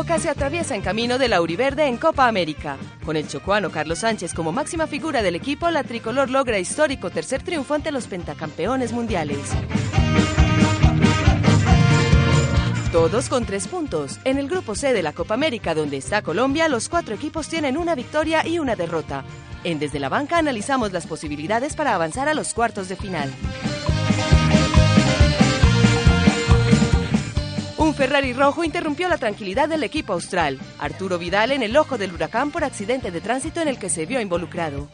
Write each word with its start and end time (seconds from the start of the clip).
Roca 0.00 0.18
se 0.18 0.30
atraviesa 0.30 0.74
en 0.74 0.80
camino 0.80 1.18
de 1.18 1.28
la 1.28 1.42
Uriverde 1.42 1.86
en 1.86 1.98
Copa 1.98 2.26
América. 2.26 2.78
Con 3.04 3.16
el 3.16 3.28
chocuano 3.28 3.68
Carlos 3.68 3.98
Sánchez 3.98 4.32
como 4.32 4.50
máxima 4.50 4.86
figura 4.86 5.20
del 5.20 5.34
equipo, 5.34 5.70
la 5.70 5.84
tricolor 5.84 6.30
logra 6.30 6.58
histórico 6.58 7.10
tercer 7.10 7.42
triunfo 7.42 7.74
ante 7.74 7.92
los 7.92 8.06
pentacampeones 8.06 8.92
mundiales. 8.92 9.38
Todos 12.90 13.28
con 13.28 13.44
tres 13.44 13.68
puntos. 13.68 14.18
En 14.24 14.38
el 14.38 14.48
grupo 14.48 14.74
C 14.74 14.94
de 14.94 15.02
la 15.02 15.12
Copa 15.12 15.34
América, 15.34 15.74
donde 15.74 15.98
está 15.98 16.22
Colombia, 16.22 16.70
los 16.70 16.88
cuatro 16.88 17.14
equipos 17.14 17.48
tienen 17.48 17.76
una 17.76 17.94
victoria 17.94 18.46
y 18.46 18.58
una 18.58 18.76
derrota. 18.76 19.22
En 19.64 19.78
Desde 19.78 20.00
la 20.00 20.08
Banca 20.08 20.38
analizamos 20.38 20.92
las 20.92 21.06
posibilidades 21.06 21.76
para 21.76 21.94
avanzar 21.94 22.26
a 22.26 22.32
los 22.32 22.54
cuartos 22.54 22.88
de 22.88 22.96
final. 22.96 23.30
Un 27.80 27.94
Ferrari 27.94 28.34
rojo 28.34 28.62
interrumpió 28.62 29.08
la 29.08 29.16
tranquilidad 29.16 29.66
del 29.66 29.82
equipo 29.82 30.12
austral. 30.12 30.58
Arturo 30.78 31.18
Vidal 31.18 31.50
en 31.50 31.62
el 31.62 31.74
ojo 31.78 31.96
del 31.96 32.12
huracán 32.12 32.50
por 32.50 32.62
accidente 32.62 33.10
de 33.10 33.22
tránsito 33.22 33.62
en 33.62 33.68
el 33.68 33.78
que 33.78 33.88
se 33.88 34.04
vio 34.04 34.20
involucrado. 34.20 34.86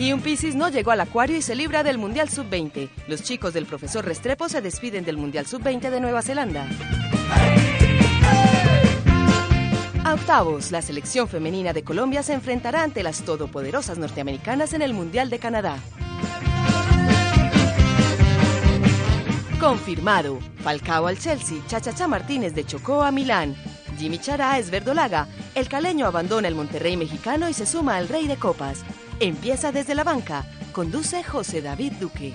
Y 0.00 0.12
un 0.12 0.20
Piscis 0.20 0.56
no 0.56 0.68
llegó 0.68 0.90
al 0.90 1.00
acuario 1.00 1.36
y 1.36 1.42
se 1.42 1.54
libra 1.54 1.84
del 1.84 1.96
Mundial 1.96 2.28
Sub-20. 2.28 2.88
Los 3.06 3.22
chicos 3.22 3.54
del 3.54 3.66
profesor 3.66 4.04
Restrepo 4.04 4.48
se 4.48 4.60
despiden 4.60 5.04
del 5.04 5.16
Mundial 5.16 5.46
Sub-20 5.46 5.88
de 5.88 6.00
Nueva 6.00 6.22
Zelanda. 6.22 6.66
A 10.02 10.14
octavos, 10.14 10.72
la 10.72 10.82
selección 10.82 11.28
femenina 11.28 11.72
de 11.72 11.84
Colombia 11.84 12.24
se 12.24 12.32
enfrentará 12.32 12.82
ante 12.82 13.04
las 13.04 13.22
todopoderosas 13.22 13.96
norteamericanas 13.96 14.72
en 14.72 14.82
el 14.82 14.92
Mundial 14.92 15.30
de 15.30 15.38
Canadá. 15.38 15.78
Confirmado. 19.60 20.38
Falcao 20.62 21.06
al 21.06 21.18
Chelsea, 21.18 21.62
Chachacha 21.66 22.06
Martínez 22.06 22.54
de 22.54 22.66
Chocó 22.66 23.02
a 23.02 23.10
Milán. 23.10 23.56
Jimmy 23.98 24.18
Chará 24.18 24.58
es 24.58 24.70
verdolaga. 24.70 25.28
El 25.54 25.66
caleño 25.68 26.06
abandona 26.06 26.48
el 26.48 26.54
Monterrey 26.54 26.98
mexicano 26.98 27.48
y 27.48 27.54
se 27.54 27.64
suma 27.64 27.96
al 27.96 28.08
Rey 28.08 28.26
de 28.28 28.36
Copas. 28.36 28.84
Empieza 29.18 29.72
desde 29.72 29.94
la 29.94 30.04
banca. 30.04 30.44
Conduce 30.72 31.24
José 31.24 31.62
David 31.62 31.94
Duque. 31.94 32.34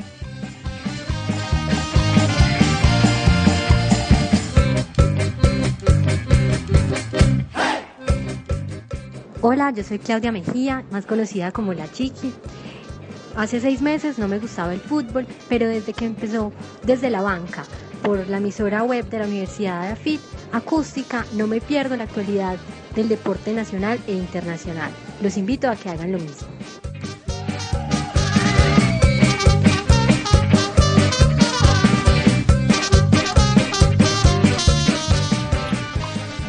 Hola, 9.44 9.72
yo 9.72 9.84
soy 9.84 10.00
Claudia 10.00 10.32
Mejía, 10.32 10.86
más 10.92 11.06
conocida 11.06 11.52
como 11.52 11.74
La 11.74 11.92
Chiqui. 11.92 12.34
Hace 13.36 13.62
seis 13.62 13.82
meses 13.82 14.20
no 14.20 14.28
me 14.28 14.40
gustaba 14.40 14.74
el 14.74 14.82
fútbol, 14.82 15.26
pero 15.48 15.68
desde 15.68 15.94
que 15.94 16.06
empezó 16.06 16.52
desde 16.84 17.10
la 17.10 17.22
banca 17.22 17.64
por 18.04 18.28
la 18.28 18.38
emisora 18.38 18.84
web 18.84 19.08
de 19.10 19.20
la 19.20 19.26
Universidad 19.26 19.84
de 19.84 19.88
AFIT, 19.90 20.20
acústica, 20.52 21.26
no 21.34 21.48
me 21.48 21.62
pierdo 21.62 21.96
la 21.96 22.04
actualidad 22.04 22.58
del 22.96 23.08
deporte 23.08 23.54
nacional 23.54 24.00
e 24.08 24.14
internacional. 24.14 24.92
Los 25.22 25.38
invito 25.38 25.70
a 25.70 25.76
que 25.76 25.90
hagan 25.90 26.12
lo 26.12 26.18
mismo. 26.18 26.48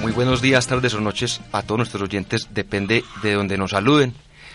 Muy 0.01 0.11
buenos 0.13 0.43
días, 0.43 0.67
tardes 0.67 0.95
o 0.95 1.01
noches 1.01 1.41
a 1.53 1.63
todos 1.63 1.79
nuestros 1.79 2.03
oyentes, 2.03 2.49
depende 2.51 3.05
de 3.23 3.33
donde 3.35 3.57
nos 3.57 3.71
saluden. 3.71 4.15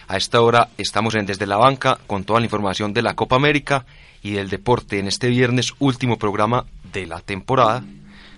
A 0.09 0.15
esta 0.15 0.39
hora 0.41 0.69
estamos 0.77 1.15
en 1.15 1.25
Desde 1.25 1.45
la 1.45 1.57
Banca 1.57 1.99
con 2.07 2.23
toda 2.23 2.39
la 2.39 2.45
información 2.45 2.93
de 2.93 3.01
la 3.01 3.13
Copa 3.13 3.35
América 3.35 3.85
y 4.23 4.31
del 4.31 4.49
deporte 4.49 4.99
en 4.99 5.07
este 5.07 5.27
viernes, 5.27 5.73
último 5.79 6.17
programa 6.17 6.65
de 6.93 7.05
la 7.05 7.19
temporada. 7.19 7.83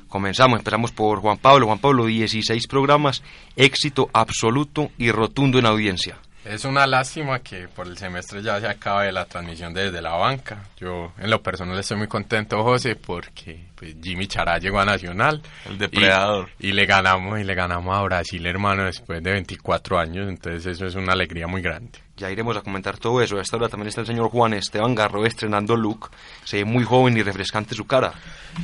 Comenzamos, 0.08 0.58
empezamos 0.58 0.91
por 0.91 1.19
Juan 1.19 1.38
Pablo. 1.38 1.68
Juan 1.68 1.78
Pablo, 1.78 2.08
16 2.08 2.66
programas, 2.66 3.22
éxito 3.56 4.09
absoluto 4.13 4.90
y 4.97 5.12
rotundo 5.12 5.59
en 5.59 5.68
audiencia. 5.68 6.18
Es 6.46 6.64
una 6.64 6.88
lástima 6.88 7.40
que 7.40 7.68
por 7.68 7.86
el 7.86 7.98
semestre 7.98 8.42
ya 8.42 8.60
se 8.62 8.68
acabe 8.68 9.12
la 9.12 9.26
transmisión 9.26 9.74
desde 9.74 10.02
la 10.02 10.14
banca. 10.14 10.64
Yo 10.80 11.12
en 11.18 11.30
lo 11.30 11.44
personal 11.44 11.78
estoy 11.78 11.98
muy 11.98 12.08
contento, 12.08 12.64
José, 12.64 12.96
porque 12.96 13.66
pues, 13.76 13.96
Jimmy 14.02 14.26
Chará 14.26 14.58
llegó 14.58 14.80
a 14.80 14.86
Nacional. 14.86 15.42
El 15.66 15.78
depredador. 15.78 16.50
Y, 16.58 16.70
y, 16.70 16.72
le 16.72 16.86
ganamos 16.86 17.40
y 17.40 17.44
le 17.44 17.54
ganamos 17.56 17.96
a 17.96 18.02
Brasil, 18.04 18.46
hermano, 18.46 18.86
después 18.86 19.22
de 19.22 19.34
24 19.34 20.00
años. 20.00 20.30
Entonces 20.30 20.66
eso 20.66 20.86
es 20.86 20.96
una 20.96 21.12
alegría 21.12 21.46
muy 21.46 21.62
grande. 21.62 22.00
Ya 22.16 22.32
iremos 22.32 22.56
a 22.56 22.62
comentar 22.62 22.98
todo 22.98 23.22
eso. 23.22 23.38
A 23.38 23.42
esta 23.42 23.58
hora 23.58 23.68
también 23.68 23.90
está 23.90 24.02
el 24.02 24.08
señor 24.08 24.30
Juan 24.30 24.54
Esteban 24.54 24.96
Garro 24.96 25.26
estrenando 25.26 25.76
look. 25.76 26.10
Se 26.46 26.58
ve 26.58 26.66
muy 26.66 26.86
joven 26.86 27.18
y 27.18 27.22
refrescante 27.22 27.76
su 27.76 27.86
cara. 27.86 28.14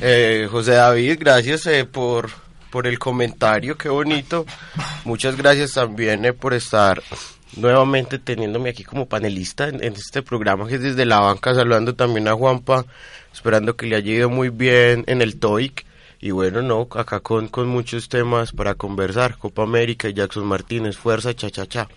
Eh, 0.00 0.48
José 0.50 0.72
David, 0.72 1.18
gracias 1.20 1.66
eh, 1.66 1.84
por, 1.84 2.30
por 2.70 2.86
el 2.86 2.98
comentario, 2.98 3.76
qué 3.76 3.90
bonito. 3.90 4.46
Muchas 5.04 5.36
gracias 5.36 5.72
también 5.72 6.24
eh, 6.24 6.32
por 6.32 6.54
estar 6.54 7.02
nuevamente 7.56 8.18
teniéndome 8.18 8.70
aquí 8.70 8.84
como 8.84 9.06
panelista 9.06 9.68
en, 9.68 9.82
en, 9.82 9.94
este 9.94 10.22
programa 10.22 10.66
que 10.66 10.76
es 10.76 10.82
desde 10.82 11.04
la 11.04 11.20
banca, 11.20 11.54
saludando 11.54 11.94
también 11.94 12.28
a 12.28 12.34
Juanpa, 12.34 12.84
esperando 13.32 13.76
que 13.76 13.86
le 13.86 13.96
haya 13.96 14.12
ido 14.12 14.30
muy 14.30 14.50
bien 14.50 15.04
en 15.06 15.22
el 15.22 15.38
TOEIC. 15.38 15.84
Y 16.20 16.30
bueno, 16.30 16.62
no, 16.62 16.88
acá 16.92 17.20
con, 17.20 17.48
con 17.48 17.68
muchos 17.68 18.08
temas 18.08 18.52
para 18.52 18.74
conversar. 18.74 19.36
Copa 19.36 19.62
América 19.62 20.08
y 20.08 20.14
Jackson 20.14 20.46
Martínez, 20.46 20.96
fuerza, 20.96 21.34
cha, 21.34 21.50
cha, 21.50 21.66
cha. 21.66 21.88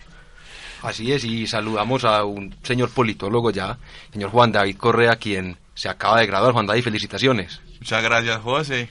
Así 0.82 1.12
es, 1.12 1.24
y 1.24 1.46
saludamos 1.46 2.04
a 2.04 2.24
un 2.24 2.54
señor 2.62 2.90
politólogo 2.90 3.50
ya, 3.50 3.78
señor 4.12 4.30
Juan 4.30 4.50
David 4.50 4.76
Correa, 4.76 5.16
quien 5.16 5.58
se 5.74 5.88
acaba 5.88 6.20
de 6.20 6.26
graduar. 6.26 6.52
Juan 6.52 6.66
David, 6.66 6.82
felicitaciones. 6.82 7.60
Muchas 7.78 8.02
gracias, 8.02 8.38
José. 8.40 8.88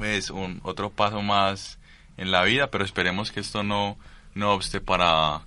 Es 0.00 0.30
un 0.30 0.60
otro 0.64 0.90
paso 0.90 1.22
más 1.22 1.78
en 2.16 2.30
la 2.30 2.44
vida, 2.44 2.68
pero 2.68 2.84
esperemos 2.84 3.30
que 3.30 3.40
esto 3.40 3.62
no, 3.62 3.96
no 4.34 4.52
obste 4.52 4.80
para, 4.80 5.42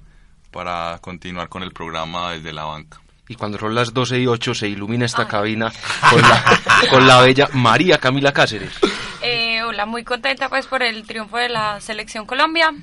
para 0.56 0.98
continuar 1.00 1.50
con 1.50 1.64
el 1.64 1.74
programa 1.74 2.32
desde 2.32 2.54
la 2.54 2.64
banca. 2.64 3.02
Y 3.28 3.36
cuando 3.36 3.58
son 3.58 3.76
las 3.76 3.94
12 3.94 4.22
y 4.22 4.28
8 4.28 4.56
se 4.56 4.70
ilumina 4.70 5.06
esta 5.06 5.24
Ay. 5.24 5.28
cabina 5.28 5.74
con 6.10 6.22
la, 6.22 6.62
con 6.90 7.06
la 7.06 7.22
bella 7.22 7.50
María 7.52 7.98
Camila 7.98 8.32
Cáceres. 8.32 8.72
Eh, 9.22 9.62
hola, 9.64 9.86
muy 9.86 10.06
contenta 10.06 10.48
pues 10.48 10.66
por 10.66 10.82
el 10.82 11.06
triunfo 11.06 11.36
de 11.36 11.50
la 11.50 11.82
selección 11.82 12.26
Colombia 12.26 12.74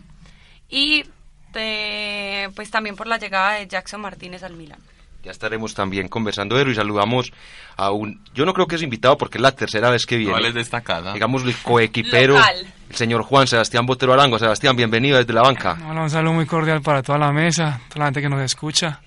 y 0.68 1.06
de, 1.54 2.50
pues 2.54 2.70
también 2.70 2.94
por 2.94 3.06
la 3.06 3.16
llegada 3.16 3.52
de 3.52 3.66
Jackson 3.66 4.02
Martínez 4.02 4.42
al 4.42 4.54
Milan. 4.54 4.80
Ya 5.22 5.30
estaremos 5.30 5.72
también 5.74 6.08
conversando 6.08 6.56
de 6.56 6.62
eso 6.62 6.70
y 6.72 6.74
saludamos 6.74 7.32
a 7.76 7.92
un, 7.92 8.20
yo 8.34 8.44
no 8.44 8.52
creo 8.52 8.66
que 8.66 8.74
es 8.74 8.82
invitado 8.82 9.16
porque 9.16 9.38
es 9.38 9.42
la 9.42 9.52
tercera 9.52 9.88
vez 9.88 10.04
que 10.04 10.16
viene. 10.16 10.32
No, 10.32 10.44
es 10.46 10.52
de 10.54 10.60
esta 10.60 10.80
casa. 10.80 11.12
Digamos 11.12 11.44
el 11.44 11.54
coequipero, 11.58 12.34
Local. 12.34 12.66
el 12.90 12.96
señor 12.96 13.22
Juan 13.22 13.46
Sebastián 13.46 13.86
Botero 13.86 14.12
Arango. 14.12 14.38
Sebastián, 14.40 14.74
bienvenido 14.74 15.18
desde 15.18 15.32
la 15.32 15.42
banca. 15.42 15.78
Hola, 15.88 16.02
un 16.02 16.10
saludo 16.10 16.32
muy 16.32 16.46
cordial 16.46 16.82
para 16.82 17.04
toda 17.04 17.18
la 17.18 17.30
mesa, 17.32 17.80
toda 17.88 18.00
la 18.00 18.04
gente 18.06 18.20
que 18.20 18.28
nos 18.28 18.42
escucha. 18.42 19.00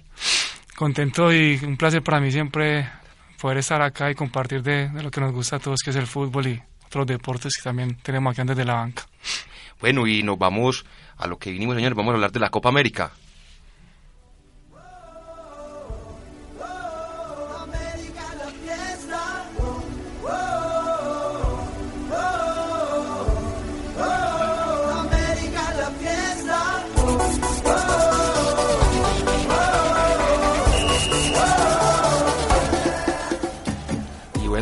Contento 0.77 1.33
y 1.33 1.59
un 1.63 1.75
placer 1.75 2.01
para 2.01 2.21
mí 2.21 2.31
siempre 2.31 2.89
poder 3.41 3.57
estar 3.57 3.81
acá 3.81 4.09
y 4.09 4.15
compartir 4.15 4.61
de, 4.63 4.87
de 4.89 5.03
lo 5.03 5.11
que 5.11 5.19
nos 5.19 5.33
gusta 5.33 5.57
a 5.57 5.59
todos, 5.59 5.81
que 5.83 5.89
es 5.89 5.95
el 5.97 6.07
fútbol 6.07 6.47
y 6.47 6.61
otros 6.85 7.07
deportes 7.07 7.53
que 7.57 7.63
también 7.63 7.97
tenemos 8.01 8.31
aquí 8.37 8.47
desde 8.47 8.63
la 8.63 8.75
banca. 8.75 9.03
Bueno, 9.81 10.07
y 10.07 10.23
nos 10.23 10.37
vamos 10.39 10.85
a 11.17 11.27
lo 11.27 11.37
que 11.37 11.51
vinimos, 11.51 11.75
señores, 11.75 11.95
vamos 11.97 12.11
a 12.11 12.15
hablar 12.15 12.31
de 12.31 12.39
la 12.39 12.49
Copa 12.49 12.69
América. 12.69 13.11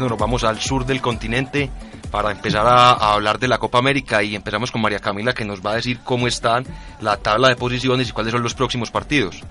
Nos 0.09 0.17
vamos 0.17 0.43
al 0.43 0.59
sur 0.59 0.85
del 0.85 1.01
continente 1.01 1.69
para 2.11 2.31
empezar 2.31 2.65
a, 2.65 2.91
a, 2.91 3.13
hablar 3.13 3.39
de 3.39 3.47
la 3.47 3.57
Copa 3.57 3.79
América 3.79 4.23
y 4.23 4.35
empezamos 4.35 4.71
con 4.71 4.81
María 4.81 4.99
Camila 4.99 5.33
que 5.33 5.45
nos 5.45 5.65
va 5.65 5.71
a 5.71 5.75
decir 5.75 5.99
cómo 6.03 6.27
están 6.27 6.65
la 7.01 7.17
tabla 7.17 7.49
de 7.49 7.55
posiciones 7.55 8.09
y 8.09 8.11
cuáles 8.11 8.31
son 8.31 8.43
los 8.43 8.53
próximos 8.53 8.91
partidos. 8.91 9.41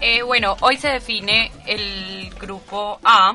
Eh, 0.00 0.22
bueno, 0.22 0.56
hoy 0.60 0.76
se 0.76 0.88
define 0.88 1.50
el 1.66 2.30
grupo 2.38 3.00
A 3.02 3.34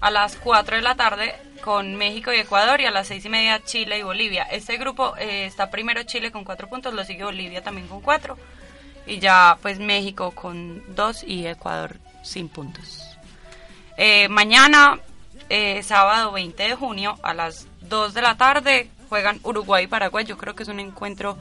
a 0.00 0.10
las 0.10 0.36
4 0.36 0.76
de 0.76 0.82
la 0.82 0.94
tarde 0.94 1.34
con 1.62 1.96
México 1.96 2.32
y 2.32 2.36
Ecuador 2.36 2.80
y 2.80 2.84
a 2.84 2.90
las 2.90 3.08
6 3.08 3.24
y 3.24 3.28
media 3.28 3.64
Chile 3.64 3.98
y 3.98 4.02
Bolivia. 4.02 4.44
Este 4.44 4.76
grupo 4.76 5.16
eh, 5.16 5.46
está 5.46 5.70
primero 5.70 6.02
Chile 6.04 6.30
con 6.30 6.44
4 6.44 6.68
puntos, 6.68 6.94
lo 6.94 7.04
sigue 7.04 7.24
Bolivia 7.24 7.62
también 7.62 7.88
con 7.88 8.00
4. 8.00 8.36
y 9.06 9.18
ya 9.18 9.58
pues 9.62 9.78
México 9.78 10.30
con 10.30 10.82
dos 10.94 11.24
y 11.24 11.46
Ecuador 11.46 11.96
sin 12.22 12.48
puntos. 12.48 13.16
Eh, 13.96 14.28
mañana, 14.28 14.98
eh, 15.48 15.82
sábado 15.82 16.32
20 16.32 16.62
de 16.62 16.74
junio, 16.74 17.18
a 17.22 17.34
las 17.34 17.66
2 17.82 18.14
de 18.14 18.22
la 18.22 18.36
tarde, 18.36 18.88
juegan 19.08 19.40
Uruguay 19.42 19.84
y 19.84 19.88
Paraguay. 19.88 20.24
Yo 20.24 20.36
creo 20.36 20.54
que 20.54 20.62
es 20.62 20.68
un 20.68 20.80
encuentro 20.80 21.36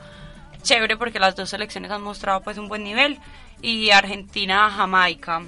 chévere 0.62 0.98
porque 0.98 1.20
las 1.20 1.36
dos 1.36 1.50
selecciones 1.50 1.92
han 1.92 2.02
mostrado 2.02 2.42
pues 2.42 2.58
un 2.58 2.68
buen 2.68 2.84
nivel. 2.84 3.20
Y 3.62 3.92
Argentina-Jamaica. 3.92 5.44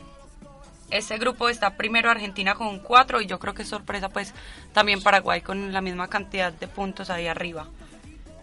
Este 0.90 1.18
grupo 1.18 1.50
está 1.50 1.76
primero 1.76 2.10
Argentina 2.10 2.56
con 2.56 2.80
4 2.80 3.22
y 3.22 3.26
yo 3.26 3.40
creo 3.40 3.54
que 3.54 3.64
es 3.64 3.68
sorpresa 3.68 4.10
pues 4.10 4.34
también 4.72 5.02
Paraguay 5.02 5.42
con 5.42 5.74
la 5.74 5.82
misma 5.82 6.08
cantidad 6.08 6.54
de 6.54 6.68
puntos 6.68 7.10
ahí 7.10 7.28
arriba. 7.28 7.68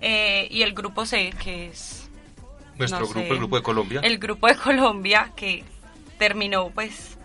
Eh, 0.00 0.48
y 0.50 0.62
el 0.62 0.74
grupo 0.74 1.06
C, 1.06 1.32
que 1.42 1.68
es... 1.68 2.10
Nuestro 2.76 3.00
no 3.00 3.06
grupo, 3.06 3.20
sé, 3.20 3.28
el 3.28 3.38
grupo 3.38 3.56
de 3.56 3.62
Colombia. 3.62 4.00
El 4.02 4.18
grupo 4.18 4.46
de 4.48 4.56
Colombia 4.56 5.30
que 5.36 5.64
terminó 6.18 6.70
pues 6.70 7.16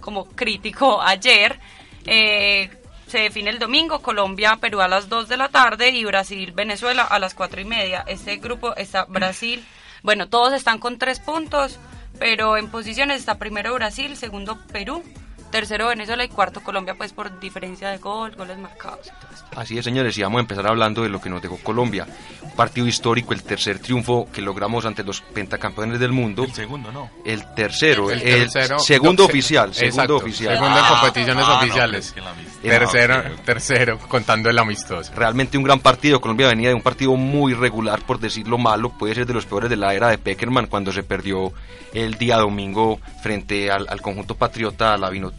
como 0.00 0.26
crítico 0.26 1.00
ayer. 1.00 1.58
Eh, 2.06 2.70
se 3.06 3.18
define 3.20 3.50
el 3.50 3.58
domingo, 3.58 4.00
Colombia, 4.00 4.56
Perú 4.60 4.80
a 4.80 4.88
las 4.88 5.08
2 5.08 5.28
de 5.28 5.36
la 5.36 5.48
tarde 5.48 5.90
y 5.90 6.04
Brasil, 6.04 6.52
Venezuela 6.52 7.04
a 7.04 7.18
las 7.18 7.34
4 7.34 7.60
y 7.60 7.64
media. 7.64 8.04
Este 8.06 8.36
grupo 8.36 8.76
está 8.76 9.04
Brasil, 9.06 9.64
bueno, 10.02 10.28
todos 10.28 10.52
están 10.52 10.78
con 10.78 10.98
3 10.98 11.20
puntos, 11.20 11.78
pero 12.18 12.56
en 12.56 12.70
posiciones 12.70 13.20
está 13.20 13.38
primero 13.38 13.74
Brasil, 13.74 14.16
segundo 14.16 14.58
Perú, 14.72 15.02
tercero 15.50 15.88
Venezuela 15.88 16.24
y 16.24 16.28
cuarto 16.28 16.60
Colombia, 16.60 16.94
pues 16.96 17.12
por 17.12 17.38
diferencia 17.40 17.88
de 17.90 17.98
gol, 17.98 18.34
goles 18.36 18.58
marcados 18.58 19.06
y 19.06 19.10
todo 19.10 19.30
esto. 19.34 19.46
Así 19.56 19.78
es, 19.78 19.84
señores, 19.84 20.16
y 20.18 20.22
vamos 20.22 20.38
a 20.38 20.40
empezar 20.42 20.66
hablando 20.66 21.02
de 21.02 21.08
lo 21.08 21.20
que 21.20 21.30
nos 21.30 21.40
dejó 21.42 21.56
Colombia. 21.58 22.06
Un 22.42 22.50
partido 22.52 22.86
histórico, 22.86 23.32
el 23.32 23.42
tercer 23.42 23.78
triunfo 23.78 24.28
que 24.32 24.40
logramos 24.42 24.84
ante 24.84 25.02
los 25.02 25.20
pentacampeones 25.20 25.98
del 26.00 26.12
mundo. 26.12 26.44
El 26.44 26.52
segundo, 26.52 26.92
no. 26.92 27.10
El 27.24 27.44
tercero, 27.54 28.10
el, 28.10 28.20
El 28.20 28.50
tercero- 28.50 28.78
segundo 28.78 29.22
no, 29.22 29.28
oficial, 29.28 29.68
exacto, 29.70 29.90
segundo 29.90 30.16
oficial. 30.16 30.54
segundo 30.56 30.78
en 30.78 30.84
competiciones 30.86 31.44
Ah, 31.46 31.50
no, 31.50 31.56
oficiales. 31.58 32.14
tercero, 32.62 33.22
tercero, 33.44 33.98
contando 34.08 34.50
el 34.50 34.58
amistoso. 34.58 35.12
Realmente 35.14 35.56
un 35.56 35.64
gran 35.64 35.80
partido. 35.80 36.20
Colombia 36.20 36.48
venía 36.48 36.68
de 36.68 36.74
un 36.74 36.82
partido 36.82 37.14
muy 37.16 37.54
regular, 37.54 38.02
por 38.02 38.18
decirlo 38.20 38.58
malo. 38.58 38.90
Puede 38.90 39.14
ser 39.14 39.26
de 39.26 39.34
los 39.34 39.46
peores 39.46 39.70
de 39.70 39.76
la 39.76 39.94
era 39.94 40.08
de 40.08 40.18
Peckerman 40.18 40.66
cuando 40.66 40.92
se 40.92 41.02
perdió 41.02 41.52
el 41.94 42.18
día 42.18 42.36
domingo 42.36 43.00
frente 43.22 43.70
al, 43.70 43.86
al 43.88 44.02
conjunto 44.02 44.34
patriota, 44.34 44.92
a 44.94 44.98
la 44.98 45.08
Vinotinto 45.08 45.37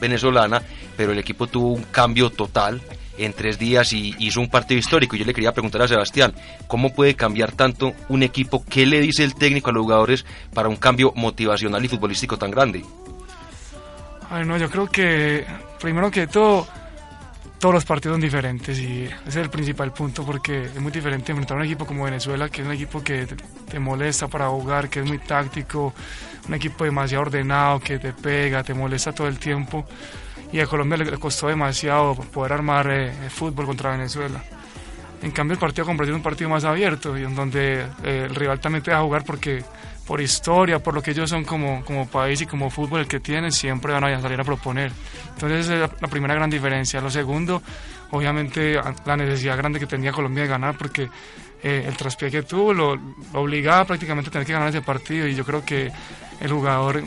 venezolana. 0.00 0.62
Pero 0.96 1.12
el 1.12 1.18
equipo 1.18 1.46
tuvo 1.46 1.68
un 1.72 1.82
cambio 1.84 2.30
total 2.30 2.80
en 3.18 3.32
tres 3.32 3.58
días 3.58 3.92
y 3.92 4.14
hizo 4.18 4.40
un 4.40 4.48
partido 4.48 4.78
histórico. 4.78 5.16
Yo 5.16 5.24
le 5.24 5.34
quería 5.34 5.52
preguntar 5.52 5.82
a 5.82 5.88
Sebastián, 5.88 6.34
¿cómo 6.66 6.94
puede 6.94 7.14
cambiar 7.14 7.52
tanto 7.52 7.92
un 8.08 8.22
equipo? 8.22 8.64
¿Qué 8.68 8.86
le 8.86 9.00
dice 9.00 9.24
el 9.24 9.34
técnico 9.34 9.70
a 9.70 9.72
los 9.72 9.82
jugadores 9.82 10.24
para 10.52 10.68
un 10.68 10.76
cambio 10.76 11.12
motivacional 11.16 11.84
y 11.84 11.88
futbolístico 11.88 12.36
tan 12.36 12.50
grande? 12.50 12.84
Ay, 14.30 14.44
no, 14.44 14.56
yo 14.56 14.70
creo 14.70 14.88
que 14.88 15.44
primero 15.80 16.10
que 16.10 16.26
todo, 16.26 16.66
todos 17.58 17.74
los 17.74 17.84
partidos 17.84 18.14
son 18.14 18.20
diferentes 18.22 18.78
y 18.78 19.04
ese 19.04 19.28
es 19.28 19.36
el 19.36 19.50
principal 19.50 19.92
punto 19.92 20.24
porque 20.24 20.64
es 20.64 20.80
muy 20.80 20.90
diferente 20.90 21.32
enfrentar 21.32 21.56
a 21.56 21.60
un 21.60 21.66
equipo 21.66 21.86
como 21.86 22.04
Venezuela, 22.04 22.48
que 22.48 22.62
es 22.62 22.66
un 22.66 22.72
equipo 22.72 23.02
que 23.02 23.26
te 23.68 23.78
molesta 23.78 24.28
para 24.28 24.48
jugar, 24.48 24.88
que 24.88 25.00
es 25.00 25.06
muy 25.06 25.18
táctico, 25.18 25.94
un 26.48 26.54
equipo 26.54 26.84
demasiado 26.84 27.22
ordenado, 27.22 27.80
que 27.80 27.98
te 27.98 28.12
pega, 28.12 28.62
te 28.62 28.74
molesta 28.74 29.12
todo 29.12 29.28
el 29.28 29.38
tiempo. 29.38 29.86
Y 30.52 30.60
a 30.60 30.66
Colombia 30.66 30.98
le, 30.98 31.18
costó 31.18 31.48
demasiado 31.48 32.14
poder 32.14 32.52
armar 32.52 32.88
eh, 32.90 33.12
el 33.24 33.30
fútbol 33.30 33.66
contra 33.66 33.90
Venezuela. 33.90 34.42
En 35.22 35.30
cambio, 35.30 35.54
el 35.54 35.58
partido 35.58 35.86
con 35.86 35.96
Brasil 35.96 36.14
un 36.14 36.22
partido 36.22 36.50
más 36.50 36.64
abierto 36.64 37.16
y 37.16 37.24
en 37.24 37.34
donde 37.34 37.86
eh, 38.04 38.26
el 38.28 38.34
rival 38.34 38.60
también 38.60 38.82
te 38.82 38.90
deja 38.90 39.02
jugar 39.02 39.24
porque 39.24 39.64
por 40.06 40.20
historia, 40.20 40.80
por 40.80 40.92
lo 40.92 41.02
que 41.02 41.12
ellos 41.12 41.30
son 41.30 41.44
como, 41.44 41.82
como 41.82 42.06
país 42.06 42.42
y 42.42 42.46
como 42.46 42.68
fútbol 42.68 43.00
el 43.00 43.08
que 43.08 43.20
tienen, 43.20 43.50
siempre 43.50 43.92
van 43.94 44.04
a 44.04 44.20
salir 44.20 44.38
a 44.38 44.44
proponer. 44.44 44.92
Entonces 45.32 45.60
esa 45.64 45.84
es 45.86 45.90
la, 46.00 46.08
primera 46.08 46.34
gran 46.34 46.50
diferencia. 46.50 47.00
Lo 47.00 47.08
segundo, 47.10 47.62
obviamente 48.10 48.78
a- 48.78 48.94
la 49.06 49.16
necesidad 49.16 49.56
grande 49.56 49.80
que 49.80 49.86
tenía 49.86 50.12
Colombia 50.12 50.42
de 50.42 50.50
ganar 50.50 50.76
porque 50.76 51.08
eh, 51.64 51.84
el 51.88 51.96
traspié 51.96 52.30
que 52.30 52.42
tuvo 52.44 52.72
lo, 52.72 52.94
lo 52.94 53.40
obligaba 53.40 53.84
prácticamente 53.86 54.28
a 54.28 54.32
tener 54.32 54.46
que 54.46 54.52
ganar 54.52 54.68
ese 54.68 54.82
partido 54.82 55.26
y 55.26 55.34
yo 55.34 55.44
creo 55.44 55.64
que 55.64 55.90
el 56.40 56.52
jugador 56.52 57.02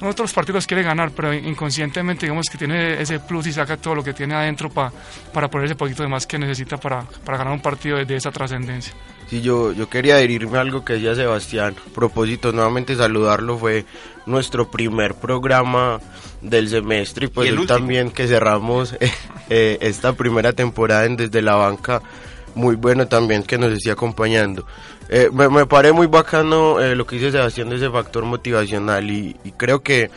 no 0.00 0.08
otros 0.08 0.32
partidos 0.32 0.66
quiere 0.66 0.82
ganar, 0.82 1.10
pero 1.10 1.34
inconscientemente 1.34 2.24
digamos 2.24 2.46
que 2.48 2.56
tiene 2.56 3.02
ese 3.02 3.20
plus 3.20 3.46
y 3.48 3.52
saca 3.52 3.76
todo 3.76 3.96
lo 3.96 4.02
que 4.02 4.14
tiene 4.14 4.34
adentro 4.34 4.70
pa- 4.70 4.90
para 5.34 5.48
poner 5.50 5.66
ese 5.66 5.74
poquito 5.74 6.02
de 6.02 6.08
más 6.08 6.26
que 6.26 6.38
necesita 6.38 6.78
para, 6.78 7.02
para 7.24 7.36
ganar 7.36 7.52
un 7.52 7.60
partido 7.60 7.98
de, 7.98 8.06
de 8.06 8.16
esa 8.16 8.30
trascendencia. 8.30 8.94
Sí, 9.28 9.42
yo, 9.42 9.72
yo 9.72 9.90
quería 9.90 10.14
adherirme 10.14 10.56
a 10.56 10.62
algo 10.62 10.84
que 10.86 10.94
decía 10.94 11.14
Sebastián. 11.14 11.76
A 11.86 11.94
propósito, 11.94 12.50
nuevamente 12.50 12.96
saludarlo. 12.96 13.58
Fue 13.58 13.84
nuestro 14.26 14.70
primer 14.70 15.14
programa 15.16 16.00
del 16.40 16.68
semestre 16.68 17.26
y 17.26 17.28
pues 17.28 17.52
Y 17.52 17.66
también 17.66 18.10
que 18.10 18.26
cerramos 18.26 18.94
eh, 19.00 19.12
eh, 19.50 19.78
esta 19.82 20.14
primera 20.14 20.52
temporada 20.54 21.04
en 21.04 21.16
Desde 21.16 21.42
la 21.42 21.54
Banca. 21.56 22.00
Muy 22.54 22.76
bueno 22.76 23.06
también 23.06 23.42
que 23.42 23.58
nos 23.58 23.72
esté 23.72 23.90
acompañando. 23.90 24.66
Eh, 25.08 25.28
me, 25.32 25.48
me 25.48 25.66
parece 25.66 25.92
muy 25.92 26.06
bacano 26.06 26.80
eh, 26.80 26.94
lo 26.94 27.06
que 27.06 27.16
dice 27.16 27.32
Sebastián 27.32 27.68
de 27.70 27.76
ese 27.76 27.90
factor 27.90 28.24
motivacional 28.24 29.10
y, 29.10 29.36
y 29.44 29.52
creo 29.52 29.82
que 29.82 30.10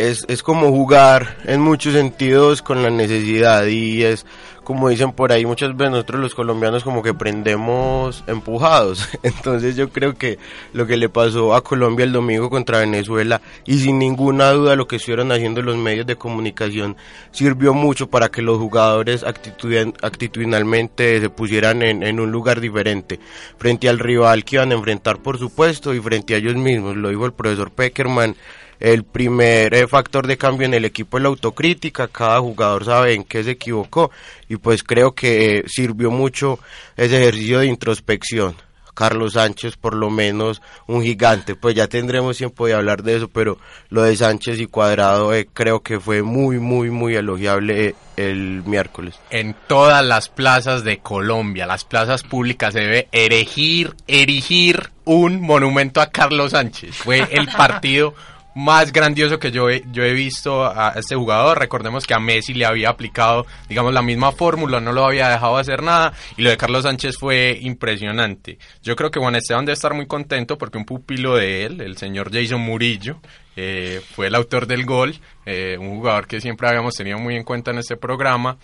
es, 0.00 0.24
es 0.28 0.42
como 0.42 0.68
jugar 0.70 1.36
en 1.44 1.60
muchos 1.60 1.92
sentidos 1.92 2.62
con 2.62 2.82
la 2.82 2.90
necesidad 2.90 3.66
y 3.66 4.02
es 4.02 4.26
como 4.70 4.88
dicen 4.88 5.10
por 5.10 5.32
ahí 5.32 5.44
muchas 5.44 5.76
veces 5.76 5.90
nosotros 5.90 6.20
los 6.20 6.32
colombianos 6.32 6.84
como 6.84 7.02
que 7.02 7.12
prendemos 7.12 8.22
empujados. 8.28 9.08
Entonces 9.24 9.74
yo 9.74 9.88
creo 9.88 10.14
que 10.14 10.38
lo 10.72 10.86
que 10.86 10.96
le 10.96 11.08
pasó 11.08 11.56
a 11.56 11.64
Colombia 11.64 12.04
el 12.04 12.12
domingo 12.12 12.48
contra 12.50 12.78
Venezuela 12.78 13.40
y 13.66 13.80
sin 13.80 13.98
ninguna 13.98 14.52
duda 14.52 14.76
lo 14.76 14.86
que 14.86 14.94
estuvieron 14.94 15.32
haciendo 15.32 15.60
los 15.60 15.76
medios 15.76 16.06
de 16.06 16.14
comunicación 16.14 16.96
sirvió 17.32 17.74
mucho 17.74 18.08
para 18.08 18.28
que 18.28 18.42
los 18.42 18.58
jugadores 18.58 19.24
actitudin- 19.24 19.96
actitudinalmente 20.02 21.20
se 21.20 21.30
pusieran 21.30 21.82
en, 21.82 22.04
en 22.04 22.20
un 22.20 22.30
lugar 22.30 22.60
diferente 22.60 23.18
frente 23.58 23.88
al 23.88 23.98
rival 23.98 24.44
que 24.44 24.54
iban 24.54 24.70
a 24.70 24.76
enfrentar 24.76 25.18
por 25.18 25.36
supuesto 25.36 25.92
y 25.94 26.00
frente 26.00 26.34
a 26.34 26.36
ellos 26.38 26.54
mismos. 26.54 26.94
Lo 26.96 27.08
dijo 27.08 27.26
el 27.26 27.32
profesor 27.32 27.72
Peckerman 27.72 28.36
el 28.80 29.04
primer 29.04 29.74
eh, 29.74 29.86
factor 29.86 30.26
de 30.26 30.38
cambio 30.38 30.66
en 30.66 30.74
el 30.74 30.86
equipo 30.86 31.18
es 31.18 31.22
la 31.22 31.28
autocrítica, 31.28 32.08
cada 32.08 32.40
jugador 32.40 32.84
sabe 32.86 33.14
en 33.14 33.24
qué 33.24 33.44
se 33.44 33.52
equivocó 33.52 34.10
y 34.48 34.56
pues 34.56 34.82
creo 34.82 35.14
que 35.14 35.58
eh, 35.58 35.64
sirvió 35.66 36.10
mucho 36.10 36.58
ese 36.96 37.20
ejercicio 37.20 37.60
de 37.60 37.66
introspección. 37.66 38.56
Carlos 38.94 39.34
Sánchez 39.34 39.76
por 39.76 39.94
lo 39.94 40.10
menos 40.10 40.60
un 40.86 41.02
gigante, 41.02 41.54
pues 41.54 41.74
ya 41.74 41.86
tendremos 41.86 42.36
tiempo 42.36 42.66
de 42.66 42.74
hablar 42.74 43.02
de 43.02 43.16
eso, 43.16 43.28
pero 43.28 43.58
lo 43.88 44.02
de 44.02 44.16
Sánchez 44.16 44.60
y 44.60 44.66
Cuadrado 44.66 45.32
eh, 45.32 45.48
creo 45.52 45.80
que 45.80 46.00
fue 46.00 46.22
muy, 46.22 46.58
muy, 46.58 46.90
muy 46.90 47.14
elogiable 47.14 47.94
el 48.16 48.62
miércoles. 48.66 49.14
En 49.30 49.54
todas 49.66 50.04
las 50.04 50.28
plazas 50.28 50.84
de 50.84 50.98
Colombia, 50.98 51.66
las 51.66 51.84
plazas 51.84 52.22
públicas, 52.22 52.74
se 52.74 52.80
debe 52.80 53.08
erigir, 53.12 53.94
erigir 54.06 54.90
un 55.04 55.40
monumento 55.40 56.00
a 56.00 56.10
Carlos 56.10 56.50
Sánchez. 56.50 56.96
Fue 56.96 57.26
el 57.30 57.46
partido 57.46 58.14
más 58.54 58.92
grandioso 58.92 59.38
que 59.38 59.50
yo 59.50 59.70
he, 59.70 59.84
yo 59.92 60.02
he 60.02 60.12
visto 60.12 60.64
a 60.64 60.94
este 60.96 61.14
jugador. 61.14 61.58
Recordemos 61.58 62.06
que 62.06 62.14
a 62.14 62.18
Messi 62.18 62.54
le 62.54 62.66
había 62.66 62.90
aplicado, 62.90 63.46
digamos, 63.68 63.92
la 63.94 64.02
misma 64.02 64.32
fórmula, 64.32 64.80
no 64.80 64.92
lo 64.92 65.04
había 65.04 65.28
dejado 65.28 65.56
hacer 65.56 65.82
nada. 65.82 66.12
Y 66.36 66.42
lo 66.42 66.50
de 66.50 66.56
Carlos 66.56 66.82
Sánchez 66.82 67.16
fue 67.18 67.58
impresionante. 67.60 68.58
Yo 68.82 68.96
creo 68.96 69.10
que 69.10 69.20
Juan 69.20 69.36
Esteban 69.36 69.64
debe 69.64 69.74
estar 69.74 69.94
muy 69.94 70.06
contento 70.06 70.58
porque 70.58 70.78
un 70.78 70.84
pupilo 70.84 71.36
de 71.36 71.64
él, 71.64 71.80
el 71.80 71.96
señor 71.96 72.32
Jason 72.32 72.60
Murillo, 72.60 73.20
eh, 73.56 74.00
fue 74.14 74.26
el 74.26 74.34
autor 74.34 74.66
del 74.66 74.84
gol. 74.84 75.14
eh, 75.46 75.76
un 75.78 75.96
jugador 75.96 76.26
que 76.26 76.40
siempre 76.40 76.68
habíamos 76.68 76.94
tenido 76.94 77.18
muy 77.18 77.36
en 77.36 77.44
cuenta 77.44 77.70
en 77.70 77.78
este 77.78 77.96
programa. 77.96 78.56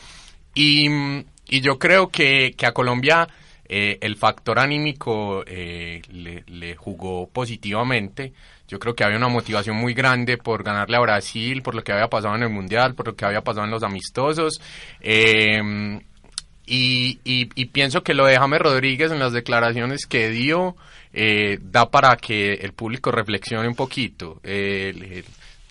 Y, 0.54 0.88
y 1.48 1.60
yo 1.60 1.78
creo 1.78 2.08
que, 2.08 2.54
que 2.56 2.66
a 2.66 2.72
Colombia 2.72 3.28
eh, 3.68 3.98
el 4.00 4.16
factor 4.16 4.58
anímico 4.58 5.44
le 5.46 6.76
jugó 6.76 7.28
positivamente. 7.28 8.32
Yo 8.68 8.78
creo 8.78 8.94
que 8.94 9.04
había 9.04 9.16
una 9.18 9.28
motivación 9.28 9.76
muy 9.76 9.94
grande 9.94 10.38
por 10.38 10.62
ganarle 10.64 10.96
a 10.96 11.00
Brasil, 11.00 11.62
por 11.62 11.74
lo 11.74 11.82
que 11.84 11.92
había 11.92 12.08
pasado 12.08 12.34
en 12.34 12.42
el 12.42 12.50
Mundial, 12.50 12.94
por 12.94 13.06
lo 13.06 13.14
que 13.14 13.24
había 13.24 13.42
pasado 13.42 13.64
en 13.64 13.70
los 13.70 13.82
amistosos. 13.82 14.60
Eh, 15.00 16.00
y, 16.68 17.20
y- 17.24 17.48
y 17.54 17.64
pienso 17.66 18.02
que 18.02 18.12
lo 18.14 18.26
de 18.26 18.36
James 18.38 18.60
Rodríguez 18.60 19.12
en 19.12 19.20
las 19.20 19.32
declaraciones 19.32 20.06
que 20.06 20.30
dio 20.30 20.74
eh, 21.12 21.58
da 21.62 21.88
para 21.90 22.16
que 22.16 22.54
el 22.54 22.72
público 22.72 23.10
reflexione 23.12 23.68
un 23.68 23.74
poquito. 23.76 24.40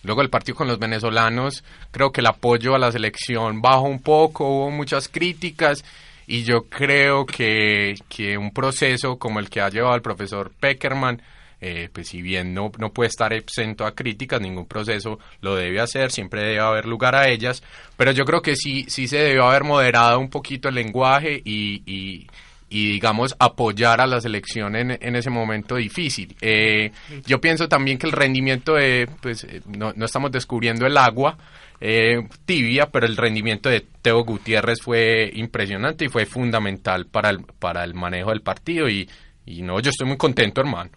Luego 0.03 0.21
el 0.21 0.29
partido 0.29 0.55
con 0.55 0.67
los 0.67 0.77
venezolanos, 0.79 1.63
creo 1.91 2.11
que 2.11 2.21
el 2.21 2.27
apoyo 2.27 2.75
a 2.75 2.79
la 2.79 2.91
selección 2.91 3.61
bajó 3.61 3.81
un 3.83 4.01
poco, 4.01 4.47
hubo 4.47 4.71
muchas 4.71 5.07
críticas 5.09 5.83
y 6.27 6.43
yo 6.43 6.63
creo 6.69 7.25
que, 7.25 7.95
que 8.07 8.37
un 8.37 8.51
proceso 8.51 9.17
como 9.17 9.39
el 9.39 9.49
que 9.49 9.61
ha 9.61 9.69
llevado 9.69 9.95
el 9.95 10.01
profesor 10.03 10.51
Peckerman, 10.59 11.21
eh, 11.67 11.89
pues 11.91 12.10
si 12.10 12.22
bien 12.22 12.53
no, 12.53 12.72
no 12.77 12.93
puede 12.93 13.07
estar 13.07 13.34
exento 13.34 13.88
a 13.88 13.95
críticas, 13.95 14.39
ningún 14.39 14.67
proceso 14.67 15.17
lo 15.41 15.55
debe 15.55 15.79
hacer, 15.79 16.12
siempre 16.12 16.43
debe 16.43 16.60
haber 16.60 16.86
lugar 16.86 17.15
a 17.15 17.27
ellas, 17.27 17.63
pero 17.98 18.12
yo 18.12 18.24
creo 18.24 18.43
que 18.43 18.55
sí, 18.55 18.86
sí 18.88 19.07
se 19.07 19.17
debió 19.17 19.45
haber 19.45 19.63
moderado 19.63 20.19
un 20.19 20.29
poquito 20.29 20.69
el 20.69 20.75
lenguaje 20.75 21.41
y, 21.43 21.81
y, 21.88 22.27
digamos 22.69 23.36
apoyar 23.39 24.00
a 24.00 24.05
la 24.05 24.22
selección 24.22 24.75
en, 24.75 24.91
en 24.91 25.15
ese 25.15 25.31
momento 25.31 25.75
difícil. 25.77 26.36
Eh, 26.39 26.91
yo 27.25 27.41
pienso 27.41 27.67
también 27.67 27.98
que 27.98 28.05
el 28.05 28.12
rendimiento 28.12 28.75
de, 28.75 29.10
pues 29.22 29.45
eh, 29.45 29.62
no, 29.65 29.91
no 29.95 30.05
estamos 30.05 30.31
descubriendo 30.31 30.86
el 30.86 30.98
agua 30.98 31.36
eh, 31.81 32.27
tibia, 32.45 32.91
pero 32.91 33.07
el 33.07 33.17
rendimiento 33.17 33.69
de 33.69 33.88
Teo 34.03 34.24
Gutiérrez 34.24 34.81
fue 34.84 35.31
impresionante 35.34 36.05
y 36.05 36.10
fue 36.10 36.27
fundamental 36.27 37.07
para 37.07 37.31
el, 37.31 37.39
para 37.57 37.84
el 37.84 37.95
manejo 37.95 38.29
del 38.29 38.41
partido 38.41 38.88
y, 38.88 39.10
y 39.45 39.63
no, 39.63 39.79
yo 39.79 39.89
estoy 39.89 40.05
muy 40.05 40.17
contento 40.17 40.62
hermano. 40.62 40.91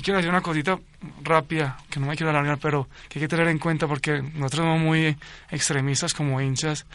Yo 0.00 0.04
quiero 0.04 0.16
decir 0.16 0.30
una 0.30 0.40
cosita 0.40 0.78
rápida, 1.22 1.76
que 1.90 2.00
no 2.00 2.06
me 2.06 2.16
quiero 2.16 2.30
alargar, 2.30 2.56
pero 2.56 2.88
que 3.08 3.18
hay 3.18 3.24
que 3.24 3.28
tener 3.28 3.48
en 3.48 3.58
cuenta 3.58 3.86
porque 3.86 4.22
nosotros 4.22 4.60
somos 4.64 4.80
muy 4.80 5.14
extremistas 5.50 6.14
como 6.14 6.40
hinchas 6.40 6.86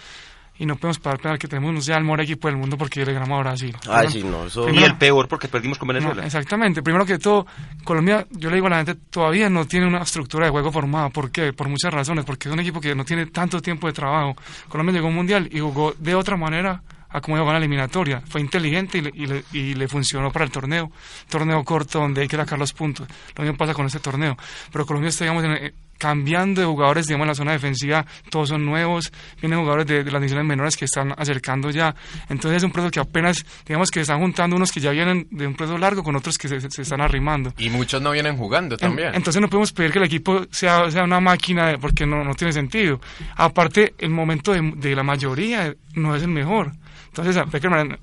y 0.57 0.65
no 0.65 0.75
podemos 0.75 0.97
parar 0.97 1.19
pensar 1.19 1.38
que 1.38 1.47
tenemos 1.47 1.85
ya 1.85 1.97
el 1.97 2.03
mejor 2.03 2.21
equipo 2.21 2.47
del 2.47 2.57
mundo 2.57 2.77
porque 2.77 3.05
le 3.05 3.13
ganamos 3.13 3.38
a 3.38 3.41
Brasil. 3.43 3.75
Ay, 3.88 4.07
Primero- 4.07 4.09
sí, 4.09 4.24
no, 4.24 4.45
eso... 4.47 4.62
Y 4.63 4.71
Primero- 4.71 4.88
el 4.88 4.97
peor 4.97 5.27
porque 5.27 5.47
perdimos 5.47 5.77
con 5.77 5.89
Venezuela. 5.89 6.21
no, 6.21 6.24
exactamente. 6.25 6.81
Primero 6.81 7.05
que 7.05 7.19
todo, 7.19 7.45
Colombia, 7.83 8.25
yo 8.31 8.50
le 8.50 8.55
digo 8.55 8.65
a 8.67 8.71
la 8.71 8.77
gente, 8.77 8.95
todavía 9.12 9.50
no 9.51 9.67
tiene 9.67 9.85
una 9.85 10.00
estructura 10.01 10.45
de 10.45 10.51
juego 10.51 10.71
formada. 10.71 11.09
¿Por 11.09 11.29
qué? 11.29 11.53
Por 11.53 11.69
muchas 11.69 11.93
razones. 11.93 12.25
Porque 12.25 12.47
es 12.50 12.53
un 12.53 12.59
equipo 12.62 12.81
que 12.81 12.95
no 12.95 13.05
tiene 13.05 13.27
tanto 13.27 13.62
tiempo 13.62 13.85
de 13.85 13.93
trabajo. 13.93 14.35
Colombia 14.67 14.93
llegó 14.95 15.07
a 15.07 15.09
un 15.09 15.15
mundial 15.15 15.47
y 15.51 15.59
jugó 15.59 15.93
de 16.00 16.15
otra 16.15 16.38
manera 16.38 16.81
a 17.09 17.21
como 17.21 17.38
jugó 17.38 17.50
en 17.50 17.53
la 17.53 17.59
eliminatoria. 17.59 18.21
Fue 18.27 18.41
inteligente 18.41 18.97
y 18.97 19.01
le, 19.01 19.12
y 19.13 19.25
le- 19.27 19.43
y 19.53 19.74
le 19.75 19.88
funcionó 19.88 20.31
para 20.31 20.45
el 20.45 20.51
torneo. 20.51 20.91
Torneo 21.29 21.63
corto 21.63 22.00
donde 22.00 22.21
hay 22.21 22.27
que 22.27 22.38
sacar 22.38 22.59
los 22.59 22.74
puntos. 22.74 23.07
Lo 23.35 23.43
mismo 23.43 23.57
pasa 23.57 23.74
con 23.74 23.85
este 23.85 24.00
torneo. 24.00 24.38
Pero 24.71 24.85
Colombia 24.85 25.09
está, 25.09 25.24
digamos, 25.25 25.43
en- 25.45 25.51
eh, 25.53 25.74
cambiando 25.97 26.59
de 26.59 26.67
jugadores, 26.67 27.07
digamos, 27.07 27.24
en 27.24 27.27
la 27.29 27.35
zona 27.35 27.51
defensiva. 27.53 28.05
Todos 28.29 28.50
son 28.50 28.65
nuevos. 28.65 29.13
Vienen 29.41 29.59
jugadores 29.59 29.88
de, 29.88 30.03
de 30.03 30.12
las 30.12 30.19
divisiones 30.19 30.45
menores 30.45 30.75
que 30.75 30.83
están 30.85 31.13
acercando 31.17 31.69
ya. 31.69 31.95
Entonces 32.27 32.57
es 32.57 32.63
un 32.63 32.71
proceso 32.71 32.91
que 32.91 33.00
apenas, 33.00 33.45
digamos, 33.65 33.89
que 33.91 34.01
están 34.01 34.19
juntando 34.19 34.57
unos 34.57 34.74
que 34.74 34.81
ya 34.81 34.91
vienen 34.91 35.25
de 35.31 35.47
un 35.47 35.55
proceso 35.55 35.77
largo 35.77 36.03
con 36.03 36.15
otros 36.17 36.38
que 36.38 36.50
se, 36.50 36.57
están 36.81 37.00
arrimando. 37.00 37.53
Y 37.57 37.69
muchos 37.69 38.01
no 38.01 38.12
vienen 38.12 38.35
jugando 38.35 38.75
En- 38.75 38.79
también. 38.79 39.15
Entonces 39.15 39.41
no 39.41 39.47
podemos 39.47 39.71
pedir 39.71 39.93
que 39.93 40.00
el 40.00 40.05
equipo 40.05 40.45
sea, 40.51 40.91
sea 40.91 41.03
una 41.05 41.21
máquina 41.21 41.67
de- 41.67 41.77
porque 41.77 42.05
no, 42.05 42.25
no 42.25 42.33
tiene 42.35 42.51
sentido. 42.51 43.00
Aparte, 43.38 43.93
el 43.97 44.09
momento 44.09 44.51
de, 44.51 44.74
de 44.75 44.95
la 44.95 45.03
mayoría 45.03 45.74
no 45.93 46.13
es 46.13 46.24
el 46.24 46.29
mejor. 46.29 46.74
Entonces, 47.15 47.50
Beckerman 47.50 47.98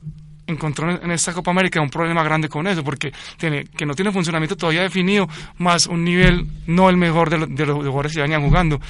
encontró 0.46 0.90
en 0.90 1.10
esta 1.10 1.32
Copa 1.32 1.50
América 1.50 1.80
un 1.80 1.90
problema 1.90 2.22
grande 2.24 2.48
con 2.48 2.66
eso, 2.66 2.82
porque 2.82 3.12
tiene 3.38 3.64
que 3.64 3.86
no 3.86 3.94
tiene 3.94 4.10
funcionamiento 4.10 4.56
todavía 4.56 4.82
definido, 4.82 5.28
más 5.58 5.86
un 5.86 6.02
nivel 6.04 6.46
no 6.66 6.88
el 6.90 6.96
mejor 6.96 7.30
de, 7.30 7.38
lo- 7.38 7.46
de 7.46 7.66
los 7.66 7.76
jugadores 7.76 8.12
que 8.14 8.22
venían 8.22 8.42
jugando. 8.42 8.80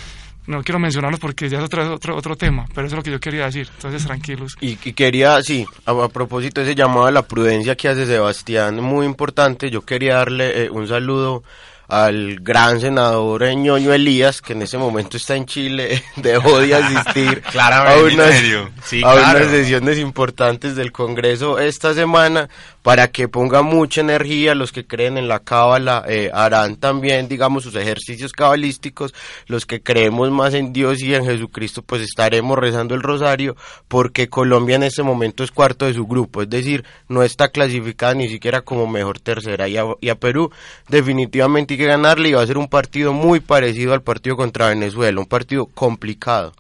No 0.47 0.63
quiero 0.63 0.81
mencionarlos 0.81 1.21
porque 1.21 1.49
ya 1.49 1.59
es 1.59 1.65
otro, 1.65 1.95
otro, 1.95 2.17
otro 2.17 2.37
tema, 2.37 2.65
pero 2.75 2.87
eso 2.87 2.97
es 2.97 2.99
lo 2.99 3.03
que 3.05 3.13
yo 3.13 3.21
quería 3.21 3.45
decir. 3.45 3.69
Entonces, 3.77 4.05
tranquilos. 4.05 4.57
Y, 4.61 4.75
quería, 4.77 5.41
sí, 5.43 5.65
a, 5.87 5.93
a 5.93 6.09
propósito 6.09 6.61
ese 6.63 6.75
llamado 6.75 7.07
a 7.07 7.11
la 7.13 7.23
prudencia 7.23 7.77
que 7.77 7.89
hace 7.89 8.07
Sebastián, 8.07 8.81
muy 8.81 9.07
importante, 9.07 9.71
yo 9.71 9.83
quería 9.83 10.15
darle 10.17 10.65
eh, 10.65 10.71
un 10.71 10.89
saludo 10.89 11.45
al 11.93 12.37
gran 12.41 12.81
senador 12.81 13.45
Ñoño 13.55 13.93
Elías, 13.93 14.41
que 14.41 14.55
en 14.55 14.63
ese 14.63 14.79
momento 14.79 15.19
está 15.19 15.37
en 15.37 15.45
Chile, 15.45 16.03
dejó 16.17 16.59
de 16.61 16.75
asistir 16.75 17.43
a 17.61 17.97
unas. 17.99 18.35
Sí, 18.83 19.03
a 19.05 19.13
claro. 19.13 19.39
unas 19.41 19.51
sesiones 19.51 19.99
importantes 19.99 20.75
del 20.75 20.91
Congreso 20.91 21.59
esta 21.59 21.93
semana 21.93 22.49
para 22.83 23.09
que 23.09 23.29
ponga 23.29 23.63
mucha 23.63 24.01
energía. 24.01 24.55
Los 24.55 24.73
que 24.73 24.87
creen 24.87 25.17
en 25.17 25.29
la 25.29 25.41
cábala 25.41 26.05
eh, 26.09 26.31
harán 26.33 26.77
también, 26.77 27.29
digamos, 27.29 27.63
sus 27.63 27.75
ejercicios 27.77 28.33
cabalísticos. 28.33 29.15
Los 29.47 29.67
que 29.67 29.83
creemos 29.83 30.31
más 30.31 30.55
en 30.55 30.73
Dios 30.73 31.01
y 31.03 31.15
en 31.15 31.25
Jesucristo, 31.25 31.83
pues 31.83 32.03
estaremos 32.03 32.59
rezando 32.59 32.95
el 32.95 33.03
rosario 33.03 33.57
porque 33.89 34.29
Colombia 34.29 34.77
en 34.77 34.83
este 34.83 35.03
momento 35.03 35.45
es 35.45 35.51
cuarto 35.51 35.87
de 35.87 35.95
su 35.95 36.07
grupo. 36.07 36.43
Es 36.43 36.51
decir, 36.51 36.85
no 37.09 37.23
está 37.23 37.49
clasificada 37.49 38.15
ni 38.15 38.29
siquiera 38.29 38.63
como 38.63 38.87
mejor 38.87 39.21
tercera. 39.21 39.69
Y 39.69 39.77
a, 39.77 39.85
y 40.01 40.09
a 40.09 40.17
Perú 40.17 40.51
definitivamente 40.89 41.75
hay 41.75 41.79
que 41.79 41.87
ganarle 41.87 42.29
y 42.29 42.33
va 42.33 42.43
a 42.43 42.47
ser 42.47 42.59
un 42.59 42.69
partido 42.69 43.13
muy 43.13 43.41
parecido 43.41 43.93
al 43.95 44.03
partido 44.03 44.37
contra 44.37 44.69
Venezuela. 44.69 45.21
Un 45.21 45.27
partido 45.27 45.67
complicado. 45.67 46.53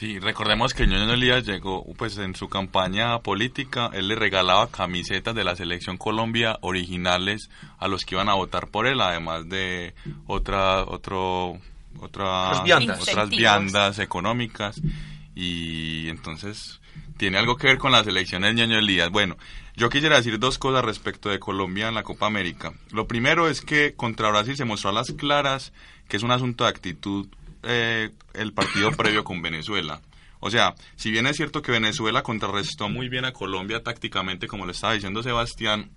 Sí, 0.00 0.18
recordemos 0.18 0.72
que 0.72 0.86
Ñoño 0.86 1.12
Elías 1.12 1.44
llegó, 1.44 1.84
pues 1.98 2.16
en 2.16 2.34
su 2.34 2.48
campaña 2.48 3.18
política, 3.18 3.90
él 3.92 4.08
le 4.08 4.14
regalaba 4.14 4.70
camisetas 4.70 5.34
de 5.34 5.44
la 5.44 5.54
selección 5.56 5.98
Colombia 5.98 6.56
originales 6.62 7.50
a 7.76 7.86
los 7.86 8.06
que 8.06 8.14
iban 8.14 8.30
a 8.30 8.34
votar 8.34 8.68
por 8.68 8.86
él, 8.86 9.02
además 9.02 9.46
de 9.50 9.92
otra, 10.26 10.84
otro, 10.84 11.58
otra, 11.98 12.48
Otras 12.48 12.64
viandas. 12.64 12.98
otras 12.98 13.08
Incentivos. 13.08 13.38
viandas 13.38 13.98
económicas 13.98 14.80
y 15.34 16.08
entonces 16.08 16.80
tiene 17.18 17.36
algo 17.36 17.56
que 17.56 17.66
ver 17.66 17.76
con 17.76 17.92
las 17.92 18.06
elecciones 18.06 18.54
Ñoño 18.54 18.78
Elías. 18.78 19.10
Bueno, 19.10 19.36
yo 19.76 19.90
quisiera 19.90 20.16
decir 20.16 20.38
dos 20.38 20.56
cosas 20.56 20.82
respecto 20.82 21.28
de 21.28 21.38
Colombia 21.38 21.88
en 21.88 21.94
la 21.94 22.04
Copa 22.04 22.24
América. 22.24 22.72
Lo 22.90 23.06
primero 23.06 23.50
es 23.50 23.60
que 23.60 23.92
contra 23.96 24.30
Brasil 24.30 24.56
se 24.56 24.64
mostró 24.64 24.88
a 24.88 24.94
las 24.94 25.12
claras 25.12 25.74
que 26.08 26.16
es 26.16 26.22
un 26.22 26.30
asunto 26.30 26.64
de 26.64 26.70
actitud 26.70 27.28
eh, 27.62 28.10
el 28.34 28.52
partido 28.52 28.90
previo 28.92 29.24
con 29.24 29.42
Venezuela. 29.42 30.00
O 30.40 30.50
sea, 30.50 30.74
si 30.96 31.10
bien 31.10 31.26
es 31.26 31.36
cierto 31.36 31.60
que 31.60 31.72
Venezuela 31.72 32.22
contrarrestó 32.22 32.88
muy 32.88 33.08
bien 33.08 33.24
a 33.26 33.32
Colombia 33.32 33.82
tácticamente, 33.82 34.46
como 34.46 34.64
le 34.64 34.72
estaba 34.72 34.94
diciendo 34.94 35.22
Sebastián, 35.22 35.90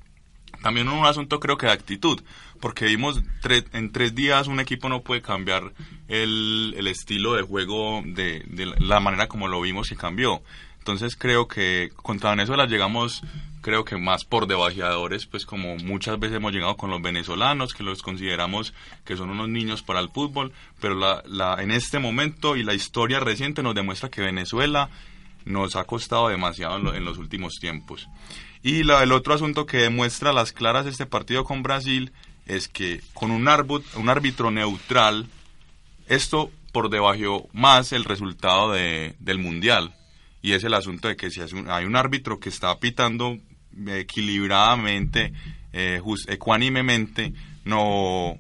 también 0.62 0.88
un 0.90 1.06
asunto 1.06 1.40
creo 1.40 1.58
que 1.58 1.66
de 1.66 1.72
actitud, 1.72 2.22
porque 2.60 2.86
vimos 2.86 3.22
tre- 3.42 3.66
en 3.74 3.92
tres 3.92 4.14
días 4.16 4.48
un 4.48 4.60
equipo 4.60 4.88
no 4.90 5.02
puede 5.02 5.22
cambiar 5.22 5.74
el, 6.08 6.76
el 6.78 6.88
estilo 6.88 7.34
de 7.34 7.42
juego 7.42 8.02
de, 8.06 8.44
de 8.48 8.66
la 8.80 9.00
manera 9.00 9.28
como 9.28 9.48
lo 9.48 9.62
vimos 9.62 9.90
que 9.90 9.96
cambió. 9.96 10.44
Entonces 10.84 11.16
creo 11.16 11.48
que 11.48 11.92
contra 11.96 12.32
Venezuela 12.32 12.66
llegamos, 12.66 13.22
creo 13.62 13.86
que 13.86 13.96
más 13.96 14.26
por 14.26 14.48
debajeadores, 14.48 15.26
pues 15.26 15.46
como 15.46 15.78
muchas 15.78 16.20
veces 16.20 16.36
hemos 16.36 16.52
llegado 16.52 16.76
con 16.76 16.90
los 16.90 17.02
venezolanos, 17.02 17.74
que 17.74 17.84
los 17.84 18.02
consideramos 18.02 18.74
que 19.06 19.16
son 19.16 19.30
unos 19.30 19.48
niños 19.48 19.82
para 19.82 20.02
el 20.02 20.10
fútbol, 20.10 20.52
pero 20.82 20.96
la, 20.96 21.24
la, 21.26 21.64
en 21.64 21.72
este 21.72 22.00
momento 22.00 22.58
y 22.58 22.64
la 22.64 22.74
historia 22.74 23.22
reciente 23.22 23.64
nos 23.64 23.76
demuestra 23.76 24.10
que 24.10 24.20
Venezuela 24.24 24.90
nos 25.46 25.78
ha 25.78 25.86
costado 25.86 26.28
demasiado 26.28 26.76
en, 26.76 26.84
lo- 26.84 26.94
en 26.94 27.06
los 27.06 27.18
últimos 27.18 27.54
tiempos. 27.62 28.10
Y 28.62 28.84
la- 28.84 29.04
el 29.04 29.14
otro 29.14 29.34
asunto 29.34 29.66
que 29.66 29.78
demuestra 29.78 30.34
las 30.34 30.52
claras 30.52 30.86
este 30.86 31.06
partido 31.06 31.46
con 31.46 31.64
Brasil 31.64 32.12
es 32.46 32.68
que 32.68 33.00
con 33.14 33.32
un, 33.32 33.46
árbit- 33.46 33.86
un 33.96 34.10
árbitro 34.10 34.52
neutral, 34.52 35.28
esto 36.10 36.52
por 36.74 36.90
debajo 36.90 37.48
más 37.54 37.94
el 37.94 38.04
resultado 38.04 38.74
de- 38.74 39.16
del 39.20 39.38
Mundial. 39.40 39.96
Y 40.44 40.52
es 40.52 40.64
el 40.66 40.74
asunto 40.74 41.08
de 41.08 41.16
que 41.16 41.32
si 41.32 41.42
hay 41.42 41.86
un 41.86 41.96
árbitro 41.96 42.38
que 42.38 42.50
está 42.50 42.78
pitando 42.78 43.40
equilibradamente, 43.88 45.34
eh, 45.72 46.02
ecuánimemente, 46.28 47.34
no 47.64 48.38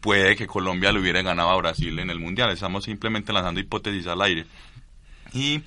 puede 0.00 0.36
que 0.36 0.46
Colombia 0.46 0.92
le 0.92 1.00
hubiera 1.00 1.22
ganado 1.22 1.48
a 1.48 1.56
Brasil 1.56 1.98
en 1.98 2.10
el 2.10 2.20
Mundial. 2.20 2.50
Estamos 2.50 2.84
simplemente 2.84 3.32
lanzando 3.32 3.58
hipótesis 3.58 4.06
al 4.06 4.20
aire. 4.20 4.44
Y 5.32 5.62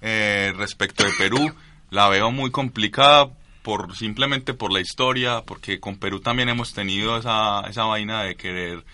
eh, 0.00 0.52
respecto 0.56 1.04
de 1.04 1.12
Perú, 1.16 1.54
la 1.90 2.08
veo 2.08 2.32
muy 2.32 2.50
complicada 2.50 3.30
por 3.62 3.96
simplemente 3.96 4.54
por 4.54 4.72
la 4.72 4.80
historia, 4.80 5.42
porque 5.46 5.78
con 5.78 5.96
Perú 5.96 6.20
también 6.20 6.48
hemos 6.48 6.74
tenido 6.74 7.16
esa, 7.16 7.62
esa 7.68 7.84
vaina 7.84 8.22
de 8.22 8.34
querer, 8.34 8.84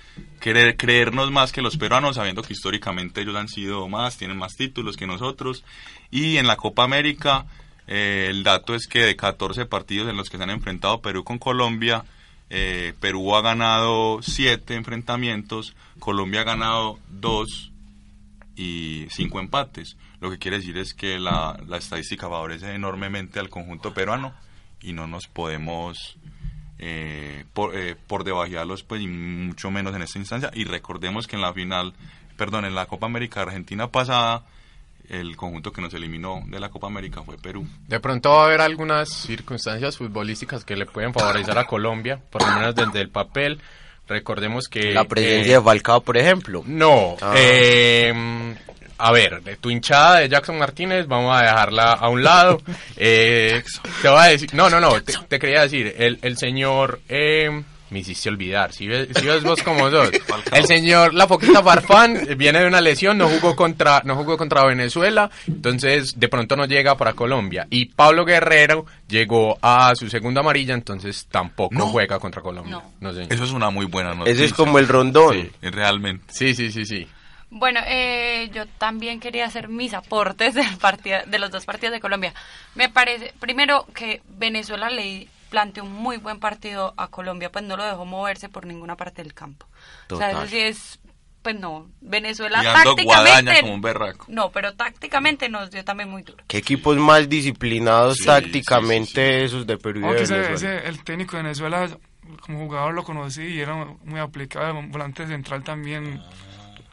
querer 0.40 0.76
creernos 0.76 1.30
más 1.30 1.52
que 1.52 1.62
los 1.62 1.78
peruanos, 1.78 2.16
sabiendo 2.16 2.42
que 2.42 2.52
históricamente 2.52 3.22
ellos 3.22 3.36
han 3.36 3.48
sido 3.48 3.88
más, 3.88 4.18
tienen 4.18 4.36
más 4.36 4.56
títulos 4.56 4.96
que 4.96 5.06
nosotros. 5.06 5.64
Y 6.10 6.36
en 6.36 6.46
la 6.46 6.56
Copa 6.56 6.84
América, 6.84 7.46
eh, 7.86 8.26
el 8.28 8.44
dato 8.44 8.74
es 8.74 8.86
que 8.86 9.00
de 9.00 9.16
14 9.16 9.64
partidos 9.64 10.10
en 10.10 10.16
los 10.16 10.28
que 10.28 10.36
se 10.36 10.42
han 10.42 10.50
enfrentado 10.50 11.00
Perú 11.00 11.24
con 11.24 11.38
Colombia, 11.38 12.04
eh, 12.50 12.92
Perú 13.00 13.34
ha 13.36 13.42
ganado 13.42 14.20
7 14.22 14.74
enfrentamientos, 14.74 15.74
Colombia 15.98 16.42
ha 16.42 16.44
ganado 16.44 16.98
2 17.08 17.72
y 18.56 19.06
cinco 19.10 19.40
empates. 19.40 19.96
Lo 20.20 20.30
que 20.30 20.38
quiere 20.38 20.58
decir 20.58 20.76
es 20.76 20.92
que 20.92 21.18
la, 21.18 21.58
la 21.68 21.78
estadística 21.78 22.28
favorece 22.28 22.74
enormemente 22.74 23.38
al 23.38 23.48
conjunto 23.48 23.94
peruano 23.94 24.34
y 24.80 24.92
no 24.92 25.06
nos 25.06 25.26
podemos 25.26 26.16
eh, 26.78 27.44
por, 27.54 27.76
eh, 27.76 27.96
por 28.06 28.24
debajearlos, 28.24 28.82
pues, 28.84 29.00
y 29.02 29.06
mucho 29.08 29.70
menos 29.70 29.94
en 29.94 30.02
esta 30.02 30.18
instancia. 30.18 30.50
Y 30.54 30.64
recordemos 30.64 31.26
que 31.26 31.36
en 31.36 31.42
la 31.42 31.52
final, 31.52 31.92
perdón, 32.36 32.64
en 32.64 32.74
la 32.74 32.86
Copa 32.86 33.06
América 33.06 33.42
Argentina 33.42 33.88
pasada, 33.90 34.44
el 35.08 35.36
conjunto 35.36 35.72
que 35.72 35.80
nos 35.80 35.92
eliminó 35.94 36.42
de 36.46 36.60
la 36.60 36.68
Copa 36.68 36.86
América 36.86 37.22
fue 37.22 37.36
Perú. 37.38 37.66
De 37.86 37.98
pronto 37.98 38.30
va 38.30 38.42
a 38.42 38.46
haber 38.46 38.60
algunas 38.60 39.08
circunstancias 39.08 39.96
futbolísticas 39.96 40.64
que 40.64 40.76
le 40.76 40.86
pueden 40.86 41.12
favorecer 41.14 41.58
a 41.58 41.64
Colombia, 41.64 42.20
por 42.30 42.42
lo 42.46 42.54
menos 42.54 42.74
desde 42.74 43.00
el 43.00 43.08
papel. 43.08 43.60
Recordemos 44.06 44.68
que... 44.68 44.92
La 44.92 45.04
presencia 45.04 45.54
eh, 45.54 45.58
de 45.58 45.62
Falcao, 45.62 46.00
por 46.02 46.16
ejemplo. 46.16 46.62
No, 46.66 47.16
Ah. 47.20 47.34
eh, 47.36 48.54
a 48.98 49.12
ver, 49.12 49.42
de 49.42 49.56
tu 49.56 49.70
hinchada 49.70 50.18
de 50.18 50.28
Jackson 50.28 50.58
Martínez, 50.58 51.06
vamos 51.06 51.36
a 51.36 51.42
dejarla 51.42 51.92
a 51.92 52.08
un 52.08 52.22
lado. 52.22 52.60
Eh, 53.00 53.62
te 54.02 54.08
voy 54.08 54.18
a 54.20 54.24
decir, 54.24 54.52
no, 54.54 54.68
no, 54.68 54.80
no, 54.80 55.00
te, 55.02 55.12
te 55.28 55.38
quería 55.38 55.62
decir, 55.62 55.94
el, 55.98 56.18
el 56.22 56.36
señor 56.36 57.00
eh, 57.08 57.62
me 57.90 58.00
hiciste 58.00 58.28
olvidar. 58.28 58.72
Si 58.72 58.86
ves, 58.88 59.08
si 59.14 59.24
ves 59.24 59.42
vos 59.44 59.62
como 59.62 59.88
sos. 59.90 60.10
El 60.52 60.66
señor 60.66 61.14
La 61.14 61.26
Foquita 61.26 61.62
Farfán 61.62 62.26
viene 62.36 62.60
de 62.60 62.66
una 62.66 62.80
lesión, 62.80 63.16
no 63.16 63.28
jugó 63.28 63.54
contra 63.56 64.02
no 64.04 64.14
jugó 64.16 64.36
contra 64.36 64.64
Venezuela, 64.66 65.30
entonces 65.46 66.18
de 66.18 66.28
pronto 66.28 66.56
no 66.56 66.66
llega 66.66 66.96
para 66.96 67.12
Colombia. 67.14 67.66
Y 67.70 67.86
Pablo 67.86 68.24
Guerrero 68.24 68.84
llegó 69.08 69.58
a 69.62 69.94
su 69.94 70.08
segunda 70.10 70.40
amarilla, 70.40 70.74
entonces 70.74 71.26
tampoco 71.30 71.74
No. 71.74 71.86
juega 71.86 72.18
contra 72.18 72.42
Colombia. 72.42 72.72
No. 72.72 72.92
No, 73.00 73.12
señor. 73.12 73.32
Eso 73.32 73.44
es 73.44 73.52
una 73.52 73.70
muy 73.70 73.86
buena 73.86 74.10
noticia. 74.14 74.32
Ese 74.34 74.44
es 74.46 74.52
como 74.54 74.78
el 74.78 74.88
rondón. 74.88 75.34
Sí, 75.34 75.50
realmente. 75.70 76.24
Sí, 76.28 76.54
sí, 76.54 76.70
sí, 76.72 76.84
sí. 76.84 77.06
Bueno, 77.50 77.80
eh, 77.86 78.50
yo 78.52 78.66
también 78.66 79.20
quería 79.20 79.46
hacer 79.46 79.68
mis 79.68 79.94
aportes 79.94 80.54
del 80.54 80.76
partido, 80.78 81.18
de 81.26 81.38
los 81.38 81.50
dos 81.50 81.64
partidos 81.64 81.92
de 81.94 82.00
Colombia. 82.00 82.34
Me 82.74 82.88
parece, 82.90 83.32
primero, 83.40 83.86
que 83.94 84.20
Venezuela 84.28 84.90
le 84.90 85.28
planteó 85.48 85.84
un 85.84 85.92
muy 85.92 86.18
buen 86.18 86.40
partido 86.40 86.92
a 86.98 87.08
Colombia, 87.08 87.50
pues 87.50 87.64
no 87.64 87.76
lo 87.78 87.84
dejó 87.84 88.04
moverse 88.04 88.50
por 88.50 88.66
ninguna 88.66 88.96
parte 88.96 89.22
del 89.22 89.32
campo. 89.32 89.66
O 90.10 90.16
sea, 90.18 90.28
Total. 90.28 90.42
eso 90.42 90.46
sí 90.50 90.58
es, 90.58 90.98
pues 91.40 91.58
no, 91.58 91.86
Venezuela 92.02 92.62
tácticamente... 92.62 93.60
como 93.62 93.72
un 93.72 93.80
berraco. 93.80 94.26
No, 94.28 94.50
pero 94.50 94.74
tácticamente 94.74 95.48
nos 95.48 95.70
dio 95.70 95.82
también 95.86 96.10
muy 96.10 96.22
duro. 96.24 96.44
¿Qué 96.48 96.58
equipos 96.58 96.98
más 96.98 97.30
disciplinados 97.30 98.18
Sí, 98.18 98.26
tácticamente 98.26 99.42
esos 99.44 99.66
de 99.66 99.78
Perú 99.78 100.00
y 100.00 100.02
de 100.02 100.06
Aunque 100.08 100.22
Venezuela? 100.26 100.54
ese- 100.80 100.86
el 100.86 101.02
técnico 101.02 101.38
de 101.38 101.44
Venezuela, 101.44 101.88
como 102.42 102.58
jugador 102.66 102.92
lo 102.92 103.04
conocí 103.04 103.42
y 103.42 103.60
era 103.60 103.74
muy 104.04 104.20
aplicado, 104.20 104.74
volante 104.88 105.26
central 105.26 105.64
también. 105.64 106.20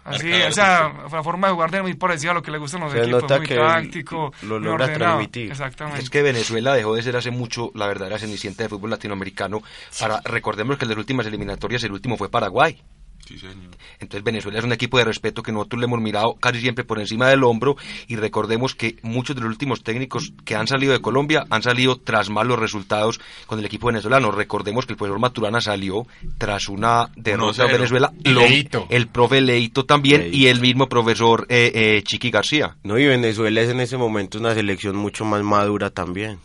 Así, 0.06 0.32
o 0.32 0.52
sea, 0.52 0.94
la 1.12 1.24
forma 1.24 1.48
de 1.48 1.54
jugar 1.56 1.72
de 1.72 1.82
muy 1.82 1.96
parecida 1.96 2.30
a 2.30 2.34
lo 2.36 2.42
que 2.44 2.52
le 2.52 2.60
gustan 2.60 2.82
los 2.82 2.92
Se 2.92 3.00
equipos, 3.00 3.24
nota 3.24 3.38
muy 3.38 3.48
que 3.48 3.56
táctico, 3.56 4.32
lo 4.44 4.60
muy 4.60 4.66
logra 4.66 4.86
ordenado. 4.86 4.98
transmitir. 5.16 5.50
Exactamente. 5.50 6.02
Es 6.02 6.10
que 6.12 6.22
Venezuela 6.22 6.76
dejó 6.76 6.94
de 6.96 7.02
ser 7.02 7.18
hace 7.18 7.32
mucho 7.32 7.72
la 7.74 7.88
verdadera 7.88 8.20
cenicienta 8.20 8.62
de 8.62 8.70
fútbol 8.70 8.92
latinoamericano. 8.92 9.64
Para, 10.00 10.22
recordemos 10.24 10.78
que 10.78 10.86
en 10.86 10.90
las 10.90 10.98
últimas 11.00 11.26
eliminatorias 11.26 11.84
el 11.84 11.92
último 11.92 12.18
fue 12.18 12.30
Paraguay. 12.30 12.80
Sí, 13.26 13.40
señor. 13.40 13.56
Entonces 14.00 14.24
Venezuela 14.24 14.60
es 14.60 14.66
un 14.66 14.72
equipo 14.72 14.98
de 15.00 15.06
respeto 15.06 15.42
que 15.42 15.52
nosotros 15.52 15.80
le 15.80 15.86
hemos 15.86 16.00
mirado 16.00 16.36
casi 16.36 16.62
siempre 16.62 16.84
por 16.84 17.00
encima 17.00 17.28
del 17.28 17.44
hombro 17.44 17.76
y 18.08 18.16
recordemos 18.18 18.76
que 18.76 18.98
muchos 19.02 19.36
de 19.36 19.42
los 19.42 19.50
últimos 19.50 19.84
técnicos 19.84 20.32
que 20.44 20.56
han 20.56 20.68
salido 20.68 20.94
de 20.94 21.02
Colombia 21.02 21.46
han 21.50 21.64
salido 21.64 21.96
tras 21.98 22.30
malos 22.30 22.60
resultados 22.60 23.20
con 23.48 23.58
el 23.58 23.66
equipo 23.66 23.88
venezolano. 23.88 24.32
Recordemos 24.32 24.86
que 24.86 24.94
el 24.94 24.98
profesor 24.98 25.20
Maturana 25.20 25.60
salió 25.60 26.06
tras 26.38 26.70
una 26.70 27.10
derrota 27.16 27.64
a 27.64 27.68
1-0. 27.68 27.72
Venezuela. 27.72 28.14
Leito. 28.24 28.88
El 28.90 29.08
profe 29.08 29.42
Leito 29.42 29.86
también 29.86 30.22
Leito. 30.22 30.38
y 30.38 30.48
el 30.48 30.62
mismo 30.62 30.88
profesor 30.88 31.48
eh, 31.50 31.72
eh, 31.74 32.04
Chiqui 32.04 32.30
García. 32.30 32.76
No, 32.84 33.00
y 33.00 33.08
Venezuela 33.08 33.62
es 33.62 33.70
en 33.70 33.80
ese 33.80 33.98
momento 33.98 34.38
una 34.38 34.54
selección 34.54 34.96
mucho 34.96 35.26
más 35.26 35.42
madura 35.42 35.90
también. 35.90 36.38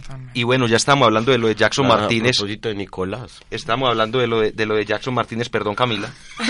Totalmente. 0.00 0.32
Y 0.38 0.42
bueno, 0.44 0.66
ya 0.66 0.76
estamos 0.76 1.06
hablando 1.06 1.32
de 1.32 1.38
lo 1.38 1.48
de 1.48 1.54
Jackson 1.54 1.86
Ah, 1.86 1.96
Martínez. 1.96 2.36
A 2.36 2.40
propósito 2.40 2.68
de 2.68 2.74
Nicolás. 2.74 3.40
Estamos 3.50 3.88
hablando 3.88 4.18
de 4.18 4.26
lo 4.26 4.40
de, 4.40 4.52
de 4.52 4.66
lo 4.66 4.74
de 4.74 4.84
Jackson 4.84 5.14
Martínez, 5.14 5.48
perdón 5.48 5.74
Camila. 5.74 6.10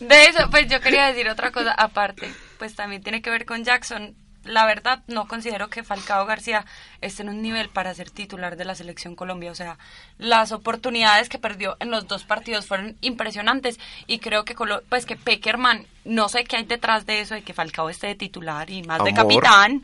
De 0.00 0.24
eso, 0.26 0.48
pues 0.50 0.68
yo 0.68 0.80
quería 0.80 1.06
decir 1.06 1.28
otra 1.28 1.50
cosa 1.50 1.72
aparte, 1.72 2.32
pues 2.58 2.74
también 2.74 3.02
tiene 3.02 3.20
que 3.22 3.30
ver 3.30 3.44
con 3.44 3.64
Jackson. 3.64 4.14
La 4.44 4.64
verdad, 4.64 5.02
no 5.08 5.26
considero 5.28 5.68
que 5.68 5.82
Falcao 5.82 6.24
García 6.24 6.64
esté 7.02 7.22
en 7.22 7.28
un 7.28 7.42
nivel 7.42 7.68
para 7.68 7.92
ser 7.92 8.08
titular 8.10 8.56
de 8.56 8.64
la 8.64 8.74
selección 8.74 9.14
Colombia. 9.14 9.50
O 9.50 9.54
sea, 9.54 9.76
las 10.16 10.52
oportunidades 10.52 11.28
que 11.28 11.38
perdió 11.38 11.76
en 11.80 11.90
los 11.90 12.06
dos 12.08 12.24
partidos 12.24 12.64
fueron 12.66 12.96
impresionantes 13.02 13.78
y 14.06 14.20
creo 14.20 14.44
que 14.44 14.54
Colo- 14.56 14.82
pues 14.88 15.04
que 15.04 15.16
Peckerman, 15.16 15.86
no 16.04 16.28
sé 16.30 16.44
qué 16.44 16.56
hay 16.56 16.64
detrás 16.64 17.04
de 17.04 17.20
eso 17.20 17.34
de 17.34 17.42
que 17.42 17.52
Falcao 17.52 17.90
esté 17.90 18.06
de 18.06 18.14
titular 18.14 18.70
y 18.70 18.82
más 18.84 19.04
de 19.04 19.12
capitán. 19.12 19.82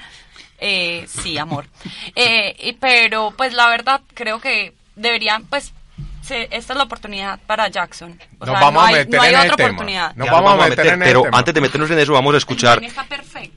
Eh, 0.67 1.05
sí, 1.07 1.37
amor. 1.37 1.67
Eh, 2.17 2.57
y- 2.59 2.73
pero 2.73 3.35
pues 3.37 3.53
la 3.53 3.69
verdad 3.69 4.01
creo 4.15 4.41
que 4.41 4.73
deberían, 4.97 5.45
pues, 5.45 5.75
se- 6.23 6.49
esta 6.51 6.73
es 6.73 6.77
la 6.79 6.85
oportunidad 6.85 7.39
para 7.47 7.69
Jackson. 7.69 8.19
O 8.39 8.47
Nos 8.47 8.55
sea, 8.59 8.61
vamos 8.61 8.75
no 8.75 8.81
a 8.81 8.87
hay, 8.89 8.95
meter 8.95 9.15
no 9.15 9.23
hay 9.23 9.35
en 9.35 9.41
el 9.41 9.45
otra 9.45 9.57
tema. 9.57 9.69
oportunidad. 9.69 10.15
Nos 10.17 10.31
vamos 10.31 10.53
a 10.55 10.69
meter 10.69 10.87
en 10.87 10.93
el 10.95 10.99
pero 11.01 11.23
tema. 11.23 11.39
antes 11.39 11.53
de 11.55 11.61
meternos 11.61 11.91
en 11.91 11.99
eso 11.99 12.13
vamos 12.15 12.35
a 12.35 12.39
escuchar 12.39 12.83
está. 12.83 13.05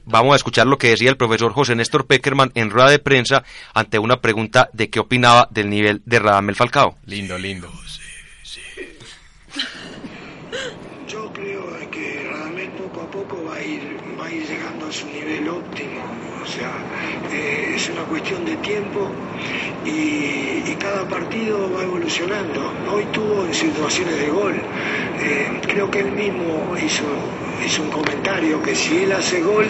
Vamos 0.04 0.32
a 0.34 0.36
escuchar 0.36 0.66
lo 0.66 0.76
que 0.76 0.88
decía 0.88 1.08
el 1.08 1.16
profesor 1.16 1.52
José 1.54 1.74
Néstor 1.74 2.06
Peckerman 2.06 2.52
en 2.54 2.68
rueda 2.68 2.90
de 2.90 2.98
prensa 2.98 3.42
ante 3.72 3.98
una 3.98 4.20
pregunta 4.20 4.68
de 4.74 4.90
qué 4.90 5.00
opinaba 5.00 5.48
del 5.50 5.70
nivel 5.70 6.02
de 6.04 6.18
Radamel 6.18 6.56
Falcao. 6.56 6.98
Lindo, 7.06 7.38
lindo. 7.38 7.70
Yo 11.08 11.32
creo 11.32 11.90
que 11.90 12.27
poco 12.88 13.02
a 13.02 13.10
poco 13.10 13.44
va 13.44 13.56
a 13.56 13.62
ir, 13.62 13.82
va 14.18 14.26
a 14.26 14.30
ir 14.30 14.46
llegando 14.46 14.86
a 14.86 14.92
su 14.92 15.06
nivel 15.08 15.48
óptimo. 15.48 16.00
O 16.42 16.46
sea, 16.46 16.72
eh, 17.32 17.72
es 17.74 17.88
una 17.90 18.02
cuestión 18.02 18.44
de 18.44 18.56
tiempo 18.56 19.10
y, 19.84 20.74
cada 20.78 21.08
partido 21.08 21.68
va 21.72 21.82
evolucionando. 21.82 22.72
Hoy 22.92 23.04
tuvo 23.12 23.44
en 23.44 23.52
situaciones 23.52 24.16
de 24.16 24.28
gol. 24.28 24.54
Eh, 25.20 25.60
creo 25.66 25.90
que 25.90 25.98
él 25.98 26.12
mismo 26.12 26.76
hizo, 26.80 27.02
un 27.82 27.90
comentario 27.90 28.62
que 28.62 28.76
si 28.76 28.98
él 28.98 29.12
hace 29.12 29.42
gol, 29.42 29.66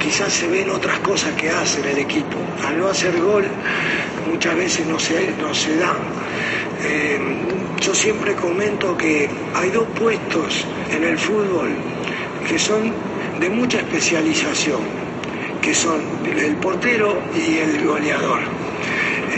quizás 0.00 0.32
se 0.32 0.48
ven 0.48 0.68
otras 0.70 0.98
cosas 0.98 1.32
que 1.34 1.50
hace 1.50 1.80
en 1.80 1.86
el 1.86 1.98
equipo. 1.98 2.36
Al 2.66 2.78
no 2.78 2.88
hacer 2.88 3.16
gol, 3.20 3.46
muchas 4.28 4.56
veces 4.56 4.86
no 4.88 4.98
se, 4.98 5.30
no 5.40 5.54
se 5.54 5.76
da. 5.76 5.96
Eh, 6.82 7.20
yo 7.80 7.94
siempre 7.94 8.34
comento 8.34 8.96
que 8.96 9.30
hay 9.54 9.70
dos 9.70 9.86
puestos 9.96 10.66
en 10.90 11.04
el 11.04 11.16
fútbol 11.16 11.87
que 12.48 12.58
son 12.58 12.92
de 13.40 13.50
mucha 13.50 13.78
especialización, 13.78 14.80
que 15.60 15.74
son 15.74 16.00
el 16.24 16.56
portero 16.56 17.20
y 17.36 17.58
el 17.58 17.84
goleador. 17.84 18.40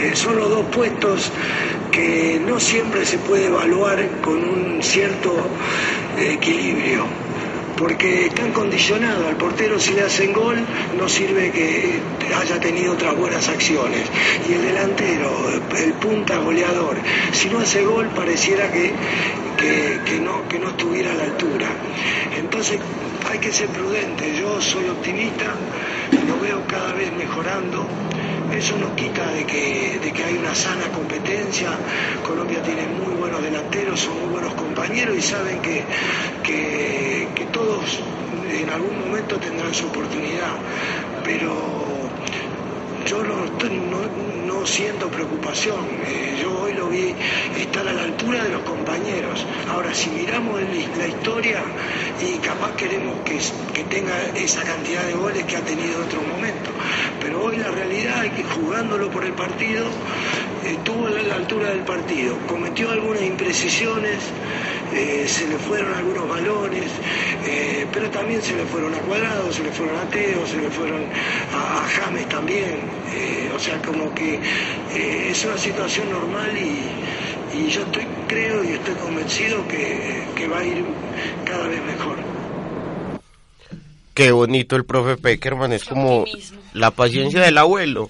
Eh, 0.01 0.15
son 0.15 0.37
los 0.37 0.49
dos 0.49 0.65
puestos 0.67 1.31
que 1.91 2.41
no 2.45 2.59
siempre 2.59 3.05
se 3.05 3.17
puede 3.19 3.47
evaluar 3.47 4.07
con 4.21 4.35
un 4.35 4.81
cierto 4.81 5.35
equilibrio 6.17 7.05
porque 7.81 8.27
están 8.27 8.51
condicionados. 8.51 9.25
Al 9.25 9.37
portero 9.37 9.79
si 9.79 9.93
le 9.93 10.03
hacen 10.03 10.31
gol 10.33 10.55
no 10.97 11.09
sirve 11.09 11.51
que 11.51 11.99
haya 12.35 12.59
tenido 12.59 12.93
otras 12.93 13.17
buenas 13.17 13.49
acciones. 13.49 14.03
Y 14.47 14.53
el 14.53 14.61
delantero, 14.61 15.49
el 15.75 15.93
punta 15.93 16.37
goleador, 16.37 16.97
si 17.31 17.49
no 17.49 17.57
hace 17.57 17.83
gol 17.83 18.07
pareciera 18.15 18.71
que, 18.71 18.93
que, 19.57 19.99
que 20.05 20.19
no, 20.19 20.47
que 20.47 20.59
no 20.59 20.69
estuviera 20.69 21.11
a 21.11 21.15
la 21.15 21.23
altura. 21.23 21.69
Entonces 22.37 22.79
hay 23.29 23.39
que 23.39 23.51
ser 23.51 23.67
prudente. 23.69 24.31
Yo 24.39 24.61
soy 24.61 24.87
optimista, 24.87 25.55
lo 26.27 26.39
veo 26.39 26.67
cada 26.67 26.93
vez 26.93 27.11
mejorando. 27.13 27.87
Eso 28.57 28.77
no 28.77 28.95
quita 28.95 29.31
de 29.31 29.45
que, 29.45 29.99
de 30.03 30.11
que 30.11 30.23
hay 30.23 30.37
una 30.37 30.53
sana 30.53 30.87
competencia. 30.91 31.69
Colombia 32.27 32.61
tiene 32.61 32.87
muy 32.87 33.13
buenos 33.15 33.41
delanteros, 33.41 33.99
son 33.99 34.19
muy 34.19 34.29
buenos 34.29 34.53
compañeros 34.55 35.15
y 35.17 35.21
saben 35.21 35.61
que, 35.61 35.83
que, 36.43 37.47
todos 37.51 37.99
en 38.49 38.69
algún 38.69 38.99
momento 38.99 39.37
tendrán 39.37 39.73
su 39.73 39.87
oportunidad. 39.87 40.51
Pero 41.23 42.09
yo 43.05 43.23
no, 43.23 44.65
siento 44.65 45.09
preocupación. 45.09 45.87
Eh, 46.05 46.35
vi 46.91 47.15
estar 47.59 47.87
a 47.87 47.93
la 47.93 48.03
altura 48.03 48.43
de 48.43 48.49
los 48.49 48.61
compañeros. 48.63 49.45
Ahora, 49.69 49.93
si 49.93 50.09
miramos 50.09 50.61
la 50.97 51.07
historia 51.07 51.63
y 52.21 52.37
capaz 52.39 52.75
queremos 52.75 53.21
que, 53.21 53.39
que 53.73 53.83
tenga 53.85 54.15
esa 54.35 54.63
cantidad 54.63 55.03
de 55.03 55.13
goles 55.13 55.45
que 55.45 55.57
ha 55.57 55.61
tenido 55.61 55.95
en 55.95 56.03
otro 56.03 56.21
momento. 56.21 56.69
Pero 57.21 57.43
hoy 57.43 57.57
la 57.57 57.71
realidad 57.71 58.25
es 58.25 58.33
que 58.33 58.43
jugándolo 58.43 59.09
por 59.09 59.23
el 59.23 59.33
partido, 59.33 59.85
estuvo 60.65 61.07
a 61.07 61.11
la 61.11 61.35
altura 61.35 61.69
del 61.69 61.81
partido. 61.81 62.37
Cometió 62.47 62.91
algunas 62.91 63.21
imprecisiones, 63.23 64.19
eh, 64.93 65.25
se 65.27 65.47
le 65.47 65.57
fueron 65.57 65.93
algunos 65.93 66.27
balones, 66.27 66.91
eh, 67.45 67.85
pero 67.93 68.09
también 68.09 68.41
se 68.41 68.55
le 68.55 68.65
fueron 68.65 68.93
a 68.93 68.99
Cuadrado, 68.99 69.51
se 69.51 69.63
le 69.63 69.71
fueron 69.71 69.97
a 69.97 70.09
Teo, 70.09 70.45
se 70.45 70.57
le 70.57 70.69
fueron 70.69 71.03
a, 71.53 71.83
a 71.83 71.87
James 71.87 72.27
también. 72.29 72.79
Eh, 73.13 73.51
o 73.55 73.59
sea, 73.59 73.81
como 73.81 74.13
que 74.13 74.35
eh, 74.35 75.29
es 75.31 75.45
una 75.45 75.57
situación 75.57 76.09
normal 76.09 76.51
y, 76.57 77.57
y 77.57 77.69
yo 77.69 77.81
estoy, 77.81 78.07
creo 78.27 78.63
y 78.63 78.69
estoy 78.69 78.95
convencido 78.95 79.67
que, 79.67 80.23
que 80.35 80.47
va 80.47 80.59
a 80.59 80.65
ir 80.65 80.83
cada 81.45 81.67
vez 81.67 81.81
mejor. 81.83 82.17
Qué 84.13 84.31
bonito 84.31 84.75
el 84.75 84.83
profe 84.83 85.15
Peckerman, 85.15 85.71
es 85.71 85.85
como 85.85 86.25
la 86.73 86.91
paciencia 86.91 87.41
del 87.41 87.57
abuelo. 87.57 88.09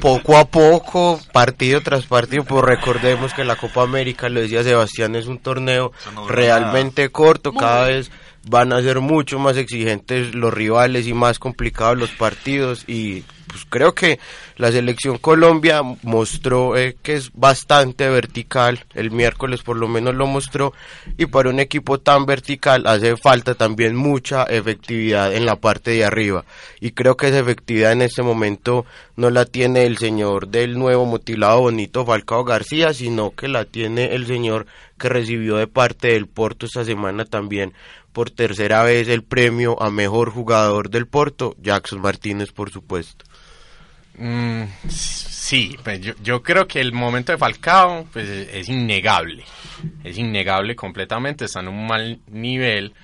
Poco 0.00 0.36
a 0.36 0.44
poco, 0.44 1.20
partido 1.32 1.80
tras 1.80 2.06
partido, 2.06 2.44
pues 2.44 2.64
recordemos 2.64 3.32
que 3.32 3.44
la 3.44 3.56
Copa 3.56 3.82
América, 3.82 4.28
lo 4.28 4.40
decía 4.40 4.62
Sebastián, 4.62 5.14
es 5.16 5.26
un 5.26 5.38
torneo 5.38 5.92
realmente 6.28 7.08
corto, 7.10 7.52
Muy 7.52 7.60
cada 7.60 7.86
vez 7.86 8.10
van 8.48 8.72
a 8.72 8.82
ser 8.82 9.00
mucho 9.00 9.38
más 9.38 9.56
exigentes 9.56 10.34
los 10.34 10.52
rivales 10.52 11.06
y 11.06 11.14
más 11.14 11.38
complicados 11.38 11.98
los 11.98 12.10
partidos 12.10 12.84
y 12.86 13.24
pues 13.46 13.64
creo 13.68 13.94
que 13.94 14.18
la 14.56 14.70
selección 14.70 15.18
Colombia 15.18 15.82
mostró 16.02 16.76
eh, 16.76 16.96
que 17.02 17.14
es 17.14 17.30
bastante 17.32 18.08
vertical, 18.08 18.84
el 18.94 19.10
miércoles 19.10 19.62
por 19.62 19.76
lo 19.76 19.88
menos 19.88 20.14
lo 20.14 20.26
mostró 20.26 20.72
y 21.16 21.26
para 21.26 21.50
un 21.50 21.60
equipo 21.60 21.98
tan 21.98 22.26
vertical 22.26 22.86
hace 22.86 23.16
falta 23.16 23.54
también 23.54 23.96
mucha 23.96 24.44
efectividad 24.44 25.34
en 25.34 25.46
la 25.46 25.56
parte 25.56 25.92
de 25.92 26.04
arriba 26.04 26.44
y 26.80 26.92
creo 26.92 27.16
que 27.16 27.28
esa 27.28 27.40
efectividad 27.40 27.92
en 27.92 28.02
este 28.02 28.22
momento 28.22 28.86
no 29.18 29.30
la 29.30 29.46
tiene 29.46 29.82
el 29.82 29.98
señor 29.98 30.46
del 30.46 30.78
nuevo 30.78 31.04
mutilado 31.04 31.62
bonito 31.62 32.06
Falcao 32.06 32.44
García, 32.44 32.94
sino 32.94 33.32
que 33.32 33.48
la 33.48 33.64
tiene 33.64 34.14
el 34.14 34.28
señor 34.28 34.66
que 34.96 35.08
recibió 35.08 35.56
de 35.56 35.66
parte 35.66 36.12
del 36.12 36.28
Porto 36.28 36.66
esta 36.66 36.84
semana 36.84 37.24
también 37.24 37.74
por 38.12 38.30
tercera 38.30 38.84
vez 38.84 39.08
el 39.08 39.24
premio 39.24 39.82
a 39.82 39.90
mejor 39.90 40.30
jugador 40.30 40.88
del 40.88 41.08
Porto, 41.08 41.56
Jackson 41.60 42.00
Martínez, 42.00 42.52
por 42.52 42.70
supuesto. 42.70 43.24
Mm, 44.16 44.62
sí, 44.88 45.76
pues 45.82 46.00
yo, 46.22 46.40
creo 46.40 46.68
que 46.68 46.80
el 46.80 46.92
momento 46.92 47.32
de 47.32 47.38
Falcao 47.38 48.06
pues, 48.12 48.28
es 48.28 48.68
innegable. 48.68 49.42
Es 50.04 50.16
innegable 50.16 50.76
completamente, 50.76 51.46
está 51.46 51.58
en 51.58 51.66
un 51.66 51.88
mal 51.88 52.20
nivel, 52.28 52.94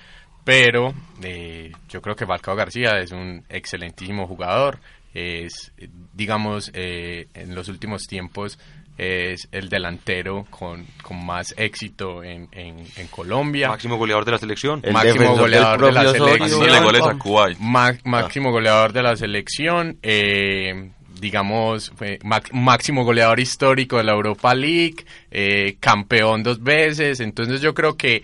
pero 0.45 0.93
eh, 1.21 1.73
yo 1.89 2.01
creo 2.01 2.15
que 2.15 2.25
Falcao 2.25 2.55
García 2.55 2.99
es 2.99 3.11
un 3.11 3.43
excelentísimo 3.49 4.27
jugador. 4.27 4.79
Es, 5.15 5.71
digamos, 6.13 6.69
eh, 6.73 7.27
en 7.33 7.55
los 7.55 7.69
últimos 7.69 8.03
tiempos 8.03 8.59
es 8.97 9.47
el 9.51 9.67
delantero 9.67 10.45
con, 10.49 10.85
con 11.01 11.25
más 11.25 11.53
éxito 11.57 12.23
en, 12.23 12.47
en, 12.51 12.85
en, 12.95 13.07
Colombia. 13.07 13.69
Máximo 13.69 13.97
goleador 13.97 14.25
de 14.25 14.31
la 14.31 14.37
selección. 14.37 14.79
El 14.83 14.93
máximo 14.93 15.35
goleador 15.35 15.85
de 15.85 15.91
la 15.91 16.11
selección. 16.11 17.57
máximo 18.03 18.51
goleador 18.51 18.93
de 18.93 19.03
la 19.03 19.15
selección. 19.17 19.97
Eh, 20.01 20.91
digamos, 21.19 21.91
máximo 22.51 23.03
goleador 23.03 23.39
histórico 23.39 23.97
de 23.97 24.03
la 24.03 24.13
Europa 24.13 24.53
League, 24.53 25.05
eh, 25.31 25.77
campeón 25.79 26.43
dos 26.43 26.61
veces, 26.61 27.19
entonces 27.19 27.61
yo 27.61 27.73
creo 27.73 27.95
que, 27.95 28.23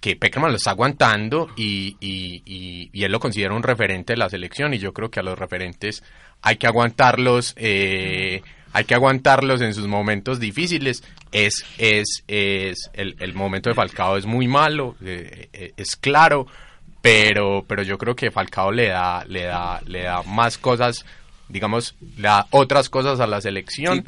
que 0.00 0.16
Peckerman 0.16 0.52
lo 0.52 0.56
está 0.56 0.70
aguantando 0.70 1.48
y, 1.56 1.96
y, 2.00 2.90
y, 2.92 3.04
él 3.04 3.10
lo 3.10 3.18
considera 3.18 3.54
un 3.54 3.62
referente 3.62 4.12
de 4.12 4.18
la 4.18 4.30
selección 4.30 4.72
y 4.74 4.78
yo 4.78 4.92
creo 4.92 5.10
que 5.10 5.20
a 5.20 5.24
los 5.24 5.38
referentes 5.38 6.04
hay 6.40 6.56
que 6.56 6.68
aguantarlos, 6.68 7.54
eh, 7.56 8.42
hay 8.72 8.84
que 8.84 8.94
aguantarlos 8.94 9.60
en 9.60 9.74
sus 9.74 9.88
momentos 9.88 10.38
difíciles. 10.38 11.02
Es, 11.32 11.64
es, 11.78 12.22
es 12.28 12.90
el, 12.92 13.16
el 13.18 13.34
momento 13.34 13.70
de 13.70 13.74
Falcao 13.74 14.16
es 14.16 14.24
muy 14.24 14.46
malo, 14.46 14.94
eh, 15.04 15.48
eh, 15.52 15.72
es 15.76 15.96
claro, 15.96 16.46
pero, 17.02 17.64
pero 17.66 17.82
yo 17.82 17.98
creo 17.98 18.14
que 18.14 18.30
Falcao 18.30 18.70
le 18.70 18.88
da, 18.88 19.24
le 19.26 19.44
da, 19.44 19.80
le 19.84 20.04
da 20.04 20.22
más 20.22 20.58
cosas 20.58 21.04
digamos, 21.48 21.94
la, 22.16 22.46
otras 22.50 22.88
cosas 22.88 23.20
a 23.20 23.26
la 23.26 23.40
selección. 23.40 24.04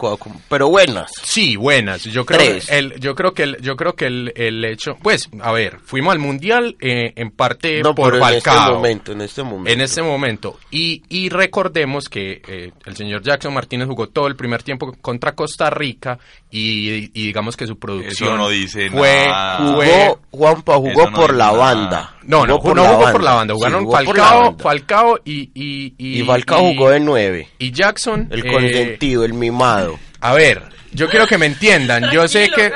pero 0.49 0.69
buenas. 0.69 1.13
Sí, 1.23 1.57
buenas. 1.57 2.05
Yo 2.05 2.25
creo, 2.25 2.59
el, 2.69 3.01
yo 3.01 3.15
creo 3.15 3.33
que 3.33 3.43
el, 3.45 3.57
yo 3.61 3.77
creo 3.77 3.95
que 3.95 4.07
el, 4.07 4.33
el 4.37 4.65
hecho, 4.65 4.97
pues, 5.03 5.29
a 5.41 5.53
ver, 5.53 5.79
fuimos 5.81 6.13
al 6.13 6.19
mundial 6.19 6.77
eh, 6.81 7.13
en 7.17 7.31
parte 7.31 7.83
por 7.83 8.17
En 8.17 8.35
este 8.35 8.51
momento, 8.51 9.13
en 9.13 9.21
este 9.21 9.43
momento. 9.43 9.71
En 9.71 9.81
este 9.81 10.03
momento. 10.03 10.59
Y, 10.71 11.03
y 11.09 11.29
recordemos 11.29 12.09
que 12.09 12.43
eh, 12.47 12.73
el 12.85 12.97
señor 12.97 13.23
Jackson 13.23 13.55
Martínez 13.55 13.89
jugó 13.89 14.09
todo 14.09 14.27
el 14.27 14.37
primer 14.37 14.63
tiempo 14.63 14.93
contra 15.01 15.33
Costa 15.33 15.71
Rica 15.71 16.19
y, 16.51 17.09
digamos 17.09 17.57
que 17.57 17.67
su 17.67 17.79
producción 17.79 18.37
no 18.37 18.49
dice 18.49 18.91
fue, 18.91 19.29
jugó, 19.59 20.21
Juanpa 20.31 20.77
jugó 20.77 21.11
por 21.13 21.35
la 21.35 21.53
banda. 21.53 22.17
No, 22.23 22.47
no, 22.47 22.59
jugó 22.59 22.75
no 22.75 22.85
jugó 22.85 23.13
por 23.13 23.23
la 23.23 23.35
banda. 23.35 23.55
Jugaron 23.55 23.91
Falcao, 23.91 24.57
Falcao 24.59 25.19
y, 25.25 25.51
y, 25.55 25.95
y, 25.97 26.23
Falcao 26.25 26.61
jugó 26.61 26.91
de 26.91 27.01
nueve. 27.01 27.30
Y 27.59 27.73
Jackson. 27.73 28.29
El 28.31 28.45
consentido, 28.47 29.25
el 29.25 29.35
mimado. 29.35 29.99
A 30.21 30.35
ver, 30.35 30.63
yo 30.93 31.09
quiero 31.09 31.27
que 31.27 31.39
me 31.39 31.47
entiendan. 31.47 32.11
Yo 32.11 32.27
sé 32.27 32.51
que. 32.55 32.73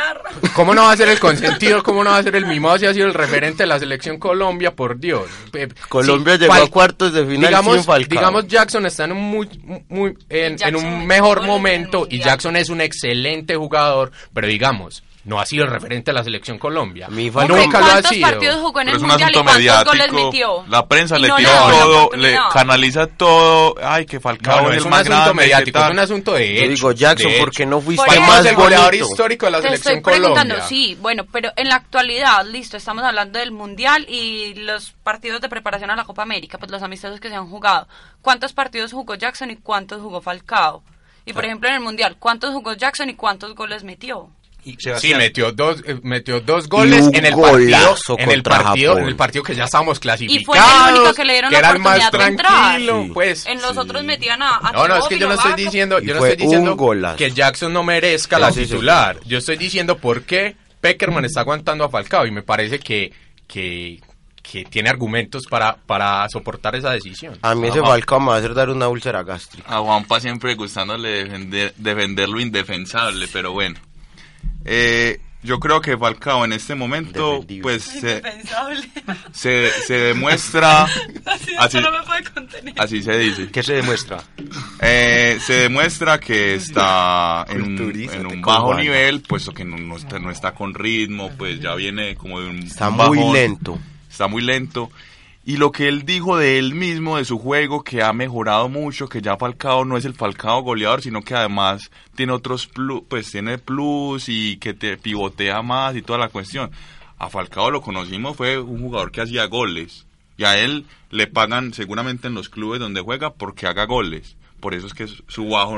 ¿Cómo 0.54 0.74
no 0.74 0.82
va 0.82 0.92
a 0.92 0.96
ser 0.96 1.08
el 1.08 1.18
consentido? 1.18 1.82
¿Cómo 1.82 2.04
no 2.04 2.10
va 2.10 2.18
a 2.18 2.22
ser 2.22 2.36
el 2.36 2.46
mimado 2.46 2.78
si 2.78 2.86
ha 2.86 2.94
sido 2.94 3.06
el 3.06 3.14
referente 3.14 3.64
de 3.64 3.66
la 3.66 3.78
selección 3.78 4.18
Colombia? 4.18 4.74
Por 4.74 4.98
Dios. 4.98 5.26
Colombia 5.88 6.36
llegó 6.36 6.54
a 6.54 6.68
cuartos 6.68 7.12
de 7.12 7.24
final 7.24 7.48
digamos, 7.48 7.74
sin 7.74 7.84
Falcao. 7.84 8.08
Digamos, 8.08 8.46
Jackson 8.46 8.86
está 8.86 9.04
en 9.04 9.12
un, 9.12 9.22
muy, 9.22 9.48
muy, 9.88 10.14
en, 10.28 10.56
en 10.60 10.76
un 10.76 11.06
mejor 11.06 11.42
momento 11.42 12.06
y 12.08 12.20
Jackson 12.20 12.56
es 12.56 12.68
un 12.68 12.80
excelente 12.80 13.56
jugador, 13.56 14.12
pero 14.32 14.46
digamos 14.46 15.02
no 15.24 15.40
ha 15.40 15.46
sido 15.46 15.64
el 15.64 15.70
referente 15.70 16.10
de 16.10 16.14
la 16.14 16.22
selección 16.22 16.58
Colombia. 16.58 17.08
Mi 17.08 17.30
Nunca 17.30 17.80
lo 17.80 17.87
ha 17.87 18.02
sido. 18.02 18.28
partidos 18.28 18.56
jugó 18.56 18.80
en 18.80 18.88
el 18.90 19.00
mundial 19.00 19.30
y 19.30 19.42
cuántos 19.42 19.84
goles 19.84 20.12
metió? 20.12 20.64
La 20.68 20.87
prensa 20.87 21.18
le 21.18 21.30
tira 21.30 21.68
todo, 21.70 22.10
le 22.16 22.38
canaliza 22.52 23.06
todo. 23.06 23.74
Ay, 23.82 24.04
que 24.04 24.20
Falcao 24.20 24.62
no, 24.62 24.70
es, 24.70 24.78
es 24.78 24.84
un 24.84 24.92
asunto 24.92 25.34
mediático, 25.34 25.78
es 25.78 25.90
un 25.90 25.98
asunto 25.98 26.32
de 26.34 26.52
hecho. 26.52 26.64
Yo 26.64 26.68
digo, 26.68 26.92
Jackson, 26.92 27.32
¿por 27.38 27.50
qué 27.50 27.64
no 27.64 27.80
fuiste 27.80 28.04
Por 28.04 28.20
más 28.20 28.44
el 28.44 28.54
goleador 28.54 28.94
histórico 28.94 29.46
de 29.46 29.52
la 29.52 29.58
Te 29.60 29.68
selección 29.68 29.96
estoy 29.96 30.20
Colombia? 30.20 30.62
Sí, 30.62 30.96
bueno, 31.00 31.24
pero 31.32 31.50
en 31.56 31.68
la 31.68 31.76
actualidad, 31.76 32.44
listo, 32.46 32.76
estamos 32.76 33.04
hablando 33.04 33.38
del 33.38 33.52
mundial 33.52 34.06
y 34.08 34.54
los 34.54 34.92
partidos 35.02 35.40
de 35.40 35.48
preparación 35.48 35.90
a 35.90 35.96
la 35.96 36.04
Copa 36.04 36.22
América, 36.22 36.58
pues 36.58 36.70
los 36.70 36.82
amistosos 36.82 37.20
que 37.20 37.28
se 37.28 37.34
han 37.34 37.48
jugado. 37.48 37.88
¿Cuántos 38.20 38.52
partidos 38.52 38.92
jugó 38.92 39.14
Jackson 39.14 39.50
y 39.50 39.56
cuántos 39.56 40.02
jugó 40.02 40.20
Falcao? 40.20 40.82
Y 41.26 41.32
por 41.32 41.44
ejemplo 41.46 41.68
en 41.70 41.76
el 41.76 41.80
mundial, 41.80 42.16
¿cuántos 42.18 42.52
jugó 42.52 42.74
Jackson 42.74 43.08
y 43.08 43.14
cuántos 43.14 43.54
goles 43.54 43.84
metió? 43.84 44.28
Sí, 44.98 45.14
metió 45.14 45.53
dos, 45.53 45.83
eh, 45.87 45.98
metió 46.03 46.40
dos 46.40 46.68
goles 46.68 47.07
en 47.12 47.27
el 47.27 47.35
partido, 47.35 47.96
en 48.18 48.31
el 48.31 48.42
partido, 48.42 48.98
en 48.98 49.07
el 49.07 49.16
partido 49.16 49.44
que 49.44 49.55
ya 49.55 49.64
estábamos 49.64 49.98
clasificados. 50.00 50.42
Y 50.42 50.44
fue 50.44 50.59
el 50.59 50.94
único 50.94 51.14
que 51.14 51.24
le 51.24 51.33
dieron 51.35 51.50
que 51.50 51.57
era 51.57 51.70
el 51.70 51.79
más 51.79 52.11
tranquilo, 52.11 53.07
pues. 53.12 53.46
En 53.46 53.61
los 53.61 53.77
otros 53.77 54.03
metían 54.05 54.42
a, 54.42 54.57
a 54.57 54.72
No, 54.72 54.88
no, 54.88 54.96
es 54.96 55.07
que 55.07 55.18
yo 55.18 55.29
no 55.29 55.35
estoy 55.35 55.55
diciendo, 55.55 55.98
yo 56.00 56.14
no 56.14 56.24
estoy 56.24 56.46
diciendo 56.46 56.77
que 57.16 57.31
Jackson 57.31 57.72
no 57.72 57.83
merezca 57.83 58.38
la 58.38 58.50
titular. 58.50 59.18
Yo 59.27 59.38
estoy 59.38 59.57
diciendo 59.57 59.98
por 59.98 60.22
qué 60.22 60.57
Peckerman 60.81 61.24
está 61.24 61.40
aguantando 61.40 61.85
a 61.85 61.88
Falcao 61.88 62.27
y 62.27 62.31
me 62.31 62.42
parece 62.42 62.79
que 62.79 63.12
que 63.46 64.00
que 64.44 64.64
tiene 64.64 64.90
argumentos 64.90 65.46
para, 65.48 65.74
para 65.74 66.29
soportar 66.29 66.77
esa 66.77 66.90
decisión. 66.90 67.38
A 67.40 67.55
mí 67.55 67.68
ese 67.68 67.81
Falcao 67.81 68.20
me 68.20 68.27
va 68.27 68.37
a 68.37 68.38
hacer 68.38 68.53
dar 68.53 68.68
una 68.68 68.88
úlcera 68.88 69.22
gástrica. 69.22 69.74
A 69.74 69.81
Juanpa 69.81 70.20
siempre 70.20 70.55
gustándole 70.55 71.24
defender, 71.24 71.74
defender 71.79 72.29
lo 72.29 72.38
indefensable, 72.38 73.27
pero 73.33 73.53
bueno. 73.53 73.81
Eh, 74.64 75.20
yo 75.44 75.61
creo 75.61 75.83
que 75.83 75.96
Falcao 75.98 76.42
en 76.46 76.55
este 76.55 76.74
momento, 76.74 77.33
Defendible. 77.33 77.62
pues 77.62 77.83
se, 77.83 78.22
se, 79.33 79.70
se 79.87 79.94
demuestra. 79.94 80.85
así, 81.59 81.81
no 81.81 81.90
me 81.90 82.03
puede 82.03 82.24
contener. 82.33 82.74
así 82.79 83.03
se 83.03 83.18
dice. 83.18 83.48
¿Qué 83.50 83.62
se 83.62 83.74
demuestra? 83.74 84.22
Eh, 84.81 85.38
se 85.44 85.53
demuestra 85.53 86.18
que 86.18 86.55
está 86.55 87.44
en 87.50 87.61
un, 87.61 87.79
en 87.79 88.40
bajo 88.40 88.74
nivel, 88.74 89.20
puesto 89.20 89.53
que 89.53 89.66
no, 89.66 89.77
no 89.77 89.98
está, 89.98 90.18
no 90.18 90.31
está 90.31 90.55
con 90.55 90.72
ritmo, 90.72 91.31
pues 91.37 91.61
ya 91.61 91.74
viene 91.74 92.16
como 92.16 92.40
de 92.40 92.48
un. 92.48 92.59
Está 92.61 92.88
muy 92.88 93.18
lento. 93.33 93.79
Está 94.11 94.29
muy 94.29 94.42
lento. 94.42 94.90
Y 95.46 95.59
lo 95.59 95.72
que 95.72 95.88
él 95.88 96.07
dijo 96.07 96.38
de 96.38 96.59
él 96.59 96.74
mismo, 96.74 97.18
de 97.18 97.26
su 97.26 97.38
juego, 97.38 97.85
que 97.85 98.02
ha 98.02 98.14
mejorado 98.14 98.70
mucho, 98.70 99.11
que 99.11 99.20
ya 99.20 99.37
Falcao 99.37 99.85
no 99.85 99.98
es 99.98 100.07
el 100.07 100.14
Falcao 100.14 100.62
goleador, 100.62 101.02
sino 101.02 101.20
que 101.20 101.35
además 101.35 101.90
tiene 102.14 102.33
otros 102.33 102.66
plus, 102.66 103.02
pues 103.09 103.30
tiene 103.30 103.59
plus 103.59 104.30
y 104.30 104.57
que 104.57 104.72
te 104.72 104.96
pivotea 104.96 105.61
más 105.61 105.96
y 105.96 106.02
toda 106.02 106.18
la 106.18 106.30
cuestión. 106.30 106.70
A 107.18 107.28
Falcao 107.28 107.70
lo 107.70 107.83
conocimos, 107.83 108.38
fue 108.38 108.59
un 108.59 108.80
jugador 108.80 109.12
que 109.12 109.20
hacía 109.20 109.44
goles. 109.44 110.07
Y 110.38 110.44
a 110.44 110.59
él 110.59 110.87
le 111.11 111.26
pagan 111.26 111.74
seguramente 111.74 112.26
en 112.26 112.35
los 112.35 112.48
clubes 112.48 112.80
donde 112.80 113.02
juega 113.02 113.35
porque 113.35 113.66
haga 113.66 113.85
goles. 113.85 114.37
Por 114.61 114.72
eso 114.72 114.87
es 114.87 114.94
que 114.94 115.07
su 115.07 115.46
bajo, 115.46 115.76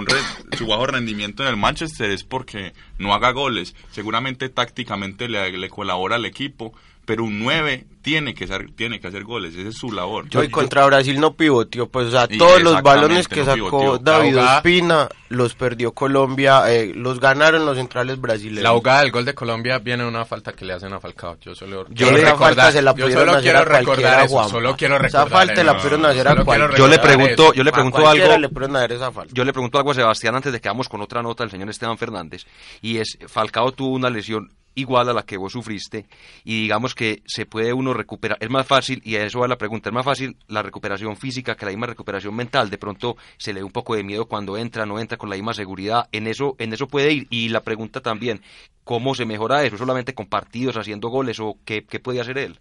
su 0.57 0.66
bajo 0.68 0.87
rendimiento 0.87 1.42
en 1.42 1.48
el 1.48 1.57
Manchester 1.57 2.09
es 2.12 2.22
porque 2.22 2.72
no 2.98 3.12
haga 3.14 3.33
goles. 3.33 3.74
Seguramente 3.90 4.48
tácticamente 4.48 5.29
le, 5.29 5.59
le 5.59 5.68
colabora 5.68 6.14
al 6.14 6.24
equipo, 6.24 6.72
pero 7.06 7.24
un 7.24 7.38
9 7.38 7.86
tiene 8.02 8.34
que, 8.34 8.44
hacer, 8.44 8.70
tiene 8.76 9.00
que 9.00 9.08
hacer 9.08 9.24
goles. 9.24 9.56
Esa 9.56 9.68
es 9.70 9.76
su 9.78 9.90
labor. 9.90 10.28
Yo 10.28 10.44
y 10.44 10.48
contra 10.48 10.86
Brasil 10.86 11.18
no 11.18 11.34
pivoteó, 11.34 11.88
pues 11.88 12.06
o 12.06 12.10
sea, 12.12 12.28
todos 12.28 12.62
los 12.62 12.80
balones 12.82 13.26
que 13.26 13.40
no 13.40 13.46
sacó 13.46 13.80
pivoteó. 13.80 13.98
David 13.98 14.38
Ospina 14.38 15.08
los 15.28 15.54
perdió 15.56 15.92
Colombia, 15.92 16.72
eh, 16.72 16.92
los 16.94 17.18
ganaron 17.18 17.66
los 17.66 17.76
centrales 17.76 18.20
brasileños. 18.20 18.62
La 18.62 18.70
jugada 18.70 19.00
del 19.00 19.10
gol 19.10 19.24
de 19.24 19.34
Colombia 19.34 19.78
viene 19.80 20.04
de 20.04 20.08
una 20.08 20.24
falta 20.24 20.52
que 20.52 20.64
le 20.64 20.74
hacen 20.74 20.92
a 20.92 21.00
Falcao. 21.00 21.36
Yo 21.40 21.54
solo 21.56 21.84
Yo 21.88 22.06
quiero 22.06 22.18
esa 22.18 22.26
recordar, 22.30 22.54
falta 22.54 22.72
se 22.72 22.82
la 22.82 22.90
yo 22.92 23.04
pudieron 23.04 23.26
solo 23.26 23.32
hacer 23.38 23.42
quiero 23.52 23.64
recordar 23.64 24.24
eso, 24.24 24.28
Juanpa. 24.34 24.50
solo 24.50 24.76
quiero 24.76 24.94
Esa 24.96 25.02
recordar 25.24 25.28
falta 25.30 25.52
eso. 25.54 25.64
la 25.64 25.76
pudieron 25.76 26.06
hacer 26.06 26.28
a 26.28 26.44
cualquiera. 26.44 26.76
Yo 26.76 26.86
le 26.88 26.98
pregunto, 27.00 27.52
yo 27.54 27.64
le 27.64 27.70
A 27.70 27.72
pregunto 27.72 28.08
algo. 28.08 28.38
le 28.38 28.94
esa 28.94 29.10
falta. 29.10 29.32
Yo 29.34 29.44
le 29.44 29.52
pregunto 29.52 29.78
algo 29.78 29.90
a 29.90 29.94
Sebastián 29.94 30.36
antes 30.36 30.52
de 30.52 30.60
que 30.60 30.68
vamos 30.68 30.88
con 30.88 31.00
otra 31.00 31.22
nota 31.22 31.42
del 31.42 31.50
señor 31.50 31.68
Esteban 31.70 31.98
Fernández. 31.98 32.46
Y 32.82 32.98
es, 32.98 33.18
Falcao 33.26 33.72
tuvo 33.72 33.94
una 33.96 34.10
lesión 34.10 34.52
igual 34.76 35.08
a 35.08 35.12
la 35.12 35.24
que 35.24 35.36
vos 35.36 35.52
sufriste 35.52 36.06
y 36.44 36.62
digamos 36.62 36.94
que 36.94 37.22
se 37.26 37.46
puede 37.46 37.72
uno 37.72 37.92
recuperar, 37.92 38.38
es 38.40 38.50
más 38.50 38.66
fácil, 38.66 39.02
y 39.04 39.16
a 39.16 39.24
eso 39.24 39.40
va 39.40 39.48
la 39.48 39.58
pregunta, 39.58 39.88
es 39.88 39.94
más 39.94 40.04
fácil 40.04 40.36
la 40.46 40.62
recuperación 40.62 41.16
física 41.16 41.56
que 41.56 41.64
la 41.64 41.72
misma 41.72 41.88
recuperación 41.88 42.36
mental, 42.36 42.70
de 42.70 42.78
pronto 42.78 43.16
se 43.38 43.52
le 43.52 43.60
da 43.60 43.66
un 43.66 43.72
poco 43.72 43.96
de 43.96 44.04
miedo 44.04 44.26
cuando 44.26 44.56
entra, 44.56 44.86
no 44.86 45.00
entra 45.00 45.18
con 45.18 45.30
la 45.30 45.36
misma 45.36 45.54
seguridad, 45.54 46.08
en 46.12 46.26
eso, 46.28 46.54
en 46.58 46.72
eso 46.72 46.86
puede 46.86 47.12
ir, 47.12 47.26
y 47.30 47.48
la 47.48 47.62
pregunta 47.62 48.00
también, 48.00 48.42
¿cómo 48.84 49.14
se 49.14 49.24
mejora 49.24 49.64
eso? 49.64 49.76
¿Solamente 49.76 50.14
con 50.14 50.26
partidos, 50.26 50.76
haciendo 50.76 51.08
goles 51.08 51.40
o 51.40 51.58
qué, 51.64 51.84
qué 51.84 51.98
puede 51.98 52.20
hacer 52.20 52.38
él? 52.38 52.60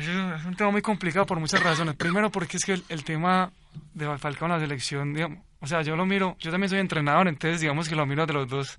Es 0.00 0.44
un 0.44 0.54
tema 0.54 0.70
muy 0.70 0.82
complicado 0.82 1.26
por 1.26 1.40
muchas 1.40 1.60
razones. 1.60 1.96
Primero 1.96 2.30
porque 2.30 2.56
es 2.56 2.64
que 2.64 2.74
el, 2.74 2.84
el 2.88 3.02
tema 3.02 3.50
de 3.94 4.16
Falcao 4.16 4.46
en 4.46 4.52
la 4.52 4.60
selección, 4.60 5.12
digamos, 5.12 5.40
o 5.60 5.66
sea, 5.66 5.82
yo 5.82 5.96
lo 5.96 6.06
miro, 6.06 6.36
yo 6.38 6.50
también 6.50 6.68
soy 6.68 6.78
entrenador, 6.78 7.28
entonces 7.28 7.60
digamos 7.60 7.88
que 7.88 7.96
lo 7.96 8.06
miro 8.06 8.26
de 8.26 8.32
los 8.32 8.48
dos 8.48 8.76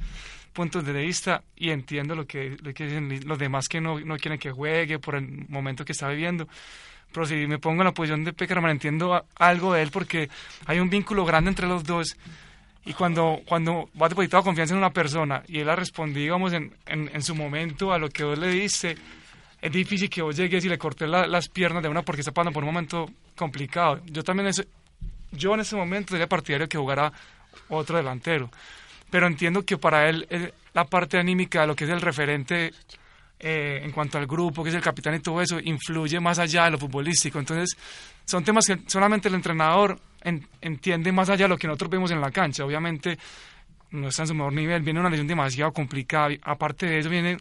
puntos 0.53 0.85
de 0.85 0.93
vista 0.93 1.43
y 1.55 1.71
entiendo 1.71 2.15
lo 2.15 2.25
que, 2.25 2.55
lo 2.61 2.73
que 2.73 2.85
dicen 2.85 3.19
los 3.27 3.37
demás 3.39 3.67
que 3.67 3.81
no, 3.81 3.99
no 3.99 4.17
quieren 4.17 4.39
que 4.39 4.51
juegue 4.51 4.99
por 4.99 5.15
el 5.15 5.45
momento 5.49 5.83
que 5.83 5.91
está 5.91 6.07
viviendo. 6.09 6.47
pero 7.11 7.25
si 7.25 7.35
me 7.47 7.59
pongo 7.59 7.81
en 7.81 7.87
la 7.87 7.93
posición 7.93 8.23
de 8.23 8.33
Peckerman 8.33 8.71
entiendo 8.71 9.13
a- 9.13 9.25
algo 9.35 9.73
de 9.73 9.81
él 9.81 9.91
porque 9.91 10.29
hay 10.65 10.79
un 10.79 10.89
vínculo 10.89 11.25
grande 11.25 11.49
entre 11.49 11.67
los 11.67 11.83
dos 11.83 12.15
y 12.85 12.93
cuando, 12.93 13.41
cuando 13.45 13.89
vas 13.93 14.09
depositado 14.09 14.43
confianza 14.43 14.73
en 14.73 14.79
una 14.79 14.89
persona 14.91 15.41
y 15.47 15.59
él 15.59 15.69
ha 15.69 15.75
respondido, 15.75 16.19
digamos, 16.21 16.53
en, 16.53 16.73
en, 16.85 17.09
en 17.13 17.21
su 17.23 17.33
momento 17.35 17.93
a 17.93 17.97
lo 17.97 18.09
que 18.09 18.23
vos 18.23 18.37
le 18.37 18.47
diste, 18.49 18.97
es 19.61 19.71
difícil 19.71 20.09
que 20.09 20.21
vos 20.21 20.35
llegues 20.35 20.65
y 20.65 20.69
le 20.69 20.77
cortes 20.77 21.07
la- 21.09 21.25
las 21.27 21.47
piernas 21.49 21.81
de 21.81 21.89
una 21.89 22.01
porque 22.01 22.21
está 22.21 22.31
pasando 22.33 22.51
por 22.53 22.63
un 22.63 22.71
momento 22.73 23.09
complicado. 23.37 24.01
Yo 24.07 24.21
también, 24.23 24.47
es, 24.49 24.67
yo 25.31 25.53
en 25.53 25.61
ese 25.61 25.75
momento 25.77 26.11
sería 26.11 26.27
partidario 26.27 26.67
que 26.67 26.77
jugara 26.77 27.13
otro 27.69 27.95
delantero, 27.97 28.49
pero 29.13 29.28
entiendo 29.28 29.63
que 29.63 29.78
para 29.78 30.10
él 30.10 30.26
eh, 30.32 30.52
la 30.73 30.86
parte 30.86 31.19
anímica 31.19 31.67
lo 31.67 31.76
que 31.76 31.84
es 31.84 31.89
el 31.91 32.02
referente 32.02 32.73
eh, 33.39 33.80
en 33.84 33.91
cuanto 33.91 34.17
al 34.17 34.26
grupo, 34.26 34.63
que 34.63 34.69
es 34.71 34.76
el 34.76 34.82
capitán 34.82 35.13
y 35.13 35.19
todo 35.19 35.39
eso, 35.39 35.60
influye 35.60 36.19
más 36.19 36.39
allá 36.39 36.63
de 36.65 36.71
lo 36.71 36.80
futbolístico. 36.80 37.38
Entonces, 37.38 37.78
son 38.26 38.43
temas 38.43 38.65
que 38.65 38.80
solamente 38.88 39.28
el 39.28 39.36
entrenador 39.36 39.99
en- 40.23 40.47
entiende 40.62 41.12
más 41.12 41.30
allá 41.30 41.45
de 41.45 41.49
lo 41.49 41.58
que 41.60 41.67
nosotros 41.67 41.91
vemos 41.91 42.10
en 42.10 42.21
la 42.21 42.32
cancha. 42.32 42.65
Obviamente, 42.65 43.19
no 43.91 44.08
está 44.08 44.23
en 44.23 44.30
su 44.30 44.34
mejor 44.34 44.54
nivel, 44.54 44.82
viene 44.82 44.99
una 44.99 45.12
lesión 45.12 45.28
demasiado 45.28 45.71
complicada. 45.73 46.34
Aparte 46.41 46.88
de 46.88 46.97
eso, 46.97 47.10
viene 47.10 47.38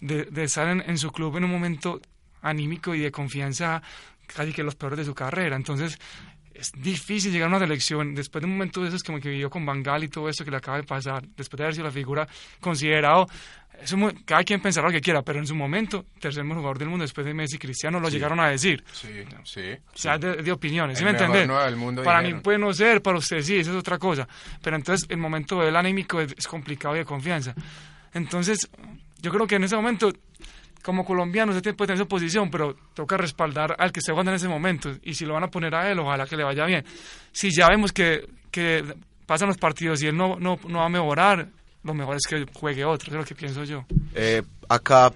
de, 0.00 0.24
de 0.24 0.44
estar 0.44 0.66
en, 0.68 0.82
en 0.88 0.96
su 0.96 1.12
club 1.12 1.36
en 1.36 1.44
un 1.44 1.50
momento 1.50 2.00
anímico 2.40 2.94
y 2.94 3.00
de 3.00 3.10
confianza 3.10 3.82
casi 4.26 4.54
que 4.54 4.62
los 4.62 4.74
peores 4.74 4.96
de 5.00 5.04
su 5.04 5.14
carrera. 5.14 5.54
Entonces, 5.56 5.98
es 6.54 6.72
difícil 6.72 7.32
llegar 7.32 7.46
a 7.46 7.56
una 7.56 7.58
selección 7.58 8.14
después 8.14 8.40
de 8.42 8.46
un 8.46 8.52
momento 8.52 8.80
de 8.82 8.88
esos 8.88 9.02
como 9.02 9.20
que 9.20 9.28
vivió 9.28 9.50
con 9.50 9.66
Bangal 9.66 10.04
y 10.04 10.08
todo 10.08 10.28
eso 10.28 10.44
que 10.44 10.50
le 10.50 10.56
acaba 10.56 10.76
de 10.78 10.84
pasar, 10.84 11.26
después 11.36 11.58
de 11.58 11.64
haber 11.64 11.74
sido 11.74 11.86
la 11.86 11.92
figura 11.92 12.26
considerado, 12.60 13.26
eso 13.82 13.96
cada 14.24 14.44
quien 14.44 14.60
pensará 14.62 14.86
lo 14.86 14.92
que 14.92 15.00
quiera, 15.00 15.22
pero 15.22 15.40
en 15.40 15.46
su 15.48 15.54
momento, 15.56 16.06
tercer 16.20 16.44
mejor 16.44 16.58
jugador 16.58 16.78
del 16.78 16.88
mundo 16.88 17.02
después 17.02 17.26
de 17.26 17.34
Messi 17.34 17.56
y 17.56 17.58
Cristiano, 17.58 17.98
lo 17.98 18.08
Sí. 18.08 18.14
llegaron 18.14 18.38
a 18.38 18.48
decir. 18.48 18.84
Sí, 18.92 19.08
sí. 19.42 19.60
O 19.92 19.96
sea, 19.98 20.16
de, 20.16 20.36
de 20.36 20.52
opiniones, 20.52 20.96
¿sí 20.98 21.04
El 21.04 21.12
me 21.12 21.18
mundo 21.76 22.02
Para 22.04 22.20
dijeron. 22.20 22.38
mí 22.38 22.42
puede 22.42 22.58
no 22.58 22.72
ser, 22.72 23.02
para 23.02 23.18
usted 23.18 23.42
sí, 23.42 23.56
eso 23.56 23.72
es 23.72 23.76
otra 23.76 23.98
cosa. 23.98 24.28
Pero 24.62 24.76
entonces 24.76 25.06
el 25.10 25.16
momento 25.18 25.60
del 25.60 25.74
anímico 25.74 26.20
es, 26.20 26.32
es 26.38 26.46
complicado 26.46 26.94
y 26.94 26.98
de 27.00 27.04
confianza. 27.04 27.52
Entonces, 28.12 28.70
yo 29.20 29.32
creo 29.32 29.46
que 29.48 29.56
en 29.56 29.64
ese 29.64 29.74
momento, 29.74 30.12
como 30.84 31.02
colombiano, 31.02 31.52
usted 31.52 31.74
puede 31.74 31.88
tener 31.88 31.98
su 31.98 32.06
posición, 32.06 32.50
pero 32.50 32.76
toca 32.92 33.16
respaldar 33.16 33.74
al 33.78 33.90
que 33.90 34.00
esté 34.00 34.12
jugando 34.12 34.32
en 34.32 34.36
ese 34.36 34.48
momento. 34.48 34.92
Y 35.02 35.14
si 35.14 35.24
lo 35.24 35.32
van 35.32 35.44
a 35.44 35.48
poner 35.48 35.74
a 35.74 35.90
él, 35.90 35.98
ojalá 35.98 36.26
que 36.26 36.36
le 36.36 36.44
vaya 36.44 36.66
bien. 36.66 36.84
Si 37.32 37.50
ya 37.50 37.68
vemos 37.68 37.90
que, 37.90 38.28
que 38.50 38.84
pasan 39.24 39.48
los 39.48 39.56
partidos 39.56 40.02
y 40.02 40.08
él 40.08 40.16
no, 40.16 40.36
no, 40.38 40.58
no 40.68 40.80
va 40.80 40.84
a 40.84 40.90
mejorar, 40.90 41.48
lo 41.84 41.94
mejor 41.94 42.16
es 42.16 42.26
que 42.28 42.44
juegue 42.52 42.84
otro, 42.84 43.10
es 43.10 43.16
lo 43.16 43.24
que 43.24 43.34
pienso 43.34 43.64
yo. 43.64 43.86
Eh, 44.14 44.42
acá, 44.68 45.10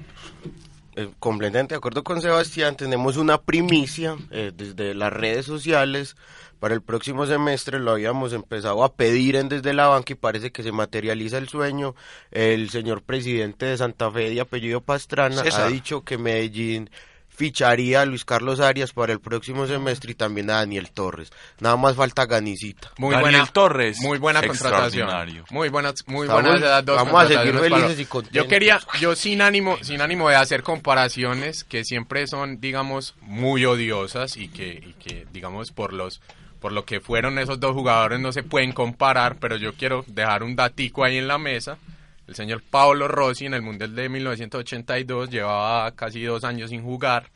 eh, 0.98 1.10
completamente 1.20 1.74
de 1.74 1.78
acuerdo 1.78 2.02
con 2.02 2.20
Sebastián, 2.20 2.76
tenemos 2.76 3.16
una 3.16 3.40
primicia 3.40 4.16
eh, 4.32 4.50
desde 4.52 4.94
las 4.94 5.12
redes 5.12 5.46
sociales. 5.46 6.16
Para 6.58 6.74
el 6.74 6.82
próximo 6.82 7.24
semestre 7.24 7.78
lo 7.78 7.92
habíamos 7.92 8.32
empezado 8.32 8.82
a 8.82 8.92
pedir 8.92 9.36
en 9.36 9.48
desde 9.48 9.74
la 9.74 9.86
banca 9.86 10.12
y 10.12 10.16
parece 10.16 10.50
que 10.50 10.64
se 10.64 10.72
materializa 10.72 11.38
el 11.38 11.48
sueño. 11.48 11.94
El 12.32 12.70
señor 12.70 13.02
presidente 13.02 13.66
de 13.66 13.76
Santa 13.76 14.10
Fe 14.10 14.30
de 14.30 14.40
apellido 14.40 14.80
Pastrana 14.80 15.40
César. 15.44 15.66
ha 15.66 15.68
dicho 15.68 16.02
que 16.02 16.18
Medellín 16.18 16.90
ficharía 17.38 18.02
a 18.02 18.04
Luis 18.04 18.24
Carlos 18.24 18.58
Arias 18.58 18.92
para 18.92 19.12
el 19.12 19.20
próximo 19.20 19.68
semestre 19.68 20.10
y 20.10 20.14
también 20.16 20.50
a 20.50 20.54
Daniel 20.54 20.90
Torres. 20.90 21.30
Nada 21.60 21.76
más 21.76 21.94
falta 21.94 22.26
Ganicita. 22.26 22.90
Muy 22.98 23.12
Daniel 23.14 23.30
buena, 23.32 23.46
Torres, 23.46 24.00
muy 24.00 24.18
buena 24.18 24.42
contratación. 24.42 25.08
Muy 25.50 25.68
buenas, 25.68 25.94
muy 26.08 26.26
Estamos- 26.26 26.42
buenas 26.42 26.60
esas 26.62 26.84
dos 26.84 26.96
vamos 26.96 27.22
a 27.24 27.28
seguir 27.28 27.58
felices 27.58 28.00
y 28.00 28.04
contentos. 28.06 28.42
Yo 28.42 28.48
quería, 28.48 28.80
yo 29.00 29.14
sin 29.14 29.40
ánimo, 29.40 29.78
sin 29.82 30.00
ánimo 30.00 30.28
de 30.28 30.34
hacer 30.34 30.64
comparaciones 30.64 31.62
que 31.62 31.84
siempre 31.84 32.26
son, 32.26 32.60
digamos, 32.60 33.14
muy 33.20 33.64
odiosas 33.64 34.36
y 34.36 34.48
que, 34.48 34.68
y 34.84 34.94
que, 35.02 35.26
digamos, 35.32 35.70
por 35.70 35.92
los, 35.92 36.20
por 36.60 36.72
lo 36.72 36.84
que 36.84 37.00
fueron 37.00 37.38
esos 37.38 37.60
dos 37.60 37.72
jugadores 37.72 38.18
no 38.18 38.32
se 38.32 38.42
pueden 38.42 38.72
comparar, 38.72 39.36
pero 39.38 39.56
yo 39.56 39.74
quiero 39.74 40.04
dejar 40.08 40.42
un 40.42 40.56
datico 40.56 41.04
ahí 41.04 41.18
en 41.18 41.28
la 41.28 41.38
mesa. 41.38 41.78
El 42.28 42.34
señor 42.34 42.62
Paolo 42.62 43.08
Rossi 43.08 43.46
en 43.46 43.54
el 43.54 43.62
Mundial 43.62 43.94
de 43.94 44.08
1982 44.08 45.30
llevaba 45.30 45.90
casi 45.92 46.22
dos 46.22 46.44
años 46.44 46.70
sin 46.70 46.82
jugar 46.82 47.30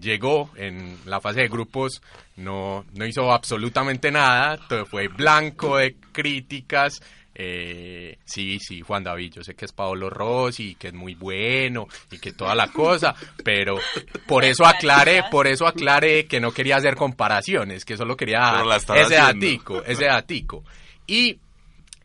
llegó 0.00 0.50
en 0.56 0.98
la 1.06 1.20
fase 1.20 1.40
de 1.40 1.48
grupos, 1.48 2.02
no, 2.36 2.84
no 2.94 3.06
hizo 3.06 3.32
absolutamente 3.32 4.10
nada, 4.10 4.58
todo 4.68 4.86
fue 4.86 5.08
blanco 5.08 5.78
de 5.78 5.96
críticas. 6.12 7.00
eh, 7.34 8.18
sí, 8.24 8.58
sí, 8.58 8.80
Juan 8.80 9.04
David, 9.04 9.34
yo 9.34 9.44
sé 9.44 9.54
que 9.54 9.66
es 9.66 9.72
Paolo 9.72 10.08
Rossi, 10.08 10.74
que 10.74 10.88
es 10.88 10.94
muy 10.94 11.14
bueno 11.14 11.86
y 12.10 12.18
que 12.18 12.32
toda 12.32 12.54
la 12.54 12.68
cosa, 12.68 13.14
pero 13.44 13.78
por 14.26 14.44
eso 14.44 14.64
aclaré, 14.64 15.24
por 15.30 15.46
eso 15.46 15.66
aclaré 15.66 16.26
que 16.26 16.40
no 16.40 16.52
quería 16.52 16.76
hacer 16.76 16.96
comparaciones, 16.96 17.84
que 17.84 17.96
solo 17.96 18.16
quería 18.16 18.62
ese 18.74 19.18
haciendo. 19.18 19.46
datico, 19.46 19.84
ese 19.84 20.06
datico. 20.06 20.64
Y 21.06 21.38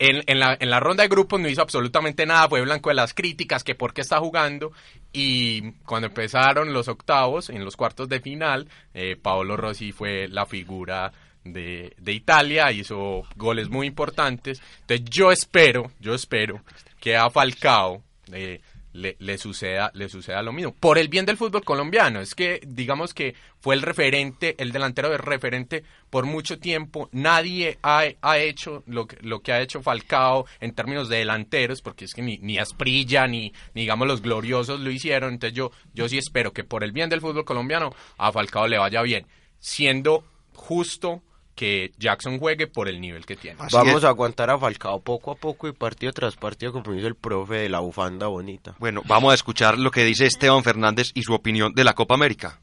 en, 0.01 0.23
en 0.25 0.39
la, 0.39 0.57
en 0.59 0.71
la 0.71 0.79
ronda 0.79 1.03
de 1.03 1.09
grupos 1.09 1.39
no 1.39 1.47
hizo 1.47 1.61
absolutamente 1.61 2.25
nada, 2.25 2.49
fue 2.49 2.61
blanco 2.61 2.89
de 2.89 2.95
las 2.95 3.13
críticas, 3.13 3.63
que 3.63 3.75
por 3.75 3.93
qué 3.93 4.01
está 4.01 4.17
jugando. 4.17 4.71
Y 5.13 5.73
cuando 5.85 6.07
empezaron 6.07 6.73
los 6.73 6.87
octavos, 6.87 7.51
en 7.51 7.63
los 7.63 7.77
cuartos 7.77 8.09
de 8.09 8.19
final, 8.19 8.67
eh, 8.95 9.15
Paolo 9.15 9.57
Rossi 9.57 9.91
fue 9.91 10.27
la 10.27 10.47
figura 10.47 11.13
de, 11.43 11.93
de 11.99 12.13
Italia, 12.13 12.71
hizo 12.71 13.21
goles 13.35 13.69
muy 13.69 13.85
importantes. 13.85 14.59
Entonces 14.81 15.05
yo 15.07 15.31
espero, 15.31 15.91
yo 15.99 16.15
espero 16.15 16.61
que 16.99 17.15
a 17.15 17.29
Falcao 17.29 18.01
eh, 18.33 18.59
le, 18.93 19.15
le 19.19 19.37
suceda, 19.37 19.91
le 19.93 20.09
suceda 20.09 20.41
lo 20.41 20.51
mismo. 20.51 20.73
Por 20.73 20.97
el 20.97 21.07
bien 21.07 21.25
del 21.25 21.37
fútbol 21.37 21.63
colombiano. 21.63 22.19
Es 22.21 22.35
que, 22.35 22.61
digamos 22.65 23.13
que 23.13 23.35
fue 23.59 23.75
el 23.75 23.81
referente, 23.81 24.55
el 24.57 24.71
delantero 24.71 25.09
de 25.09 25.17
referente 25.17 25.83
por 26.09 26.25
mucho 26.25 26.59
tiempo. 26.59 27.09
Nadie 27.11 27.77
ha, 27.83 28.03
ha 28.21 28.37
hecho 28.37 28.83
lo 28.87 29.07
que, 29.07 29.17
lo 29.21 29.41
que 29.41 29.53
ha 29.53 29.61
hecho 29.61 29.81
Falcao 29.81 30.45
en 30.59 30.73
términos 30.73 31.09
de 31.09 31.17
delanteros, 31.17 31.81
porque 31.81 32.05
es 32.05 32.13
que 32.13 32.21
ni, 32.21 32.37
ni 32.39 32.57
Asprilla 32.57 33.27
ni, 33.27 33.53
ni 33.73 33.81
digamos 33.81 34.07
los 34.07 34.21
gloriosos 34.21 34.79
lo 34.79 34.91
hicieron. 34.91 35.33
Entonces 35.33 35.55
yo, 35.55 35.71
yo 35.93 36.09
sí 36.09 36.17
espero 36.17 36.53
que 36.53 36.63
por 36.63 36.83
el 36.83 36.91
bien 36.91 37.09
del 37.09 37.21
fútbol 37.21 37.45
colombiano 37.45 37.93
a 38.17 38.31
Falcao 38.31 38.67
le 38.67 38.77
vaya 38.77 39.01
bien. 39.01 39.25
Siendo 39.59 40.23
justo 40.53 41.21
que 41.61 41.91
Jackson 41.99 42.39
juegue 42.39 42.65
por 42.65 42.87
el 42.87 42.99
nivel 42.99 43.23
que 43.23 43.35
tiene. 43.35 43.57
Así 43.59 43.77
Vamos 43.77 43.97
es. 43.97 44.03
a 44.03 44.07
aguantar 44.07 44.49
a 44.49 44.57
Falcao 44.57 44.99
poco 44.99 45.29
a 45.29 45.35
poco 45.35 45.67
y 45.67 45.71
partido 45.71 46.11
tras 46.11 46.35
partido, 46.35 46.71
como 46.71 46.91
dice 46.91 47.05
el 47.05 47.13
profe 47.13 47.53
de 47.53 47.69
la 47.69 47.81
bufanda 47.81 48.25
bonita. 48.25 48.73
Bueno, 48.79 49.03
vamos 49.05 49.31
a 49.31 49.35
escuchar 49.35 49.77
lo 49.77 49.91
que 49.91 50.03
dice 50.03 50.25
Esteban 50.25 50.63
Fernández 50.63 51.11
y 51.13 51.21
su 51.21 51.35
opinión 51.35 51.71
de 51.75 51.83
la 51.83 51.93
Copa 51.93 52.15
América. 52.15 52.59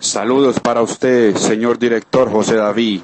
Saludos 0.00 0.60
para 0.60 0.82
usted, 0.82 1.34
señor 1.34 1.78
director 1.78 2.30
José 2.30 2.56
David, 2.56 3.00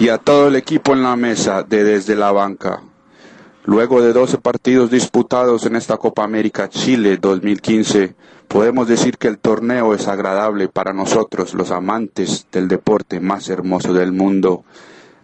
y 0.00 0.08
a 0.08 0.16
todo 0.16 0.48
el 0.48 0.56
equipo 0.56 0.94
en 0.94 1.02
la 1.02 1.14
mesa 1.14 1.62
de 1.64 1.84
Desde 1.84 2.16
la 2.16 2.32
Banca. 2.32 2.80
Luego 3.64 4.00
de 4.00 4.14
12 4.14 4.38
partidos 4.38 4.90
disputados 4.90 5.66
en 5.66 5.76
esta 5.76 5.98
Copa 5.98 6.24
América 6.24 6.70
Chile 6.70 7.18
2015, 7.18 8.14
podemos 8.48 8.88
decir 8.88 9.18
que 9.18 9.28
el 9.28 9.38
torneo 9.38 9.94
es 9.94 10.08
agradable 10.08 10.68
para 10.68 10.92
nosotros, 10.92 11.54
los 11.54 11.70
amantes 11.70 12.46
del 12.50 12.66
deporte 12.66 13.20
más 13.20 13.48
hermoso 13.48 13.92
del 13.92 14.12
mundo. 14.12 14.64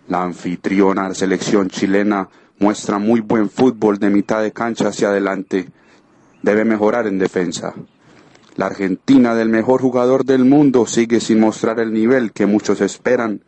La 0.08 0.22
anfitriona 0.22 1.12
selección 1.14 1.68
chilena 1.70 2.28
muestra 2.58 2.98
muy 2.98 3.20
buen 3.20 3.48
fútbol 3.48 3.98
de 3.98 4.10
mitad 4.10 4.42
de 4.42 4.52
cancha 4.52 4.88
hacia 4.88 5.08
adelante. 5.08 5.68
Debe 6.42 6.64
mejorar 6.64 7.06
en 7.06 7.18
defensa. 7.18 7.74
La 8.56 8.66
Argentina 8.66 9.34
del 9.34 9.48
mejor 9.48 9.80
jugador 9.80 10.24
del 10.24 10.44
mundo 10.44 10.86
sigue 10.86 11.18
sin 11.20 11.40
mostrar 11.40 11.80
el 11.80 11.92
nivel 11.92 12.32
que 12.32 12.46
muchos 12.46 12.82
esperan. 12.82 13.40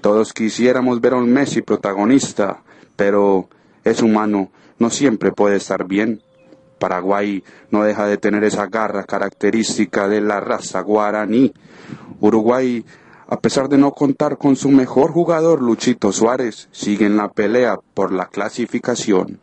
Todos 0.00 0.32
quisiéramos 0.32 1.00
ver 1.00 1.14
a 1.14 1.16
un 1.16 1.30
Messi 1.32 1.62
protagonista, 1.62 2.62
pero 2.94 3.48
es 3.84 4.00
humano, 4.00 4.50
no 4.78 4.88
siempre 4.88 5.32
puede 5.32 5.56
estar 5.56 5.86
bien. 5.86 6.22
Paraguay 6.78 7.42
no 7.70 7.84
deja 7.84 8.06
de 8.06 8.18
tener 8.18 8.44
esa 8.44 8.66
garra 8.66 9.04
característica 9.04 10.08
de 10.08 10.20
la 10.20 10.40
raza 10.40 10.80
guaraní. 10.80 11.52
Uruguay, 12.20 12.84
a 13.28 13.40
pesar 13.40 13.68
de 13.68 13.78
no 13.78 13.92
contar 13.92 14.38
con 14.38 14.56
su 14.56 14.68
mejor 14.70 15.12
jugador, 15.12 15.62
Luchito 15.62 16.12
Suárez, 16.12 16.68
sigue 16.72 17.06
en 17.06 17.16
la 17.16 17.28
pelea 17.28 17.78
por 17.94 18.12
la 18.12 18.26
clasificación. 18.26 19.40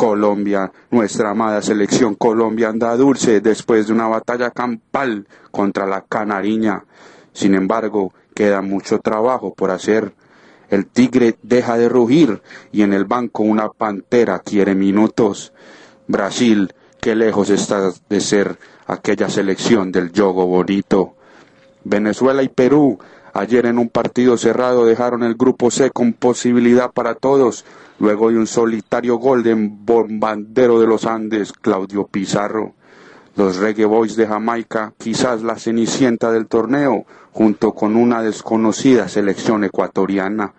Colombia, 0.00 0.72
nuestra 0.90 1.30
amada 1.30 1.60
selección 1.60 2.14
Colombia 2.14 2.70
anda 2.70 2.96
dulce 2.96 3.42
después 3.42 3.86
de 3.86 3.92
una 3.92 4.08
batalla 4.08 4.50
campal 4.50 5.26
contra 5.50 5.86
la 5.86 6.00
Canariña. 6.00 6.84
Sin 7.34 7.54
embargo, 7.54 8.14
queda 8.34 8.62
mucho 8.62 8.98
trabajo 9.00 9.52
por 9.52 9.70
hacer. 9.70 10.14
El 10.70 10.86
tigre 10.86 11.36
deja 11.42 11.76
de 11.76 11.90
rugir 11.90 12.40
y 12.72 12.80
en 12.80 12.94
el 12.94 13.04
banco 13.04 13.42
una 13.42 13.68
pantera 13.68 14.38
quiere 14.38 14.74
minutos. 14.74 15.52
Brasil, 16.10 16.74
qué 17.00 17.14
lejos 17.14 17.50
está 17.50 17.92
de 18.08 18.20
ser 18.20 18.58
aquella 18.86 19.28
selección 19.28 19.92
del 19.92 20.12
yogo 20.12 20.46
bonito. 20.46 21.14
Venezuela 21.84 22.42
y 22.42 22.48
Perú, 22.48 22.98
ayer 23.32 23.66
en 23.66 23.78
un 23.78 23.88
partido 23.88 24.36
cerrado 24.36 24.84
dejaron 24.84 25.22
el 25.22 25.34
grupo 25.34 25.70
C 25.70 25.90
con 25.90 26.12
posibilidad 26.12 26.90
para 26.90 27.14
todos, 27.14 27.64
luego 28.00 28.30
de 28.30 28.38
un 28.38 28.46
solitario 28.46 29.16
gol 29.16 29.42
de 29.42 29.54
bombardero 29.54 30.80
de 30.80 30.86
los 30.86 31.06
Andes, 31.06 31.52
Claudio 31.52 32.06
Pizarro. 32.06 32.74
Los 33.36 33.58
Reggae 33.58 33.84
Boys 33.84 34.16
de 34.16 34.26
Jamaica, 34.26 34.92
quizás 34.98 35.42
la 35.42 35.56
cenicienta 35.56 36.32
del 36.32 36.48
torneo, 36.48 37.06
junto 37.32 37.72
con 37.72 37.94
una 37.94 38.20
desconocida 38.20 39.08
selección 39.08 39.62
ecuatoriana. 39.62 40.52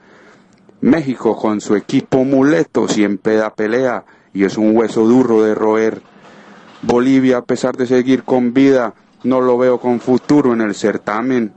México 0.79 1.35
con 1.35 1.59
su 1.59 1.75
equipo 1.75 2.23
muleto 2.23 2.87
siempre 2.87 3.35
da 3.35 3.53
pelea 3.53 4.05
y 4.33 4.43
es 4.43 4.57
un 4.57 4.75
hueso 4.75 5.05
duro 5.05 5.43
de 5.43 5.55
roer. 5.55 6.01
Bolivia, 6.81 7.37
a 7.37 7.45
pesar 7.45 7.75
de 7.77 7.85
seguir 7.85 8.23
con 8.23 8.53
vida, 8.53 8.93
no 9.23 9.41
lo 9.41 9.57
veo 9.57 9.79
con 9.79 9.99
futuro 9.99 10.53
en 10.53 10.61
el 10.61 10.75
certamen. 10.75 11.53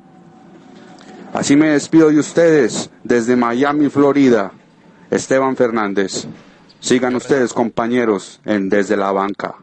Así 1.33 1.57
me 1.57 1.71
despido 1.71 2.11
de 2.11 2.19
ustedes 2.19 2.91
desde 3.03 3.37
Miami, 3.37 3.89
Florida. 3.89 4.53
Esteban 5.11 5.57
Fernández. 5.57 6.27
Sigan 6.81 7.15
ustedes, 7.17 7.53
compañeros, 7.53 8.41
en 8.45 8.69
Desde 8.69 8.97
la 8.97 9.11
Banca. 9.13 9.55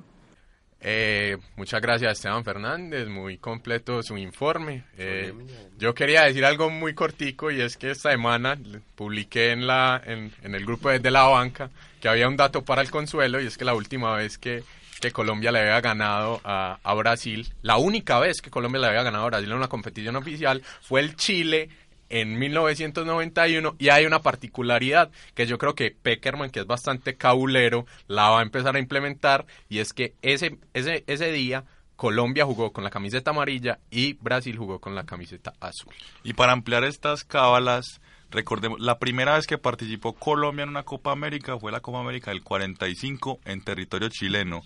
Eh, 0.83 1.37
muchas 1.57 1.79
gracias 1.79 2.13
Esteban 2.13 2.43
Fernández, 2.43 3.07
muy 3.07 3.37
completo 3.37 4.01
su 4.01 4.17
informe. 4.17 4.83
Eh, 4.97 5.31
yo 5.77 5.93
quería 5.93 6.23
decir 6.23 6.43
algo 6.43 6.71
muy 6.71 6.95
cortico 6.95 7.51
y 7.51 7.61
es 7.61 7.77
que 7.77 7.91
esta 7.91 8.09
semana 8.09 8.57
publiqué 8.95 9.51
en, 9.51 9.67
la, 9.67 10.01
en, 10.03 10.31
el 10.41 10.65
grupo 10.65 10.89
desde 10.89 11.11
la 11.11 11.25
banca 11.25 11.69
que 12.01 12.09
había 12.09 12.27
un 12.27 12.35
dato 12.35 12.63
para 12.63 12.81
el 12.81 12.91
consuelo 12.91 13.39
y 13.39 13.47
es 13.47 13.57
que 13.57 13.63
la 13.63 13.73
última 13.73 14.15
vez 14.15 14.37
que, 14.37 14.63
que 14.99 15.11
Colombia 15.11 15.51
le 15.51 15.59
había 15.59 15.79
ganado 15.79 16.41
a, 16.43 16.79
a, 16.83 16.93
Brasil, 16.95 17.53
la 17.61 17.77
única 17.77 18.19
vez 18.19 18.41
que 18.41 18.49
Colombia 18.49 18.81
le 18.81 18.87
había 18.87 19.03
ganado 19.03 19.23
a 19.23 19.27
Brasil 19.27 19.49
en 19.49 19.57
una 19.57 19.69
competición 19.69 20.15
oficial 20.17 20.63
fue 20.81 20.99
el 20.99 21.15
Chile 21.15 21.69
en 22.09 22.37
1991 22.37 23.75
y 23.79 23.89
hay 23.89 24.05
una 24.05 24.21
particularidad 24.21 25.11
que 25.33 25.47
yo 25.47 25.57
creo 25.57 25.75
que 25.75 25.91
Peckerman, 25.91 26.49
que 26.49 26.59
es 26.59 26.67
bastante 26.67 27.15
cabulero, 27.15 27.85
la 28.07 28.29
va 28.29 28.39
a 28.39 28.43
empezar 28.43 28.75
a 28.75 28.79
implementar 28.79 29.45
y 29.69 29.79
es 29.79 29.93
que 29.93 30.13
ese, 30.21 30.57
ese, 30.73 31.05
ese 31.07 31.31
día 31.31 31.63
Colombia 32.01 32.45
jugó 32.45 32.73
con 32.73 32.83
la 32.83 32.89
camiseta 32.89 33.29
amarilla 33.29 33.77
y 33.91 34.13
Brasil 34.13 34.57
jugó 34.57 34.79
con 34.79 34.95
la 34.95 35.05
camiseta 35.05 35.53
azul. 35.59 35.93
Y 36.23 36.33
para 36.33 36.51
ampliar 36.51 36.83
estas 36.83 37.23
cábalas, 37.23 38.01
recordemos, 38.31 38.79
la 38.79 38.97
primera 38.97 39.35
vez 39.35 39.45
que 39.45 39.59
participó 39.59 40.13
Colombia 40.13 40.63
en 40.63 40.69
una 40.69 40.81
Copa 40.81 41.11
América 41.11 41.59
fue 41.59 41.71
la 41.71 41.79
Copa 41.79 41.99
América 41.99 42.31
del 42.31 42.41
45 42.41 43.41
en 43.45 43.61
territorio 43.61 44.09
chileno 44.09 44.63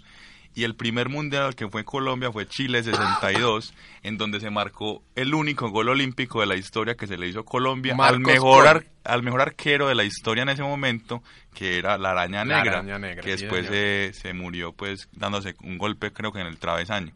y 0.54 0.64
el 0.64 0.76
primer 0.76 1.10
mundial 1.10 1.56
que 1.56 1.68
fue 1.68 1.84
Colombia 1.84 2.32
fue 2.32 2.48
Chile 2.48 2.82
62, 2.82 3.74
en 4.04 4.18
donde 4.18 4.40
se 4.40 4.50
marcó 4.50 5.04
el 5.16 5.34
único 5.34 5.70
gol 5.72 5.90
olímpico 5.90 6.40
de 6.40 6.46
la 6.46 6.56
historia 6.56 6.96
que 6.96 7.06
se 7.06 7.18
le 7.18 7.28
hizo 7.28 7.42
a 7.42 7.46
Colombia 7.46 7.98
al 8.00 8.22
mejor, 8.22 8.86
al 9.04 9.24
mejor 9.24 9.42
arquero 9.42 9.90
de 9.90 9.96
la 9.96 10.06
historia 10.06 10.44
en 10.44 10.50
ese 10.50 10.64
momento, 10.64 11.22
que 11.54 11.78
era 11.78 11.98
la 11.98 12.12
Araña 12.12 12.46
Negra, 12.46 12.82
que 13.22 13.32
después 13.32 13.68
se, 13.68 14.14
se 14.14 14.32
murió 14.32 14.72
pues 14.72 15.10
dándose 15.12 15.56
un 15.64 15.78
golpe 15.78 16.14
creo 16.14 16.32
que 16.32 16.40
en 16.40 16.48
el 16.48 16.60
travesaño. 16.60 17.12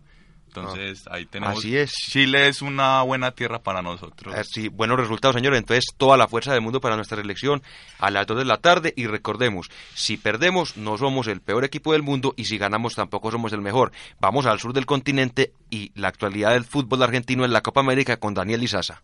Entonces, 0.49 1.07
ahí 1.11 1.25
tenemos. 1.25 1.59
Así 1.59 1.77
es. 1.77 1.91
Chile 1.91 2.47
es 2.47 2.61
una 2.61 3.03
buena 3.03 3.31
tierra 3.31 3.59
para 3.59 3.81
nosotros. 3.81 4.35
Sí, 4.47 4.67
buenos 4.67 4.99
resultados, 4.99 5.35
señores. 5.35 5.59
Entonces, 5.59 5.85
toda 5.95 6.17
la 6.17 6.27
fuerza 6.27 6.53
del 6.53 6.61
mundo 6.61 6.81
para 6.81 6.95
nuestra 6.95 7.17
selección 7.17 7.61
a 7.99 8.09
las 8.09 8.25
2 8.25 8.39
de 8.39 8.45
la 8.45 8.57
tarde. 8.57 8.93
Y 8.95 9.05
recordemos, 9.05 9.69
si 9.93 10.17
perdemos, 10.17 10.75
no 10.75 10.97
somos 10.97 11.27
el 11.27 11.41
peor 11.41 11.63
equipo 11.65 11.93
del 11.93 12.01
mundo. 12.01 12.33
Y 12.35 12.45
si 12.45 12.57
ganamos, 12.57 12.95
tampoco 12.95 13.31
somos 13.31 13.53
el 13.53 13.61
mejor. 13.61 13.91
Vamos 14.19 14.47
al 14.47 14.59
sur 14.59 14.73
del 14.73 14.87
continente 14.87 15.51
y 15.69 15.91
la 15.95 16.07
actualidad 16.07 16.53
del 16.53 16.63
fútbol 16.63 17.03
argentino 17.03 17.45
en 17.45 17.53
la 17.53 17.61
Copa 17.61 17.81
América 17.81 18.17
con 18.17 18.33
Daniel 18.33 18.63
Izaza. 18.63 19.01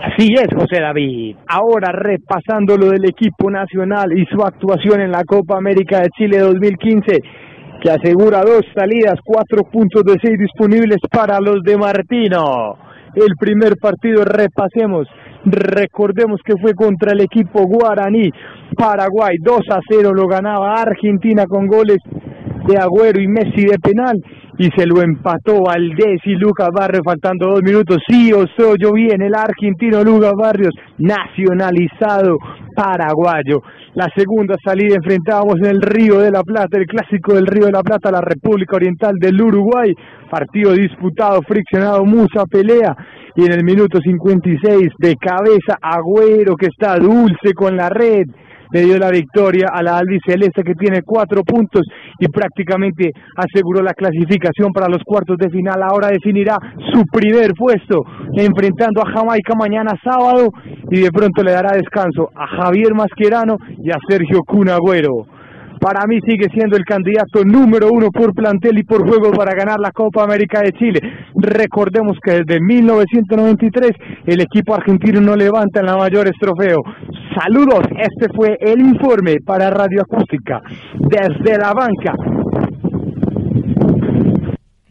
Así 0.00 0.28
es, 0.34 0.46
José 0.54 0.80
David. 0.80 1.36
Ahora 1.48 1.90
repasando 1.92 2.76
lo 2.76 2.90
del 2.90 3.04
equipo 3.08 3.50
nacional 3.50 4.16
y 4.16 4.24
su 4.26 4.40
actuación 4.40 5.00
en 5.00 5.10
la 5.10 5.24
Copa 5.24 5.56
América 5.56 5.98
de 5.98 6.08
Chile 6.16 6.38
2015 6.38 7.47
que 7.80 7.90
asegura 7.90 8.42
dos 8.42 8.62
salidas, 8.74 9.18
cuatro 9.24 9.62
puntos 9.70 10.02
de 10.04 10.16
seis 10.22 10.38
disponibles 10.38 10.98
para 11.10 11.40
los 11.40 11.62
de 11.62 11.76
Martino. 11.76 12.76
El 13.14 13.34
primer 13.38 13.76
partido, 13.80 14.24
repasemos, 14.24 15.08
recordemos 15.44 16.40
que 16.44 16.54
fue 16.60 16.74
contra 16.74 17.12
el 17.12 17.20
equipo 17.20 17.64
guaraní. 17.66 18.30
Paraguay 18.76 19.36
2 19.40 19.60
a 19.70 19.80
0 19.88 20.12
lo 20.14 20.26
ganaba 20.26 20.74
Argentina 20.74 21.44
con 21.48 21.66
goles 21.66 21.98
de 22.68 22.78
Agüero 22.78 23.20
y 23.20 23.26
Messi 23.26 23.64
de 23.64 23.78
penal 23.78 24.22
y 24.58 24.68
se 24.76 24.86
lo 24.86 25.00
empató 25.00 25.62
Valdés 25.62 26.20
y 26.24 26.34
Lucas 26.34 26.68
Barrios 26.74 27.02
faltando 27.04 27.46
dos 27.46 27.62
minutos. 27.62 27.98
Sí, 28.08 28.30
yo 28.30 28.92
bien, 28.92 29.22
el 29.22 29.34
argentino 29.34 30.02
Lucas 30.02 30.32
Barrios, 30.36 30.74
nacionalizado 30.98 32.36
paraguayo. 32.74 33.62
La 33.94 34.08
segunda 34.14 34.56
salida 34.62 34.96
enfrentábamos 34.96 35.56
en 35.60 35.66
el 35.66 35.80
Río 35.80 36.18
de 36.18 36.30
la 36.30 36.42
Plata, 36.42 36.76
el 36.76 36.86
clásico 36.86 37.34
del 37.34 37.46
Río 37.46 37.66
de 37.66 37.72
la 37.72 37.82
Plata, 37.82 38.10
la 38.10 38.20
República 38.20 38.76
Oriental 38.76 39.14
del 39.18 39.40
Uruguay. 39.40 39.92
Partido 40.28 40.72
disputado, 40.72 41.40
friccionado, 41.42 42.04
mucha 42.04 42.44
pelea. 42.44 42.94
Y 43.36 43.44
en 43.46 43.52
el 43.52 43.64
minuto 43.64 44.00
56 44.00 44.88
de 44.98 45.14
cabeza, 45.16 45.78
Agüero 45.80 46.56
que 46.56 46.66
está 46.66 46.98
dulce 46.98 47.54
con 47.54 47.76
la 47.76 47.88
red 47.88 48.26
le 48.70 48.82
dio 48.82 48.98
la 48.98 49.10
victoria 49.10 49.68
a 49.72 49.82
la 49.82 49.98
albiceleste 49.98 50.62
que 50.62 50.74
tiene 50.74 51.02
cuatro 51.02 51.42
puntos 51.42 51.82
y 52.18 52.28
prácticamente 52.28 53.12
aseguró 53.36 53.82
la 53.82 53.94
clasificación 53.94 54.72
para 54.72 54.88
los 54.88 55.02
cuartos 55.04 55.36
de 55.38 55.50
final. 55.50 55.82
Ahora 55.82 56.08
definirá 56.08 56.56
su 56.92 57.02
primer 57.12 57.52
puesto 57.54 58.04
enfrentando 58.34 59.02
a 59.02 59.10
Jamaica 59.10 59.54
mañana 59.58 59.92
sábado 60.02 60.50
y 60.90 61.00
de 61.00 61.10
pronto 61.10 61.42
le 61.42 61.52
dará 61.52 61.76
descanso 61.76 62.30
a 62.34 62.46
Javier 62.46 62.94
Mascherano 62.94 63.56
y 63.82 63.90
a 63.90 63.96
Sergio 64.08 64.42
Cunagüero 64.46 65.37
para 65.80 66.06
mí 66.06 66.18
sigue 66.26 66.46
siendo 66.52 66.76
el 66.76 66.84
candidato 66.84 67.44
número 67.44 67.88
uno 67.92 68.08
por 68.10 68.34
plantel 68.34 68.78
y 68.78 68.84
por 68.84 69.08
juego 69.08 69.30
para 69.32 69.54
ganar 69.54 69.78
la 69.80 69.90
Copa 69.92 70.24
América 70.24 70.60
de 70.60 70.72
Chile. 70.72 71.00
Recordemos 71.34 72.16
que 72.22 72.42
desde 72.42 72.60
1993 72.60 73.92
el 74.26 74.40
equipo 74.40 74.74
argentino 74.74 75.20
no 75.20 75.36
levanta 75.36 75.80
en 75.80 75.86
la 75.86 75.96
mayor 75.96 76.28
trofeo. 76.38 76.78
Saludos, 77.36 77.84
este 77.96 78.32
fue 78.34 78.56
el 78.60 78.80
informe 78.80 79.36
para 79.44 79.70
Radio 79.70 80.02
Acústica 80.02 80.60
desde 80.98 81.58
la 81.58 81.72
banca 81.72 82.14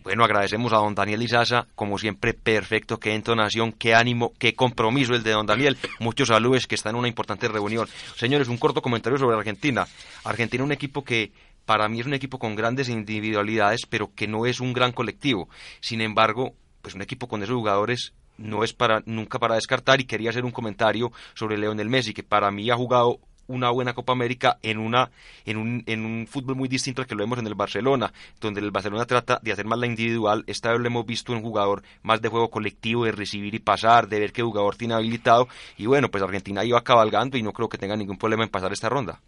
bueno, 0.08 0.24
agradecemos 0.24 0.72
a 0.72 0.78
don 0.78 0.96
Daniel 0.96 1.22
Izaza, 1.22 1.67
como 1.76 1.98
siempre, 1.98 2.34
perfecto, 2.34 2.98
qué 2.98 3.13
entonación, 3.13 3.74
qué 3.74 3.93
ánimo, 3.93 4.32
qué 4.39 4.56
compromiso 4.56 5.13
el 5.13 5.22
de 5.22 5.32
don 5.32 5.46
Daniel. 5.46 5.78
Muchos 6.00 6.30
saludos 6.30 6.65
que 6.65 6.76
está 6.76 6.91
en 6.91 6.96
una 6.96 7.10
importante 7.10 7.50
reunión. 7.50 7.89
Señores, 8.15 8.48
un 8.48 8.58
corto 8.58 8.82
comentario 8.82 9.20
sobre 9.20 9.36
Argentina. 9.36 9.86
Argentina 10.24 10.63
un 10.63 10.72
equipo 10.72 11.04
que 11.04 11.34
para 11.65 11.89
mí 11.89 12.00
es 12.00 12.06
un 12.06 12.13
equipo 12.13 12.39
con 12.39 12.56
grandes 12.56 12.88
individualidades, 12.88 13.82
pero 13.86 14.15
que 14.15 14.30
no 14.30 14.46
es 14.46 14.62
un 14.62 14.72
gran 14.72 14.93
colectivo. 14.93 15.50
Sin 15.82 16.00
embargo, 16.00 16.54
pues 16.82 16.96
un 16.96 17.02
equipo 17.02 17.28
con 17.28 17.43
esos 17.43 17.58
jugadores 17.58 18.13
no 18.38 18.63
es 18.63 18.72
para 18.72 19.04
nunca 19.06 19.39
para 19.39 19.56
descartar 19.56 20.00
y 20.00 20.06
quería 20.06 20.30
hacer 20.30 20.46
un 20.46 20.52
comentario 20.52 21.12
sobre 21.34 21.58
Leonel 21.58 21.89
Messi 21.89 22.13
que 22.13 22.24
para 22.24 22.50
mí 22.50 22.70
ha 22.70 22.78
jugado 22.78 23.20
una 23.47 23.69
buena 23.69 23.93
Copa 23.93 24.13
América 24.13 24.57
en, 24.62 24.77
una, 24.77 25.10
en, 25.45 25.57
un, 25.57 25.83
en 25.86 26.05
un 26.05 26.27
fútbol 26.27 26.55
muy 26.55 26.67
distinto 26.67 27.01
al 27.01 27.07
que 27.07 27.15
lo 27.15 27.23
vemos 27.23 27.39
en 27.39 27.47
el 27.47 27.55
Barcelona, 27.55 28.13
donde 28.39 28.62
el 28.62 28.71
Barcelona 28.71 29.05
trata 29.05 29.39
de 29.41 29.51
hacer 29.51 29.65
más 29.65 29.79
la 29.79 29.88
individual. 29.88 30.43
Esta 30.47 30.71
vez 30.71 30.79
lo 30.79 30.88
hemos 30.88 31.05
visto 31.05 31.33
un 31.33 31.41
jugador 31.41 31.83
más 32.03 32.21
de 32.21 32.29
juego 32.29 32.49
colectivo, 32.49 33.05
de 33.05 33.12
recibir 33.12 33.55
y 33.55 33.60
pasar, 33.60 34.07
de 34.07 34.19
ver 34.19 34.31
qué 34.31 34.43
jugador 34.43 34.75
tiene 34.75 34.93
habilitado. 34.93 35.47
Y 35.77 35.86
bueno, 35.86 36.10
pues 36.10 36.23
Argentina 36.23 36.63
iba 36.63 36.83
cabalgando 36.83 37.38
y 37.38 37.43
no 37.43 37.53
creo 37.53 37.69
que 37.69 37.77
tenga 37.77 37.95
ningún 37.95 38.17
problema 38.17 38.43
en 38.43 38.49
pasar 38.49 38.71
esta 38.71 38.89
ronda. 38.89 39.21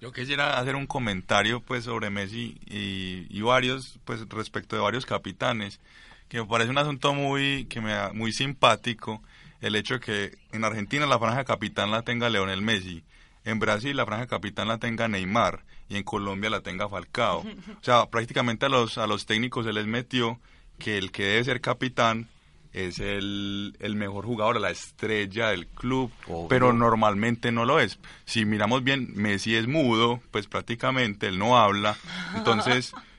Yo 0.00 0.12
quisiera 0.12 0.58
hacer 0.58 0.76
un 0.76 0.86
comentario 0.86 1.60
pues 1.60 1.84
sobre 1.84 2.10
Messi 2.10 2.58
y, 2.66 3.26
y, 3.30 3.40
varios 3.40 3.98
pues 4.04 4.28
respecto 4.28 4.76
de 4.76 4.82
varios 4.82 5.06
capitanes 5.06 5.80
que 6.28 6.40
me 6.40 6.46
parece 6.46 6.70
un 6.70 6.78
asunto 6.78 7.14
muy 7.14 7.64
que 7.66 7.80
me 7.80 8.12
muy 8.12 8.32
simpático 8.32 9.22
el 9.60 9.76
hecho 9.76 9.94
de 9.94 10.00
que 10.00 10.38
en 10.52 10.64
Argentina 10.64 11.06
la 11.06 11.18
franja 11.18 11.44
capitán 11.44 11.90
la 11.90 12.02
tenga 12.02 12.28
Leonel 12.28 12.62
Messi, 12.62 13.04
en 13.44 13.58
Brasil 13.58 13.96
la 13.96 14.06
franja 14.06 14.26
capitán 14.26 14.68
la 14.68 14.78
tenga 14.78 15.08
Neymar 15.08 15.64
y 15.88 15.96
en 15.96 16.02
Colombia 16.02 16.50
la 16.50 16.60
tenga 16.60 16.88
Falcao. 16.88 17.40
O 17.80 17.84
sea, 17.84 18.06
prácticamente 18.06 18.66
a 18.66 18.68
los, 18.68 18.98
a 18.98 19.06
los 19.06 19.26
técnicos 19.26 19.66
se 19.66 19.72
les 19.72 19.86
metió 19.86 20.40
que 20.78 20.98
el 20.98 21.12
que 21.12 21.24
debe 21.24 21.44
ser 21.44 21.60
capitán 21.60 22.28
es 22.72 22.98
el, 22.98 23.76
el 23.78 23.94
mejor 23.94 24.26
jugador, 24.26 24.60
la 24.60 24.70
estrella 24.70 25.50
del 25.50 25.68
club, 25.68 26.10
pero 26.48 26.72
normalmente 26.72 27.52
no 27.52 27.64
lo 27.64 27.78
es. 27.78 28.00
Si 28.24 28.44
miramos 28.44 28.82
bien, 28.82 29.12
Messi 29.14 29.54
es 29.54 29.68
mudo, 29.68 30.20
pues 30.32 30.48
prácticamente 30.48 31.28
él 31.28 31.38
no 31.38 31.56
habla, 31.56 31.96
entonces 32.34 32.92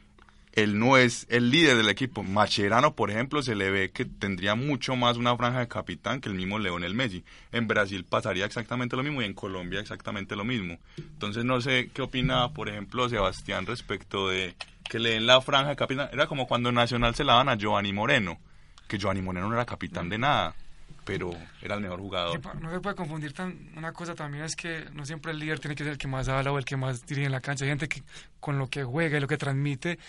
él 0.55 0.79
no 0.79 0.97
es 0.97 1.27
el 1.29 1.51
líder 1.51 1.75
del 1.75 1.89
equipo. 1.89 2.23
Macherano, 2.23 2.95
por 2.95 3.11
ejemplo, 3.11 3.41
se 3.41 3.55
le 3.55 3.69
ve 3.69 3.91
que 3.91 4.05
tendría 4.05 4.55
mucho 4.55 4.95
más 4.95 5.17
una 5.17 5.35
franja 5.35 5.59
de 5.59 5.67
capitán 5.67 6.21
que 6.21 6.29
el 6.29 6.35
mismo 6.35 6.59
Leonel 6.59 6.95
Messi. 6.95 7.23
En 7.51 7.67
Brasil 7.67 8.05
pasaría 8.05 8.45
exactamente 8.45 8.95
lo 8.95 9.03
mismo 9.03 9.21
y 9.21 9.25
en 9.25 9.33
Colombia 9.33 9.81
exactamente 9.81 10.35
lo 10.35 10.45
mismo. 10.45 10.77
Entonces 10.97 11.43
no 11.43 11.59
sé 11.59 11.91
qué 11.93 12.01
opina, 12.01 12.49
por 12.53 12.69
ejemplo, 12.69 13.09
Sebastián 13.09 13.65
respecto 13.65 14.29
de 14.29 14.55
que 14.89 14.99
le 14.99 15.11
den 15.11 15.27
la 15.27 15.41
franja 15.41 15.71
de 15.71 15.75
capitán. 15.75 16.09
Era 16.13 16.27
como 16.27 16.47
cuando 16.47 16.71
Nacional 16.71 17.15
se 17.15 17.25
la 17.25 17.33
dan 17.33 17.49
a 17.49 17.57
Giovanni 17.57 17.91
Moreno, 17.91 18.37
que 18.87 18.97
Giovanni 18.97 19.21
Moreno 19.21 19.49
no 19.49 19.55
era 19.55 19.65
capitán 19.65 20.07
de 20.09 20.17
nada. 20.17 20.55
pero 21.05 21.31
era 21.61 21.75
el 21.75 21.81
mejor 21.81 21.99
jugador. 21.99 22.41
No 22.59 22.71
se 22.71 22.79
puede 22.79 22.95
confundir 22.95 23.31
tan, 23.31 23.69
una 23.77 23.93
cosa 23.93 24.15
también 24.15 24.43
es 24.43 24.55
que 24.55 24.85
no 24.93 25.05
siempre 25.05 25.31
el 25.31 25.39
líder 25.39 25.59
tiene 25.59 25.75
que 25.75 25.83
ser 25.83 25.93
el 25.93 25.99
que 25.99 26.07
más 26.07 26.27
habla 26.27 26.51
o 26.51 26.57
el 26.57 26.65
que 26.65 26.77
más 26.77 27.05
dirige 27.05 27.27
en 27.27 27.31
la 27.31 27.41
cancha. 27.41 27.63
Hay 27.63 27.69
gente 27.69 27.87
que 27.87 28.01
con 28.39 28.57
lo 28.57 28.67
que 28.67 28.83
juega 28.83 29.17
y 29.17 29.21
lo 29.21 29.27
que 29.27 29.37
transmite 29.37 29.99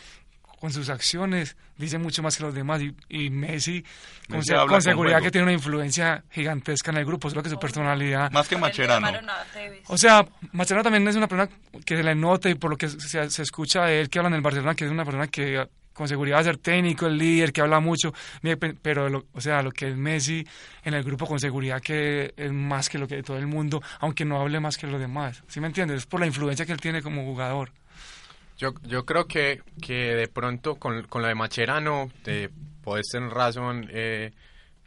con 0.67 0.73
sus 0.73 0.89
acciones 0.89 1.57
dice 1.79 1.97
mucho 1.97 2.25
más 2.25 2.37
que 2.37 2.43
los 2.43 2.53
demás 2.53 2.83
y, 3.09 3.31
Messi 3.31 3.85
con, 4.29 4.43
seguridad 4.83 5.23
que 5.23 5.31
tiene 5.31 5.45
una 5.45 5.53
influencia 5.53 6.25
gigantesca 6.29 6.91
en 6.91 6.97
el 6.97 7.05
grupo, 7.05 7.31
solo 7.31 7.41
que 7.41 7.51
su 7.51 7.57
personalidad 7.57 8.33
más 8.33 8.49
que 8.49 8.57
Macherano 8.57 9.07
o 9.87 9.97
sea, 9.97 10.27
Macherano 10.51 10.83
también 10.83 11.07
es 11.07 11.15
una 11.15 11.29
persona 11.29 11.49
que 11.85 11.97
se 11.97 12.03
le 12.03 12.17
nota 12.17 12.51
y 12.51 12.57
por 12.57 12.73
lo 12.73 12.77
que 12.77 12.89
se, 12.89 13.31
se 13.31 13.43
escucha 13.43 13.85
de 13.85 14.01
él 14.01 14.11
que 14.11 14.19
habla 14.19 14.31
en 14.31 14.35
el 14.35 14.41
Barcelona 14.41 14.75
que 14.75 14.87
es 14.87 14.91
una 14.91 15.05
persona 15.05 15.29
que 15.29 15.65
con 15.93 16.09
seguridad 16.09 16.39
va 16.39 16.41
a 16.41 16.45
ser 16.45 16.59
técnico, 16.59 17.07
el 17.07 17.17
líder, 17.17 17.53
que 17.53 17.63
habla 17.63 17.81
mucho, 17.81 18.13
pero, 18.83 19.25
o 19.33 19.41
sea, 19.41 19.63
lo 19.63 19.71
que 19.71 19.89
es 19.89 19.97
Messi 19.97 20.47
en 20.85 20.93
el 20.93 21.03
grupo 21.03 21.27
con 21.27 21.39
seguridad 21.41 21.81
que 21.81 22.35
es 22.37 22.53
más 22.53 22.91
que 22.91 22.99
lo 22.99 23.09
que 23.09 23.23
todo 23.23 23.39
el 23.39 23.47
mundo, 23.47 23.81
aunque 24.01 24.27
no 24.27 24.39
hable 24.39 24.61
más 24.61 24.77
que 24.77 24.87
los 24.87 25.01
demás. 25.01 25.43
¿Sí 25.49 25.59
me 25.59 25.69
entiendes? 25.69 25.99
Es 25.99 26.07
por 26.07 26.21
la 26.21 26.27
influencia 26.27 26.67
que 26.67 26.73
él 26.73 26.81
tiene 26.81 27.01
como 27.01 27.25
jugador. 27.25 27.71
Yo, 28.57 28.75
yo 28.83 29.05
creo 29.05 29.27
que, 29.27 29.63
que 29.83 30.15
de 30.15 30.29
pronto 30.29 30.77
con, 30.77 31.03
con 31.05 31.23
lo 31.23 31.29
de 31.29 31.35
Macherano, 31.35 32.11
te 32.23 32.51
puedes 32.83 33.09
tener 33.09 33.31
razón, 33.31 33.89
eh, 33.91 34.33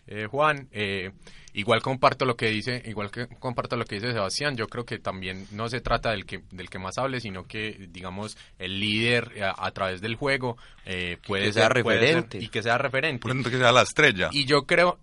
eh, 0.09 0.27
Juan. 0.27 0.67
Eh, 0.71 1.11
Igual 1.53 1.81
comparto 1.81 2.25
lo 2.25 2.35
que 2.35 2.47
dice, 2.47 2.81
igual 2.85 3.09
que 3.09 3.27
comparto 3.27 3.75
lo 3.75 3.85
que 3.85 3.95
dice 3.95 4.11
Sebastián, 4.11 4.55
yo 4.55 4.67
creo 4.67 4.85
que 4.85 4.99
también 4.99 5.47
no 5.51 5.67
se 5.67 5.81
trata 5.81 6.11
del 6.11 6.25
que 6.25 6.43
del 6.51 6.69
que 6.69 6.77
más 6.77 6.97
hable, 6.97 7.19
sino 7.19 7.47
que 7.47 7.87
digamos 7.89 8.37
el 8.59 8.79
líder 8.79 9.31
eh, 9.35 9.43
a, 9.43 9.71
través 9.71 9.99
del 9.99 10.15
juego 10.15 10.57
eh, 10.85 11.17
puede 11.25 11.45
que 11.45 11.53
ser 11.53 11.63
sea 11.63 11.69
referente 11.69 12.37
y 12.37 12.49
que 12.49 12.61
sea 12.61 12.77
referente. 12.77 13.19
Por 13.19 13.31
ejemplo, 13.31 13.51
que 13.51 13.57
sea 13.57 13.71
la 13.71 13.81
estrella. 13.81 14.29
Y 14.31 14.45
yo 14.45 14.67
creo 14.67 14.99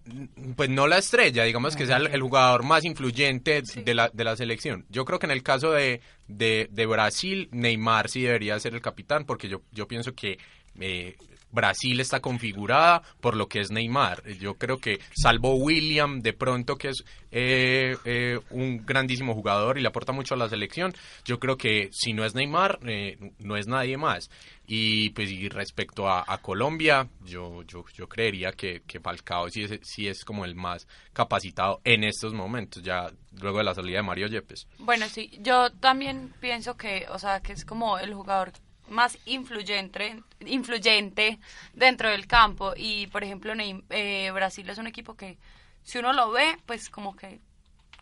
pues 0.55 0.71
no 0.71 0.87
la 0.87 0.99
estrella, 0.99 1.43
digamos 1.43 1.75
que 1.75 1.87
sea 1.87 1.97
el, 1.97 2.23
jugador 2.23 2.63
más 2.63 2.85
influyente 2.85 3.63
de 3.85 3.95
la 3.95 4.09
de 4.13 4.25
la 4.25 4.37
selección. 4.37 4.87
Yo 4.89 5.05
creo 5.05 5.19
que 5.19 5.27
en 5.27 5.33
el 5.33 5.43
caso 5.43 5.73
de, 5.73 6.01
de, 6.29 6.69
de 6.71 6.87
Brasil, 6.87 7.49
Neymar 7.51 8.09
sí 8.09 8.23
debería 8.23 8.59
ser 8.61 8.75
el 8.75 8.81
capitán 8.81 9.25
porque 9.25 9.49
yo 9.49 9.63
yo 9.73 9.89
pienso 9.89 10.15
que 10.15 10.39
eh, 10.79 11.17
Brasil 11.57 11.99
está 11.99 12.21
configurada 12.21 13.03
por 13.21 13.35
lo 13.35 13.49
que 13.49 13.61
es 13.61 13.71
Neymar. 13.71 14.23
Yo 14.39 14.55
creo 14.55 14.77
que 14.77 15.01
salvo 15.15 15.55
William, 15.57 16.21
de 16.21 16.35
pronto 16.35 16.77
que 16.77 16.91
es 16.91 17.03
eh, 17.33 17.97
eh, 18.05 18.39
un 18.51 18.85
grandísimo 18.85 19.35
jugador 19.35 19.79
y 19.79 19.81
le 19.81 19.89
aporta 19.89 20.13
mucho 20.13 20.35
a 20.35 20.37
la 20.37 20.49
selección, 20.49 20.95
yo 21.25 21.41
creo 21.41 21.57
que 21.57 21.89
si 21.93 22.13
no 22.13 22.25
es 22.25 22.35
Neymar, 22.35 22.79
eh, 22.87 23.17
no 23.39 23.57
es 23.57 23.67
nadie 23.67 23.97
más. 23.97 24.31
Y 24.69 25.11
pues 25.11 25.31
respecto 25.51 26.09
a, 26.09 26.25
Colombia, 26.43 27.09
yo, 27.25 27.63
yo, 27.63 27.85
yo 27.95 28.09
creería 28.09 28.53
que, 28.53 28.83
que 28.87 29.01
Falcao 29.01 29.49
sí 29.49 29.63
es, 29.63 29.81
sí 29.83 30.09
es 30.09 30.25
como 30.25 30.45
el 30.45 30.55
más 30.55 30.87
capacitado 31.13 31.81
en 31.85 32.05
estos 32.05 32.35
momentos, 32.35 32.83
ya 32.83 33.11
luego 33.41 33.59
de 33.59 33.65
la 33.65 33.75
salida 33.75 33.99
de 33.99 34.03
Mario 34.03 34.27
Yepes. 34.27 34.67
Bueno, 34.79 35.09
sí, 35.09 35.31
yo 35.41 35.71
también 35.71 36.35
pienso 36.41 36.77
que, 36.77 37.07
o 37.11 37.19
sea, 37.19 37.41
que 37.41 37.53
es 37.53 37.65
como 37.65 37.99
el 37.99 38.13
jugador 38.13 38.53
más 38.89 39.19
influyente, 39.27 40.23
influyente 40.41 41.39
dentro 41.75 42.11
del 42.11 42.27
campo. 42.27 42.75
Y, 42.77 43.07
por 43.09 43.25
ejemplo, 43.25 43.53
eh, 43.91 44.31
Brasil 44.33 44.69
es 44.69 44.79
un 44.79 44.87
equipo 44.87 45.15
que, 45.15 45.39
si 45.83 45.99
uno 45.99 46.13
lo 46.13 46.31
ve, 46.31 46.59
pues 46.67 46.91
como 46.91 47.17
que 47.17 47.41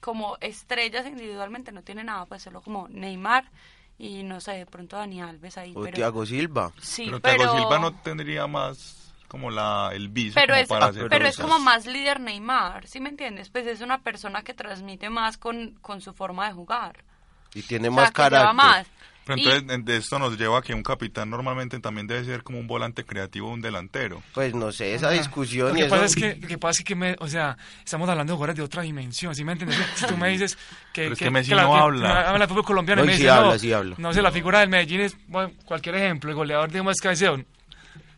como 0.01 0.37
estrellas 0.41 1.07
individualmente 1.07 1.73
no 1.73 1.83
tiene 1.83 2.05
nada, 2.05 2.27
pues 2.27 2.43
solo 2.43 2.61
como 2.61 2.89
Neymar 2.89 3.51
y 3.99 4.23
no 4.23 4.39
sé, 4.41 4.53
de 4.53 4.67
pronto 4.67 4.97
Dani 4.97 5.23
Alves 5.23 5.57
ahí. 5.57 5.73
O 5.75 5.81
pero, 5.83 5.95
Thiago 5.95 6.27
Silva. 6.27 6.73
Sí, 6.79 7.05
pero, 7.07 7.21
Thiago 7.21 7.57
Silva 7.57 7.79
no 7.79 7.95
tendría 8.01 8.47
más 8.47 9.01
como 9.29 9.51
la 9.51 9.91
el 9.93 10.11
viso 10.11 10.35
pero 10.35 10.55
es 10.55 10.69
pero 11.09 11.27
es 11.27 11.37
como 11.37 11.59
más 11.59 11.87
líder 11.87 12.21
Neymar 12.21 12.87
¿sí 12.87 13.01
me 13.01 13.09
entiendes? 13.09 13.49
pues 13.49 13.67
es 13.67 13.81
una 13.81 14.01
persona 14.01 14.43
que 14.43 14.55
transmite 14.55 15.11
más 15.11 15.39
con, 15.39 15.73
con 15.81 16.01
su 16.01 16.13
forma 16.13 16.47
de 16.47 16.53
jugar 16.53 17.03
y 17.55 17.63
tiene 17.63 17.91
más 17.91 18.11
carácter 18.11 18.55
más. 18.55 18.87
Pero 19.25 19.39
entonces 19.39 19.85
de 19.85 19.97
esto 19.97 20.19
nos 20.19 20.39
lleva 20.39 20.59
a 20.59 20.63
que 20.63 20.75
un 20.75 20.83
capitán 20.83 21.31
normalmente 21.31 21.79
también 21.81 22.07
debe 22.07 22.25
ser 22.25 22.43
como 22.43 22.59
un 22.59 22.67
volante 22.67 23.05
creativo 23.05 23.49
o 23.49 23.53
un 23.53 23.63
delantero. 23.63 24.23
Pues 24.35 24.55
no 24.55 24.71
sé, 24.71 24.95
esa 24.95 25.11
discusión... 25.11 25.69
Lo 25.69 25.75
que, 25.75 25.87
pasa, 25.87 26.05
es 26.05 26.15
que, 26.15 26.39
que 26.39 26.59
pasa 26.59 26.81
es 26.81 26.85
que, 26.85 26.95
me, 26.95 27.17
o 27.19 27.29
sea, 27.29 27.57
estamos 27.85 28.09
hablando 28.09 28.33
de 28.33 28.37
jugadores 28.37 28.57
de 28.57 28.63
otra 28.63 28.83
dimensión, 28.83 29.35
¿sí 29.35 29.45
me 29.45 29.53
entiendes? 29.53 29.79
Si 29.95 30.07
tú 30.07 30.17
me 30.17 30.29
dices 30.29 30.57
que... 30.93 31.03
Pero 31.03 31.13
es 31.15 31.19
que, 31.19 31.31
Messi 31.31 31.53
no 31.53 31.75
habla. 31.75 32.31
Habla 32.31 32.47
fútbol 32.47 32.65
colombiano 32.65 33.03
no, 33.03 33.07
Messi 33.07 33.23
sí 33.23 33.29
habla, 33.29 33.59
sí 33.59 33.73
habla. 33.73 33.95
No 33.99 34.13
sé, 34.13 34.21
la 34.21 34.33
figura 34.33 34.61
del 34.61 34.69
Medellín 34.69 35.01
es, 35.01 35.17
bueno, 35.29 35.53
cualquier 35.65 35.95
ejemplo, 35.97 36.31
el 36.31 36.37
goleador 36.37 36.71
de 36.71 36.83
más 36.83 37.01
cabeceo, 37.01 37.43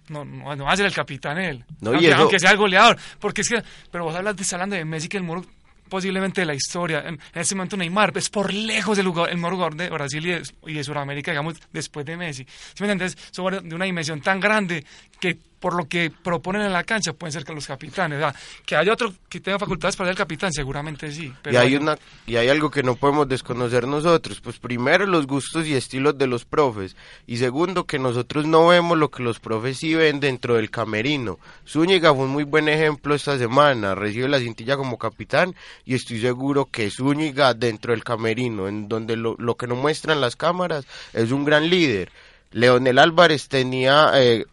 no, 0.09 0.25
no, 0.25 0.65
va 0.65 0.73
a 0.73 0.77
ser 0.77 0.87
el 0.87 0.95
capitán 0.95 1.39
él. 1.39 1.65
No, 1.81 1.91
aunque, 1.91 2.13
aunque, 2.13 2.39
sea 2.39 2.53
el 2.53 2.57
goleador. 2.57 2.97
Porque 3.19 3.41
es 3.41 3.49
que, 3.49 3.63
pero 3.91 4.05
vos 4.05 4.15
hablas 4.15 4.37
de, 4.37 4.45
hablando 4.55 4.77
de 4.77 4.85
Messi 4.85 5.09
que 5.09 5.17
el 5.17 5.25
moro 5.25 5.45
posiblemente 5.89 6.41
de 6.43 6.47
la 6.47 6.55
historia. 6.55 7.05
En, 7.07 7.19
ese 7.35 7.55
momento 7.55 7.77
Neymar 7.77 8.13
es 8.17 8.31
por 8.31 8.53
lejos 8.53 8.99
el, 8.99 9.07
el 9.07 9.37
mejor 9.39 9.75
de 9.75 9.89
Brasil 9.91 10.45
y 10.67 10.73
de, 10.75 10.85
Sudamérica, 10.85 11.31
digamos, 11.31 11.57
después 11.73 12.07
de 12.07 12.17
Messi. 12.17 12.45
¿Sí 12.45 12.83
me 12.83 12.91
entiendes? 12.91 13.17
Son 13.31 13.69
de 13.69 13.75
una 13.75 13.85
dimensión 13.85 14.21
tan 14.21 14.41
grande 14.41 14.85
que 15.21 15.39
por 15.67 15.75
lo 15.75 15.89
que 15.89 16.13
proponen 16.13 16.63
en 16.63 16.73
la 16.73 16.85
cancha 16.85 17.13
pueden 17.13 17.33
ser 17.33 17.45
que 17.45 17.53
los 17.53 17.67
capitanes. 17.67 18.25
que 18.65 18.77
haya 18.77 18.93
otro 18.93 19.13
que 19.29 19.41
tenga 19.41 19.59
facultades 19.59 19.97
para 19.97 20.07
ser 20.07 20.13
el 20.13 20.17
capitán, 20.17 20.53
seguramente 20.53 21.11
sí. 21.11 21.33
y, 21.51 21.57
hay 21.57 21.75
una, 21.75 21.99
y 22.25 22.37
hay 22.37 22.49
algo 22.49 22.71
que 22.71 22.85
no 22.85 22.95
podemos 22.95 23.29
desconocer 23.29 23.89
nosotros. 23.89 24.41
Pues 24.41 24.61
primero 24.61 25.07
los 25.07 25.27
gustos 25.27 25.67
y 25.67 25.75
estilos 25.75 26.17
de 26.17 26.29
los 26.29 26.45
profes. 26.45 26.95
Y 27.27 27.39
segundo 27.39 27.83
que 27.83 27.99
nosotros 27.99 28.47
no 28.47 28.69
vemos 28.69 28.97
lo 28.97 29.11
que 29.11 29.25
los 29.25 29.41
profes 29.41 29.79
sí 29.79 29.93
ven 29.93 30.21
dentro 30.21 30.55
del 30.55 30.71
camerino. 30.71 31.41
Zúñiga 31.67 32.15
fue 32.15 32.27
un 32.27 32.31
muy 32.31 32.45
buen 32.45 32.69
ejemplo 32.69 33.17
esta 33.17 33.37
semana. 33.37 33.97
Recibe 33.97 34.29
la 34.29 34.39
cintilla 34.39 34.77
como 34.77 34.99
capitán 34.99 35.53
y 35.85 35.97
estoy 35.97 36.21
seguro 36.21 36.67
que 36.67 36.93
Zúñiga 36.93 37.55
dentro 37.55 37.91
del 37.91 38.05
camerino, 38.05 38.69
en 38.69 38.89
donde 38.89 39.17
lo, 39.17 39.35
lo 39.41 39.57
que 39.57 39.67
no 39.67 39.75
muestran 39.75 40.21
las 40.21 40.37
cámaras, 40.37 40.87
es 41.13 41.33
un 41.33 41.45
gran 41.45 41.69
líder. 41.69 42.13
Leonel 42.53 42.99
Álvarez 43.01 43.49
tenía 43.49 44.13
eh, 44.15 44.47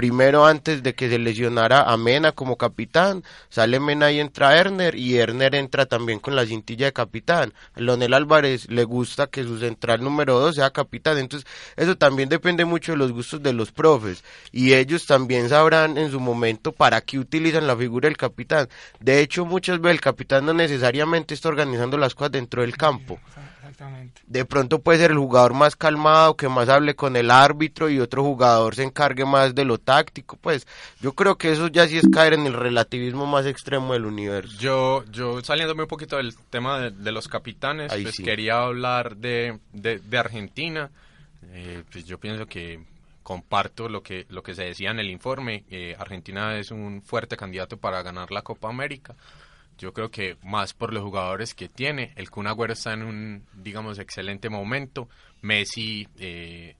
primero 0.00 0.46
antes 0.46 0.82
de 0.82 0.94
que 0.94 1.10
se 1.10 1.18
lesionara 1.18 1.82
a 1.82 1.94
Mena 1.98 2.32
como 2.32 2.56
capitán, 2.56 3.22
sale 3.50 3.78
Mena 3.80 4.10
y 4.10 4.18
entra 4.18 4.56
Erner 4.56 4.94
y 4.94 5.18
Erner 5.18 5.54
entra 5.54 5.84
también 5.84 6.20
con 6.20 6.34
la 6.34 6.46
cintilla 6.46 6.86
de 6.86 6.94
capitán. 6.94 7.52
A 7.74 7.80
Leonel 7.80 8.14
Álvarez 8.14 8.70
le 8.70 8.84
gusta 8.84 9.26
que 9.26 9.44
su 9.44 9.58
central 9.58 10.02
número 10.02 10.40
dos 10.40 10.54
sea 10.54 10.70
capitán, 10.70 11.18
entonces 11.18 11.46
eso 11.76 11.98
también 11.98 12.30
depende 12.30 12.64
mucho 12.64 12.92
de 12.92 12.96
los 12.98 13.12
gustos 13.12 13.42
de 13.42 13.52
los 13.52 13.72
profes 13.72 14.24
y 14.52 14.72
ellos 14.72 15.04
también 15.04 15.50
sabrán 15.50 15.98
en 15.98 16.10
su 16.10 16.18
momento 16.18 16.72
para 16.72 17.02
qué 17.02 17.18
utilizan 17.18 17.66
la 17.66 17.76
figura 17.76 18.08
del 18.08 18.16
capitán. 18.16 18.70
De 19.00 19.20
hecho, 19.20 19.44
muchas 19.44 19.82
veces 19.82 19.96
el 19.96 20.00
capitán 20.00 20.46
no 20.46 20.54
necesariamente 20.54 21.34
está 21.34 21.50
organizando 21.50 21.98
las 21.98 22.14
cosas 22.14 22.32
dentro 22.32 22.62
del 22.62 22.74
campo. 22.74 23.20
De 24.26 24.44
pronto 24.44 24.80
puede 24.80 24.98
ser 24.98 25.10
el 25.10 25.18
jugador 25.18 25.54
más 25.54 25.76
calmado, 25.76 26.36
que 26.36 26.48
más 26.48 26.68
hable 26.68 26.94
con 26.94 27.16
el 27.16 27.30
árbitro 27.30 27.88
y 27.88 28.00
otro 28.00 28.22
jugador 28.22 28.74
se 28.74 28.82
encargue 28.82 29.24
más 29.24 29.54
de 29.54 29.64
lo 29.64 29.78
táctico. 29.78 30.36
Pues 30.36 30.66
yo 31.00 31.12
creo 31.12 31.36
que 31.36 31.52
eso 31.52 31.68
ya 31.68 31.88
sí 31.88 31.98
es 31.98 32.08
caer 32.12 32.34
en 32.34 32.46
el 32.46 32.54
relativismo 32.54 33.26
más 33.26 33.46
extremo 33.46 33.92
del 33.92 34.06
universo. 34.06 34.56
Yo, 34.58 35.04
yo 35.10 35.42
saliéndome 35.42 35.82
un 35.82 35.88
poquito 35.88 36.16
del 36.16 36.36
tema 36.50 36.90
de, 36.90 37.12
los 37.12 37.28
capitanes, 37.28 37.92
pues 37.92 38.18
quería 38.18 38.62
hablar 38.62 39.16
de, 39.16 39.58
de, 39.72 40.18
Argentina. 40.18 40.90
Eh, 41.52 41.82
pues 41.90 42.04
yo 42.04 42.18
pienso 42.18 42.46
que 42.46 42.80
comparto 43.22 43.88
lo 43.88 44.02
que, 44.02 44.26
lo 44.28 44.42
que 44.42 44.54
se 44.54 44.64
decía 44.64 44.90
en 44.90 44.98
el 44.98 45.10
informe. 45.10 45.64
Eh, 45.70 45.96
Argentina 45.98 46.58
es 46.58 46.70
un 46.70 47.02
fuerte 47.02 47.36
candidato 47.36 47.76
para 47.76 48.02
ganar 48.02 48.30
la 48.30 48.42
Copa 48.42 48.68
América. 48.68 49.14
Yo 49.80 49.94
creo 49.94 50.10
que 50.10 50.36
más 50.42 50.74
por 50.74 50.92
los 50.92 51.02
jugadores 51.02 51.54
que 51.54 51.70
tiene. 51.70 52.12
El 52.16 52.30
Kun 52.30 52.46
Agüero 52.46 52.74
está 52.74 52.92
en 52.92 53.02
un, 53.02 53.46
digamos, 53.54 53.98
excelente 53.98 54.50
momento. 54.50 55.08
Messi 55.40 56.06
eh, 56.18 56.76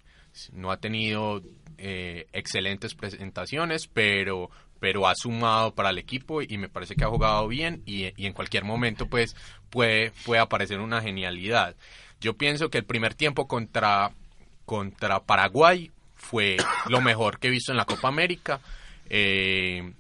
no 0.53 0.71
ha 0.71 0.77
tenido 0.77 1.43
eh, 1.79 2.27
excelentes 2.35 2.95
presentaciones, 2.95 3.87
pero, 3.87 4.51
pero 4.81 5.09
ha 5.09 5.15
sumado 5.15 5.75
para 5.75 5.89
el 5.89 5.97
equipo 5.97 6.43
y 6.43 6.59
me 6.59 6.69
parece 6.69 6.95
que 6.95 7.05
ha 7.05 7.09
jugado 7.09 7.49
bien 7.49 7.83
y, 7.87 8.13
en 8.23 8.35
cualquier 8.35 8.65
momento 8.65 9.07
pues 9.07 9.35
puede, 9.71 10.13
puede 10.27 10.43
aparecer 10.43 10.79
una 10.79 11.01
genialidad. 11.01 11.77
Yo 12.21 12.35
pienso 12.37 12.69
que 12.69 12.77
el 12.77 12.85
primer 12.85 13.15
tiempo 13.15 13.49
contra, 13.49 14.13
contra 14.67 15.21
Paraguay 15.21 15.91
fue 16.17 16.59
lo 16.87 17.01
mejor 17.01 17.39
que 17.39 17.49
he 17.49 17.51
visto 17.51 17.73
en 17.73 17.79
la 17.79 17.87
Copa 17.87 18.09
América. 18.09 18.61
Eh, 19.09 19.95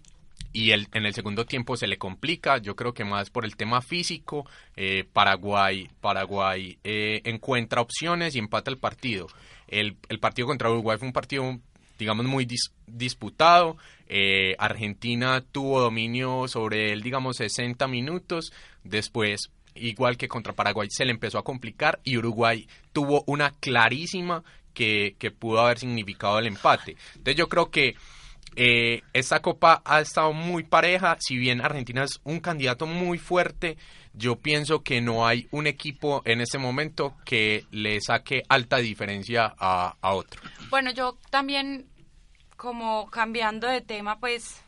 y 0.52 0.72
el, 0.72 0.88
en 0.92 1.06
el 1.06 1.14
segundo 1.14 1.46
tiempo 1.46 1.76
se 1.76 1.86
le 1.86 1.98
complica, 1.98 2.58
yo 2.58 2.74
creo 2.74 2.92
que 2.92 3.04
más 3.04 3.30
por 3.30 3.44
el 3.44 3.56
tema 3.56 3.82
físico, 3.82 4.46
eh, 4.76 5.04
Paraguay, 5.12 5.88
Paraguay 6.00 6.78
eh, 6.82 7.20
encuentra 7.24 7.80
opciones 7.80 8.34
y 8.34 8.38
empata 8.38 8.70
el 8.70 8.78
partido. 8.78 9.28
El, 9.68 9.96
el, 10.08 10.18
partido 10.18 10.48
contra 10.48 10.70
Uruguay 10.70 10.98
fue 10.98 11.06
un 11.06 11.12
partido, 11.12 11.58
digamos, 11.98 12.26
muy 12.26 12.48
disputado, 12.86 13.76
eh, 14.08 14.56
Argentina 14.58 15.40
tuvo 15.52 15.80
dominio 15.80 16.48
sobre 16.48 16.92
él, 16.92 17.02
digamos, 17.02 17.36
60 17.36 17.86
minutos, 17.86 18.52
después, 18.82 19.50
igual 19.76 20.16
que 20.16 20.26
contra 20.26 20.52
Paraguay, 20.52 20.88
se 20.90 21.04
le 21.04 21.12
empezó 21.12 21.38
a 21.38 21.44
complicar 21.44 22.00
y 22.02 22.16
Uruguay 22.16 22.66
tuvo 22.92 23.22
una 23.28 23.52
clarísima 23.52 24.42
que, 24.74 25.14
que 25.18 25.30
pudo 25.30 25.60
haber 25.60 25.78
significado 25.78 26.40
el 26.40 26.48
empate. 26.48 26.96
Entonces 27.14 27.36
yo 27.36 27.48
creo 27.48 27.70
que 27.70 27.94
eh, 28.56 29.02
esta 29.12 29.40
copa 29.40 29.82
ha 29.84 30.00
estado 30.00 30.32
muy 30.32 30.64
pareja, 30.64 31.16
si 31.20 31.36
bien 31.36 31.60
Argentina 31.60 32.04
es 32.04 32.20
un 32.24 32.40
candidato 32.40 32.86
muy 32.86 33.18
fuerte, 33.18 33.76
yo 34.12 34.36
pienso 34.36 34.82
que 34.82 35.00
no 35.00 35.26
hay 35.26 35.48
un 35.50 35.66
equipo 35.66 36.22
en 36.24 36.40
este 36.40 36.58
momento 36.58 37.14
que 37.24 37.64
le 37.70 38.00
saque 38.00 38.42
alta 38.48 38.78
diferencia 38.78 39.54
a, 39.58 39.94
otro. 40.02 40.40
Bueno, 40.68 40.90
yo 40.90 41.16
también, 41.30 41.86
como 42.56 43.08
cambiando 43.10 43.68
de 43.68 43.80
tema, 43.80 44.18
pues 44.18 44.62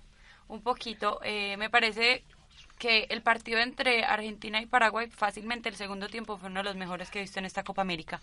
un 0.49 0.63
poquito, 0.63 1.21
eh, 1.25 1.57
me 1.57 1.71
parece 1.71 2.23
que 2.83 3.07
el 3.11 3.23
partido 3.23 3.61
entre 3.61 4.05
Argentina 4.05 4.61
y 4.61 4.67
Paraguay, 4.67 5.09
fácilmente 5.09 5.69
el 5.69 5.77
segundo 5.77 6.09
tiempo 6.09 6.37
fue 6.37 6.49
uno 6.49 6.61
de 6.61 6.65
los 6.65 6.77
mejores 6.77 7.11
que 7.11 7.21
he 7.21 7.23
visto 7.23 7.39
en 7.39 7.45
esta 7.45 7.63
Copa 7.63 7.83
América. 7.83 8.21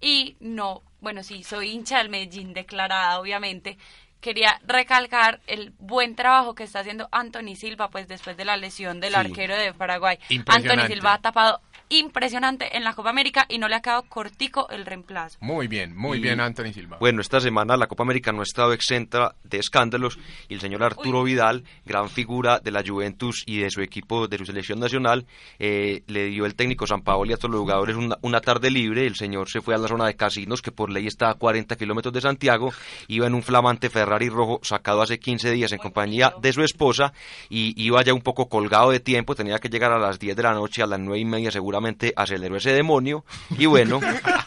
Y 0.00 0.36
no, 0.38 0.82
bueno, 1.00 1.24
sí, 1.24 1.42
soy 1.42 1.70
hincha 1.70 1.98
del 1.98 2.08
Medellín 2.08 2.52
declarada, 2.52 3.18
obviamente. 3.18 3.78
Quería 4.20 4.58
recalcar 4.66 5.40
el 5.46 5.72
buen 5.78 6.16
trabajo 6.16 6.54
que 6.54 6.64
está 6.64 6.80
haciendo 6.80 7.08
Anthony 7.12 7.54
Silva, 7.54 7.90
pues 7.90 8.08
después 8.08 8.36
de 8.36 8.44
la 8.44 8.56
lesión 8.56 8.98
del 9.00 9.12
Sí. 9.12 9.18
arquero 9.20 9.56
de 9.56 9.72
Paraguay. 9.72 10.18
Anthony 10.46 10.86
Silva 10.88 11.14
ha 11.14 11.20
tapado 11.20 11.60
impresionante 11.88 12.76
en 12.76 12.84
la 12.84 12.94
Copa 12.94 13.10
América 13.10 13.46
y 13.48 13.58
no 13.58 13.68
le 13.68 13.76
ha 13.76 13.80
quedado 13.80 14.02
cortico 14.08 14.68
el 14.70 14.84
reemplazo. 14.86 15.38
Muy 15.40 15.68
bien, 15.68 15.96
muy 15.96 16.18
Y- 16.18 16.20
bien 16.20 16.40
Anthony 16.40 16.72
Silva. 16.72 16.96
Bueno, 16.98 17.20
esta 17.20 17.40
semana 17.40 17.76
la 17.76 17.86
Copa 17.86 18.02
América 18.02 18.32
no 18.32 18.40
ha 18.40 18.44
estado 18.44 18.72
exenta 18.72 19.34
de 19.44 19.58
escándalos 19.58 20.18
y 20.48 20.54
el 20.54 20.60
señor 20.60 20.82
Arturo 20.82 21.22
Vidal, 21.22 21.64
gran 21.84 22.08
figura 22.10 22.58
de 22.58 22.70
la 22.72 22.82
Juventus 22.86 23.44
y 23.46 23.58
de 23.58 23.70
su 23.70 23.82
equipo, 23.82 24.26
de 24.26 24.38
su 24.38 24.46
selección 24.46 24.80
nacional, 24.80 25.26
eh, 25.58 26.02
le 26.08 26.26
dio 26.26 26.44
el 26.46 26.54
técnico 26.56 26.86
San 26.86 27.02
Paoli 27.02 27.32
a 27.32 27.36
todos 27.36 27.50
los 27.52 27.60
jugadores 27.60 27.96
una, 27.96 28.16
una 28.22 28.40
tarde 28.40 28.70
libre. 28.70 29.06
El 29.06 29.14
señor 29.14 29.48
se 29.48 29.60
fue 29.60 29.74
a 29.74 29.78
la 29.78 29.86
zona 29.88 30.06
de 30.06 30.16
casinos, 30.16 30.62
que 30.62 30.72
por 30.72 30.90
ley 30.90 31.06
está 31.06 31.30
a 31.30 31.34
40 31.34 31.76
kilómetros 31.76 32.12
de 32.12 32.20
Santiago, 32.20 32.72
iba 33.06 33.26
en 33.28 33.34
un 33.34 33.42
flamante 33.42 33.90
Ferrari 33.90 34.28
rojo 34.28 34.58
sacado 34.64 35.02
hace 35.02 35.18
15 35.20 35.52
días 35.52 35.70
en 35.72 35.78
compañía 35.78 36.32
de 36.40 36.52
su 36.52 36.62
esposa 36.62 37.12
y 37.48 37.80
iba 37.80 38.02
ya 38.02 38.12
un 38.12 38.22
poco 38.22 38.48
colgado 38.48 38.90
de 38.90 38.98
tiempo, 38.98 39.34
tenía 39.36 39.58
que 39.60 39.68
llegar 39.68 39.92
a 39.92 39.98
las 39.98 40.18
10 40.18 40.34
de 40.36 40.42
la 40.42 40.52
noche, 40.52 40.82
a 40.82 40.86
las 40.86 40.98
9 40.98 41.18
y 41.20 41.24
media 41.24 41.50
seguramente 41.52 41.75
aceleró 42.16 42.56
ese 42.56 42.72
demonio 42.72 43.24
y 43.58 43.66
bueno, 43.66 44.00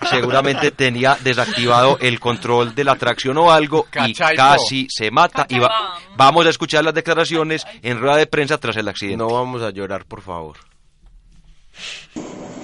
seguramente 0.10 0.72
tenía 0.72 1.18
desactivado 1.24 1.98
el 2.02 2.20
control 2.20 2.76
de 2.76 2.84
la 2.84 2.96
tracción 2.96 3.38
o 3.38 3.52
algo 3.52 3.86
y 4.06 4.14
Cachaipo. 4.14 4.42
casi 4.42 4.88
se 4.90 5.12
mata. 5.12 5.46
Y 5.50 5.60
va- 5.60 5.98
vamos 6.16 6.46
a 6.46 6.50
escuchar 6.50 6.84
las 6.84 6.94
declaraciones 6.94 7.66
en 7.82 8.00
rueda 8.00 8.16
de 8.18 8.28
prensa 8.28 8.58
tras 8.58 8.76
el 8.78 8.88
accidente. 8.88 9.18
No 9.18 9.30
vamos 9.30 9.62
a 9.62 9.70
llorar, 9.72 10.06
por 10.06 10.22
favor. 10.22 10.58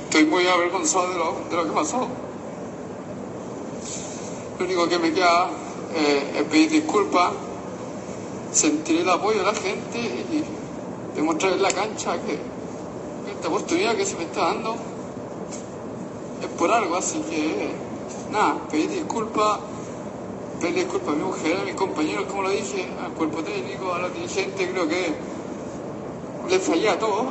Estoy 0.06 0.26
muy 0.26 0.48
avergonzado 0.48 1.10
de 1.10 1.18
lo, 1.18 1.50
de 1.50 1.56
lo 1.56 1.66
que 1.66 1.72
pasó. 1.72 2.08
Lo 4.60 4.66
único 4.66 4.88
que 4.88 4.98
me 5.00 5.12
queda 5.14 5.50
eh, 5.94 6.34
es 6.38 6.44
pedir 6.44 6.70
disculpas, 6.70 7.32
sentir 8.52 9.02
el 9.02 9.10
apoyo 9.10 9.40
de 9.40 9.46
la 9.46 9.54
gente 9.54 10.00
y 10.00 10.44
demostrar 11.16 11.54
en 11.54 11.62
la 11.62 11.72
cancha 11.72 12.18
que 12.26 12.40
esta 13.30 13.48
oportunidad 13.48 13.96
que 13.96 14.06
se 14.06 14.16
me 14.16 14.24
está 14.24 14.46
dando 14.46 14.76
es 16.42 16.48
por 16.58 16.72
algo, 16.72 16.96
así 16.96 17.20
que 17.22 17.72
nada, 18.32 18.58
pedir 18.70 18.90
disculpas, 18.90 19.60
pedir 20.60 20.76
disculpas 20.76 21.10
a 21.10 21.18
mi 21.18 21.24
mujer, 21.24 21.58
a 21.60 21.64
mis 21.64 21.76
compañeros, 21.76 22.26
como 22.26 22.44
lo 22.44 22.50
dije, 22.50 22.88
al 23.04 23.12
cuerpo 23.12 23.44
técnico, 23.44 23.94
a 23.94 24.00
los 24.00 24.14
dirigentes, 24.14 24.70
creo 24.70 24.88
que 24.88 25.14
les 26.50 26.62
fallé 26.62 26.90
a 26.90 27.00
todos 27.00 27.26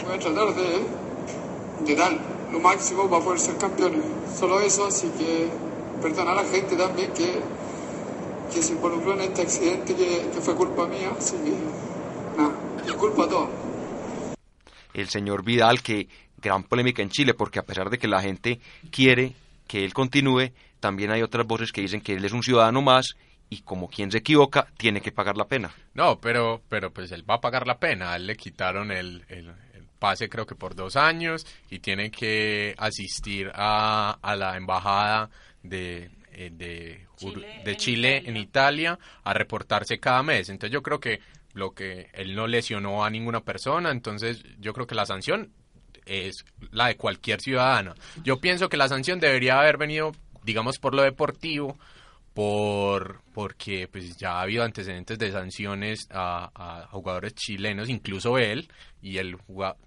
y 0.00 0.04
voy 0.04 0.14
a 0.14 0.18
tratar 0.18 0.54
de, 0.54 0.84
de 1.84 1.94
dar 1.96 2.12
lo 2.52 2.60
máximo 2.60 3.08
para 3.08 3.24
poder 3.24 3.40
ser 3.40 3.56
campeones. 3.56 4.00
Solo 4.38 4.60
eso, 4.60 4.86
así 4.86 5.08
que 5.18 5.48
perdona 6.00 6.32
a 6.32 6.36
la 6.36 6.44
gente 6.44 6.76
también 6.76 7.12
que, 7.12 7.40
que 8.52 8.62
se 8.62 8.72
involucró 8.72 9.14
en 9.14 9.20
este 9.22 9.42
accidente 9.42 9.94
que, 9.94 10.28
que 10.32 10.40
fue 10.40 10.54
culpa 10.54 10.86
mía, 10.86 11.12
así 11.16 11.36
que 11.36 11.52
nada, 12.40 12.54
disculpa 12.84 13.24
a 13.24 13.28
todos. 13.28 13.48
El 14.94 15.08
señor 15.08 15.44
Vidal, 15.44 15.82
que 15.82 16.08
gran 16.38 16.62
polémica 16.64 17.02
en 17.02 17.10
Chile, 17.10 17.34
porque 17.34 17.58
a 17.58 17.64
pesar 17.64 17.90
de 17.90 17.98
que 17.98 18.08
la 18.08 18.22
gente 18.22 18.60
quiere 18.90 19.34
que 19.66 19.84
él 19.84 19.92
continúe, 19.92 20.50
también 20.80 21.10
hay 21.10 21.22
otras 21.22 21.46
voces 21.46 21.72
que 21.72 21.82
dicen 21.82 22.00
que 22.00 22.14
él 22.14 22.24
es 22.24 22.32
un 22.32 22.42
ciudadano 22.42 22.80
más 22.82 23.14
y 23.50 23.62
como 23.62 23.88
quien 23.88 24.10
se 24.10 24.18
equivoca, 24.18 24.66
tiene 24.76 25.00
que 25.00 25.12
pagar 25.12 25.36
la 25.36 25.46
pena. 25.46 25.72
No, 25.94 26.20
pero, 26.20 26.62
pero 26.68 26.92
pues 26.92 27.10
él 27.12 27.28
va 27.28 27.34
a 27.34 27.40
pagar 27.40 27.66
la 27.66 27.78
pena. 27.78 28.12
A 28.12 28.16
él 28.16 28.26
le 28.26 28.36
quitaron 28.36 28.90
el, 28.92 29.24
el- 29.28 29.48
el 29.74 29.84
pase 29.98 30.28
creo 30.30 30.46
que 30.46 30.54
por 30.54 30.74
dos 30.74 30.96
años 30.96 31.46
y 31.68 31.80
tiene 31.80 32.10
que 32.10 32.74
asistir 32.78 33.50
a, 33.54 34.18
a 34.22 34.36
la 34.36 34.56
embajada 34.56 35.28
de, 35.62 36.10
eh, 36.32 36.50
de, 36.52 37.06
Ur- 37.20 37.62
de 37.64 37.76
Chile 37.76 38.22
en 38.24 38.36
Italia 38.38 38.98
a 39.24 39.34
reportarse 39.34 39.98
cada 40.00 40.22
mes. 40.22 40.48
Entonces 40.48 40.72
yo 40.72 40.82
creo 40.82 41.00
que 41.00 41.20
lo 41.52 41.72
que 41.72 42.08
él 42.14 42.34
no 42.34 42.46
lesionó 42.46 43.04
a 43.04 43.10
ninguna 43.10 43.40
persona, 43.40 43.90
entonces 43.90 44.44
yo 44.58 44.72
creo 44.72 44.86
que 44.86 44.94
la 44.94 45.06
sanción 45.06 45.52
es 46.06 46.44
la 46.70 46.88
de 46.88 46.96
cualquier 46.96 47.40
ciudadano. 47.40 47.94
Yo 48.24 48.40
pienso 48.40 48.68
que 48.68 48.76
la 48.76 48.88
sanción 48.88 49.20
debería 49.20 49.58
haber 49.58 49.76
venido, 49.76 50.12
digamos, 50.44 50.78
por 50.78 50.94
lo 50.94 51.02
deportivo, 51.02 51.78
por 52.34 53.20
porque 53.34 53.88
pues 53.88 54.16
ya 54.16 54.34
ha 54.34 54.42
habido 54.42 54.64
antecedentes 54.64 55.18
de 55.18 55.32
sanciones 55.32 56.08
a, 56.10 56.88
jugadores 56.90 57.34
chilenos, 57.34 57.88
incluso 57.88 58.38
él 58.38 58.68
y 59.02 59.18
el 59.18 59.36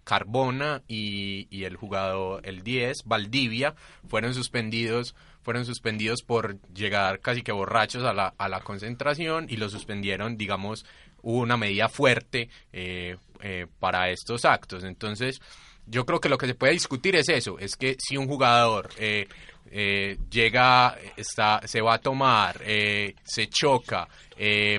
Carbona 0.03 0.81
y, 0.87 1.47
y 1.49 1.65
el 1.65 1.75
jugador 1.77 2.41
el 2.45 2.63
10 2.63 3.03
Valdivia 3.05 3.75
fueron 4.07 4.33
suspendidos 4.33 5.15
fueron 5.43 5.65
suspendidos 5.65 6.23
por 6.23 6.57
llegar 6.73 7.19
casi 7.19 7.43
que 7.43 7.51
borrachos 7.51 8.03
a 8.03 8.13
la, 8.13 8.33
a 8.37 8.49
la 8.49 8.61
concentración 8.61 9.47
y 9.49 9.57
los 9.57 9.71
suspendieron 9.71 10.37
digamos 10.37 10.85
hubo 11.23 11.39
una 11.39 11.57
medida 11.57 11.89
fuerte 11.89 12.49
eh, 12.71 13.17
eh, 13.41 13.65
para 13.79 14.09
estos 14.11 14.45
actos 14.45 14.83
entonces 14.83 15.41
yo 15.85 16.05
creo 16.05 16.19
que 16.19 16.29
lo 16.29 16.37
que 16.37 16.47
se 16.47 16.55
puede 16.55 16.73
discutir 16.73 17.15
es 17.15 17.29
eso, 17.29 17.59
es 17.59 17.75
que 17.75 17.95
si 17.99 18.17
un 18.17 18.27
jugador 18.27 18.89
eh, 18.97 19.27
eh, 19.71 20.17
llega, 20.29 20.97
está, 21.17 21.61
se 21.65 21.81
va 21.81 21.95
a 21.95 21.99
tomar, 21.99 22.61
eh, 22.65 23.15
se 23.23 23.47
choca, 23.47 24.07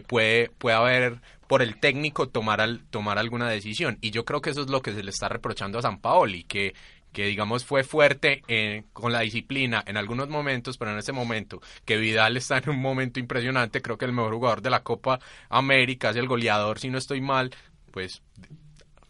puede, 0.07 0.51
puede 0.59 0.77
haber 0.77 1.21
por 1.47 1.63
el 1.63 1.79
técnico 1.79 2.29
tomar, 2.29 2.61
al, 2.61 2.85
tomar 2.87 3.19
alguna 3.19 3.49
decisión. 3.49 3.99
Y 4.01 4.11
yo 4.11 4.25
creo 4.25 4.41
que 4.41 4.51
eso 4.51 4.63
es 4.63 4.71
lo 4.71 4.81
que 4.81 4.93
se 4.93 5.03
le 5.03 5.11
está 5.11 5.29
reprochando 5.29 5.79
a 5.79 5.83
San 5.83 5.99
Paoli, 5.99 6.45
que 6.45 6.75
que 7.15 7.25
digamos 7.25 7.65
fue 7.65 7.85
fuerte 7.85 8.43
eh, 8.49 8.85
con 8.93 9.13
la 9.13 9.21
disciplina 9.21 9.83
en 9.87 9.97
algunos 9.97 10.29
momentos, 10.29 10.77
pero 10.77 10.91
en 10.91 10.99
ese 10.99 11.13
momento 11.13 11.63
que 11.87 11.97
Vidal 11.97 12.37
está 12.37 12.59
en 12.59 12.69
un 12.69 12.83
momento 12.83 13.21
impresionante, 13.21 13.81
creo 13.81 13.97
que 13.97 14.05
el 14.05 14.13
mejor 14.13 14.35
jugador 14.35 14.61
de 14.61 14.71
la 14.71 14.83
Copa 14.83 15.21
América 15.49 16.11
es 16.11 16.17
el 16.17 16.27
goleador, 16.27 16.79
si 16.79 16.91
no 16.91 16.99
estoy 16.99 17.23
mal, 17.23 17.55
pues 17.93 18.21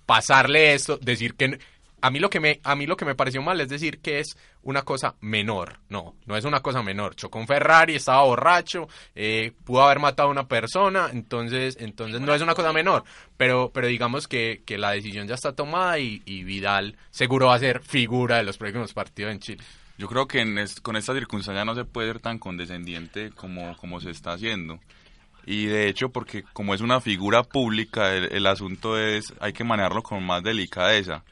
pasarle 0.07 0.75
esto, 0.75 0.99
decir 0.99 1.35
que 1.35 1.59
a 2.05 2.11
mí 2.11 2.19
lo 2.19 2.29
que 2.29 2.39
me 2.39 2.61
a 2.65 2.77
mí 2.77 2.85
lo 2.87 2.99
que 2.99 3.07
me 3.07 3.15
pareció 3.15 3.41
mal 3.41 3.59
es 3.63 3.71
decir 3.71 4.01
que 4.01 4.19
es 4.19 4.37
una 4.63 4.83
cosa 4.83 5.15
menor. 5.23 5.79
No, 5.89 6.17
no 6.27 6.37
es 6.37 6.45
una 6.45 6.61
cosa 6.61 6.83
menor. 6.83 7.17
Chocó 7.17 7.39
un 7.39 7.47
Ferrari, 7.47 7.95
estaba 7.95 8.25
borracho, 8.25 8.89
eh, 9.15 9.53
pudo 9.65 9.85
haber 9.85 10.01
matado 10.01 10.29
a 10.29 10.33
una 10.33 10.47
persona, 10.47 11.09
entonces 11.11 11.79
entonces 11.81 12.21
no 12.21 12.35
es 12.35 12.43
una 12.43 12.55
cosa 12.55 12.75
menor. 12.75 13.05
Pero 13.39 13.71
pero 13.73 13.87
digamos 13.87 14.29
que, 14.29 14.63
que 14.67 14.77
la 14.77 14.91
decisión 14.91 15.27
ya 15.27 15.35
está 15.35 15.55
tomada 15.55 15.99
y, 15.99 16.21
y 16.27 16.45
Vidal 16.45 16.99
seguro 17.11 17.47
va 17.47 17.55
a 17.55 17.59
ser 17.59 17.81
figura 17.81 18.37
de 18.37 18.43
los 18.43 18.59
próximos 18.59 18.93
partidos 18.93 19.33
en 19.33 19.41
Chile. 19.41 19.65
Yo 19.97 20.07
creo 20.07 20.29
que 20.29 20.41
en 20.41 20.59
con 20.83 20.97
esta 20.97 21.15
circunstancia 21.15 21.65
no 21.65 21.75
se 21.75 21.87
puede 21.87 22.09
ser 22.09 22.21
tan 22.21 22.39
condescendiente 22.39 23.31
como, 23.31 23.75
como 23.79 23.99
se 24.03 24.11
está 24.11 24.35
haciendo. 24.35 24.79
Y 25.47 25.67
de 25.67 25.89
hecho, 25.89 26.11
porque 26.11 26.43
como 26.53 26.75
es 26.75 26.83
una 26.83 27.01
figura 27.01 27.45
pública, 27.45 28.15
el, 28.15 28.31
el 28.31 28.47
asunto 28.47 28.99
es, 28.99 29.33
hay 29.41 29.55
que 29.55 29.65
manejarlo 29.65 30.03
con 30.03 30.23
más 30.23 30.43
delicadeza. 30.43 31.23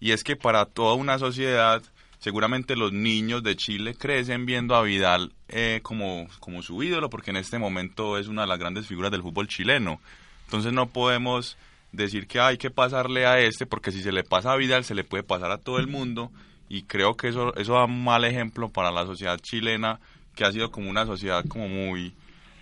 Y 0.00 0.12
es 0.12 0.24
que 0.24 0.36
para 0.36 0.64
toda 0.64 0.94
una 0.94 1.18
sociedad, 1.18 1.82
seguramente 2.18 2.76
los 2.76 2.92
niños 2.92 3.42
de 3.42 3.56
Chile 3.56 3.94
crecen 3.94 4.46
viendo 4.46 4.74
a 4.74 4.82
Vidal 4.82 5.32
eh, 5.48 5.80
como, 5.82 6.28
como 6.40 6.62
su 6.62 6.82
ídolo, 6.82 7.10
porque 7.10 7.30
en 7.30 7.36
este 7.36 7.58
momento 7.58 8.18
es 8.18 8.28
una 8.28 8.42
de 8.42 8.48
las 8.48 8.58
grandes 8.58 8.86
figuras 8.86 9.10
del 9.10 9.22
fútbol 9.22 9.48
chileno. 9.48 10.00
Entonces 10.44 10.72
no 10.72 10.88
podemos 10.88 11.56
decir 11.92 12.26
que 12.26 12.40
hay 12.40 12.58
que 12.58 12.70
pasarle 12.70 13.26
a 13.26 13.40
este, 13.40 13.66
porque 13.66 13.92
si 13.92 14.02
se 14.02 14.12
le 14.12 14.24
pasa 14.24 14.52
a 14.52 14.56
Vidal, 14.56 14.84
se 14.84 14.94
le 14.94 15.04
puede 15.04 15.22
pasar 15.22 15.50
a 15.50 15.58
todo 15.58 15.78
el 15.78 15.88
mundo. 15.88 16.30
Y 16.68 16.82
creo 16.82 17.16
que 17.16 17.28
eso, 17.28 17.54
eso 17.56 17.74
da 17.74 17.84
un 17.84 18.04
mal 18.04 18.24
ejemplo 18.24 18.68
para 18.68 18.90
la 18.90 19.06
sociedad 19.06 19.38
chilena, 19.38 20.00
que 20.34 20.44
ha 20.44 20.52
sido 20.52 20.70
como 20.70 20.90
una 20.90 21.06
sociedad 21.06 21.44
como 21.48 21.68
muy 21.68 22.14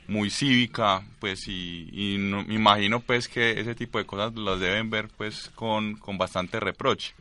muy 0.08 0.30
cívica, 0.30 1.02
pues, 1.18 1.48
y, 1.48 1.88
y 1.92 2.18
no- 2.18 2.44
me 2.44 2.54
imagino, 2.54 3.00
pues, 3.00 3.28
que 3.28 3.58
ese 3.60 3.74
tipo 3.74 3.98
de 3.98 4.04
cosas 4.06 4.34
las 4.36 4.60
deben 4.60 4.88
ver, 4.90 5.08
pues, 5.16 5.50
con, 5.54 5.96
con 5.96 6.16
bastante 6.18 6.60
reproche. 6.60 7.14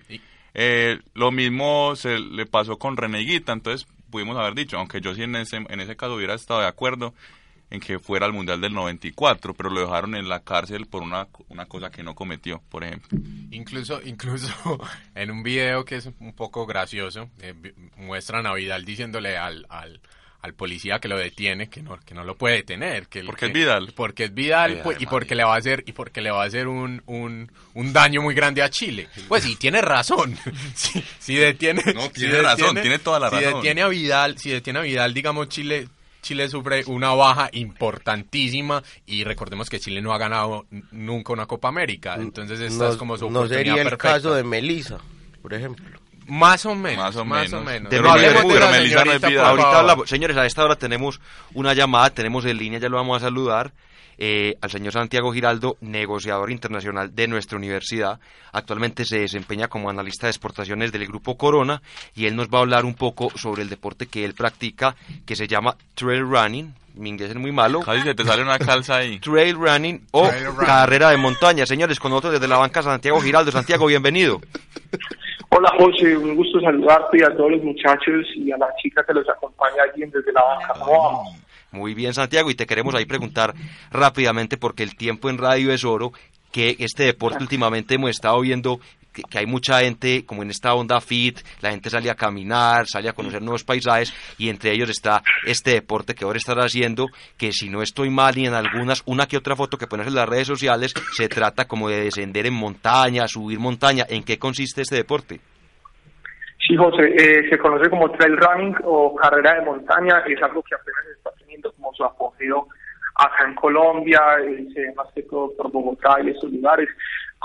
Eh, 0.53 0.99
lo 1.13 1.31
mismo 1.31 1.95
se 1.95 2.19
le 2.19 2.45
pasó 2.45 2.77
con 2.77 2.95
Reneguita, 2.97 3.51
entonces 3.53 3.88
pudimos 4.09 4.38
haber 4.38 4.53
dicho, 4.55 4.77
aunque 4.77 5.01
yo 5.01 5.13
sí 5.13 5.23
en 5.23 5.36
ese, 5.36 5.57
en 5.57 5.79
ese 5.81 5.95
caso 5.97 6.15
hubiera 6.15 6.33
estado 6.36 6.61
de 6.61 6.67
acuerdo 6.67 7.13
en 7.71 7.79
que 7.81 7.97
fuera 7.99 8.25
al 8.27 8.31
Mundial 8.31 8.61
del 8.61 8.73
94, 8.73 9.53
pero 9.55 9.69
lo 9.71 9.81
dejaron 9.81 10.15
en 10.15 10.29
la 10.29 10.41
cárcel 10.41 10.86
por 10.86 11.01
una, 11.01 11.27
una 11.49 11.65
cosa 11.65 11.89
que 11.89 12.03
no 12.03 12.13
cometió, 12.15 12.61
por 12.69 12.83
ejemplo. 12.83 13.17
Incluso, 13.51 13.99
incluso 14.05 14.47
en 15.15 15.31
un 15.31 15.41
video 15.43 15.83
que 15.83 15.95
es 15.95 16.05
un 16.19 16.33
poco 16.33 16.65
gracioso, 16.67 17.29
eh, 17.41 17.53
muestran 17.97 18.45
a 18.45 18.53
Vidal 18.53 18.86
diciéndole 18.86 19.36
al, 19.38 19.65
al, 19.69 19.99
al 20.46 20.54
policía 20.54 21.00
que 21.00 21.08
lo 21.08 21.18
detiene, 21.18 21.68
que 21.70 21.82
no, 21.82 22.00
que 22.06 22.14
no 22.14 22.24
lo 22.24 22.36
puede 22.36 22.56
detener. 22.58 23.08
Que, 23.08 23.24
Porque 23.24 23.41
que- 23.41 23.46
es 23.48 23.54
Vidal. 23.54 23.93
Porque 23.96 24.24
es 24.26 24.34
Vidal, 24.34 24.72
Ay, 24.76 24.80
pues, 24.84 25.02
y 25.02 25.06
porque 25.06 25.36
le 25.36 25.43
va 25.43 25.56
a 25.56 25.58
hacer, 25.58 25.84
y 25.86 25.91
porque 25.91 26.22
le 26.22 26.32
va 26.32 26.43
a 26.43 26.46
hacer 26.46 26.68
un, 26.68 27.02
un, 27.08 27.52
un 27.74 27.93
daño 27.93 28.22
muy 28.22 28.34
grande 28.36 28.62
a 28.62 28.70
Chile. 28.70 29.08
Pues 29.28 29.43
sí, 29.43 29.56
tiene 29.58 29.82
razón. 29.82 30.38
si, 30.76 31.04
si 31.20 31.36
detiene, 31.36 31.84
No, 31.93 32.02
si 32.04 32.10
tiene 32.14 32.41
razón, 32.41 32.76
tiene 32.82 33.00
toda 33.00 33.20
la 33.20 33.30
si 33.30 33.36
razón. 33.38 33.56
detiene 33.56 33.82
a 33.82 33.88
Vidal, 33.89 34.38
si 34.38 34.50
detiene 34.52 34.80
a 34.80 34.82
Vidal, 34.84 35.14
digamos, 35.14 35.50
Chile, 35.50 35.88
Chile 36.22 36.48
sufre 36.50 36.84
una 36.88 37.10
baja 37.14 37.50
importantísima 37.54 38.84
y 39.06 39.24
recordemos 39.24 39.70
que 39.70 39.80
Chile 39.80 40.02
no 40.02 40.14
ha 40.14 40.18
ganado 40.18 40.66
nunca 40.91 41.34
una 41.34 41.46
Copa 41.46 41.68
América. 41.68 42.16
Entonces 42.16 42.60
esta 42.60 42.86
no, 42.86 42.89
es 42.91 42.98
como 42.98 43.18
su 43.18 43.30
no 43.30 43.39
oportunidad 43.39 43.58
sería 43.60 43.74
el 43.82 43.89
perfecta. 43.89 44.14
caso 44.14 44.34
de 44.34 44.43
Melissa, 44.43 45.00
por 45.41 45.54
ejemplo. 45.54 46.00
Más 46.28 46.65
o 46.65 46.73
menos, 46.76 47.05
Más 47.05 47.15
o 47.15 47.26
más 47.26 47.53
o 47.53 47.61
menos. 47.61 47.65
menos. 47.65 47.84
No 47.84 48.49
pero 48.49 48.71
Melissa 48.71 49.05
no 49.05 49.11
es 49.11 49.21
Vidal. 49.21 49.36
por 49.36 49.45
Ahorita 49.45 49.80
hablamos, 49.80 50.09
señores, 50.09 50.36
a 50.38 50.45
esta 50.45 50.63
hora 50.63 50.76
tenemos 50.76 51.19
una 51.53 51.73
llamada, 51.73 52.09
tenemos 52.09 52.45
en 52.45 52.57
línea, 52.57 52.80
ya 52.80 52.89
lo 52.89 52.97
vamos 52.97 53.17
a 53.21 53.26
saludar, 53.26 53.71
eh, 54.18 54.55
al 54.61 54.70
señor 54.70 54.93
Santiago 54.93 55.32
Giraldo, 55.32 55.78
negociador 55.82 56.51
internacional 56.51 57.13
de 57.16 57.28
nuestra 57.28 57.57
universidad. 57.57 58.20
Actualmente 58.51 59.05
se 59.05 59.20
desempeña 59.20 59.68
como 59.68 59.89
analista 59.89 60.28
de 60.28 60.32
exportaciones 60.32 60.91
del 60.91 61.07
grupo 61.07 61.38
Corona 61.38 61.82
y 62.16 62.26
él 62.26 62.36
nos 62.36 62.47
va 62.47 62.59
a 62.59 62.61
hablar 62.61 62.86
un 62.86 62.95
poco 62.95 63.30
sobre 63.36 63.61
el 63.61 63.70
deporte 63.70 64.07
que 64.07 64.26
él 64.26 64.34
practica, 64.34 64.95
que 65.26 65.36
se 65.36 65.47
llama 65.47 65.76
trail 65.93 66.22
running. 66.22 66.74
Mi 66.95 67.09
inglés 67.09 67.32
es 67.32 67.36
muy 67.36 67.51
malo. 67.51 67.82
Casi 67.82 68.01
se 68.03 68.16
te 68.16 68.24
sale 68.24 68.41
una 68.41 68.57
calza 68.57 68.97
ahí. 68.97 69.20
Trail 69.22 69.55
running 69.55 70.07
o 70.11 70.30
Trail 70.30 70.45
running. 70.45 70.66
carrera 70.66 71.09
de 71.09 71.18
montaña. 71.18 71.66
Señores, 71.66 71.99
con 71.99 72.11
nosotros 72.11 72.34
desde 72.34 72.47
la 72.47 72.57
banca 72.57 72.82
Santiago 72.82 73.20
Giraldo. 73.20 73.51
Santiago, 73.51 73.86
bienvenido. 73.88 74.39
Hola 75.49 75.72
José, 75.78 76.18
un 76.18 76.36
gusto 76.36 76.59
saludarte 76.59 77.18
y 77.18 77.24
a 77.24 77.36
todos 77.36 77.51
los 77.51 77.63
muchachos 77.63 78.26
y 78.36 78.51
a 78.51 78.57
la 78.57 78.68
chica 78.82 79.03
que 79.05 79.13
los 79.13 79.28
acompaña 79.30 79.84
allí 79.84 80.03
desde 80.05 80.32
la 80.34 80.41
banca. 80.41 80.74
¿Cómo 80.80 81.03
vamos? 81.03 81.45
Muy 81.76 81.93
bien, 81.93 82.13
Santiago, 82.13 82.49
y 82.49 82.55
te 82.55 82.65
queremos 82.65 82.95
ahí 82.95 83.05
preguntar 83.05 83.53
rápidamente, 83.91 84.55
porque 84.55 84.82
el 84.82 84.95
tiempo 84.95 85.30
en 85.30 85.38
radio 85.38 85.73
es 85.73 85.84
oro, 85.84 86.13
que 86.53 86.78
este 86.80 87.03
deporte 87.03 87.43
últimamente 87.43 87.95
hemos 87.95 88.11
estado 88.11 88.39
viendo 88.39 88.80
que, 89.11 89.23
que 89.23 89.39
hay 89.39 89.45
mucha 89.45 89.82
gente 89.82 90.23
como 90.26 90.41
en 90.41 90.51
esta 90.51 90.73
onda 90.73 91.01
fit, 91.01 91.39
la 91.59 91.71
gente 91.71 91.89
sale 91.89 92.09
a 92.09 92.15
caminar, 92.15 92.88
sale 92.88 93.09
a 93.09 93.13
conocer 93.13 93.41
nuevos 93.41 93.65
paisajes, 93.65 94.13
y 94.38 94.47
entre 94.47 94.71
ellos 94.71 94.89
está 94.89 95.21
este 95.45 95.71
deporte 95.71 96.15
que 96.15 96.23
ahora 96.23 96.38
estás 96.38 96.55
haciendo, 96.57 97.07
que 97.36 97.51
si 97.51 97.67
no 97.67 97.82
estoy 97.82 98.09
mal 98.09 98.38
y 98.38 98.45
en 98.45 98.53
algunas, 98.53 99.03
una 99.05 99.28
que 99.28 99.36
otra 99.36 99.57
foto 99.57 99.78
que 99.78 99.86
pones 99.86 100.07
en 100.07 100.15
las 100.15 100.30
redes 100.30 100.47
sociales, 100.47 100.93
se 101.17 101.28
trata 101.28 101.67
como 101.67 101.89
de 101.89 102.05
descender 102.05 102.45
en 102.45 102.53
montaña, 102.53 103.28
subir 103.28 103.59
montaña. 103.59 104.05
¿En 104.07 104.23
qué 104.23 104.39
consiste 104.39 104.82
este 104.82 104.95
deporte? 104.95 105.41
Sí, 106.66 106.76
José, 106.76 107.13
eh, 107.16 107.47
se 107.49 107.57
conoce 107.59 107.89
como 107.89 108.09
trail 108.11 108.38
running 108.38 108.76
o 108.86 109.13
carrera 109.16 109.55
de 109.55 109.66
montaña, 109.66 110.24
es 110.26 110.41
algo 110.41 110.63
que 110.63 110.74
apenas 110.74 111.05
está 111.16 111.30
teniendo 111.38 111.72
como 111.74 111.93
su 111.93 112.03
apogeo 112.03 112.68
acá 113.16 113.45
en 113.45 113.55
Colombia, 113.55 114.20
eh, 114.41 114.93
más 114.95 115.07
que 115.13 115.24
todo 115.24 115.51
por 115.55 115.72
Bogotá 115.72 116.18
y 116.24 116.30
esos 116.30 116.51
lugares. 116.51 116.89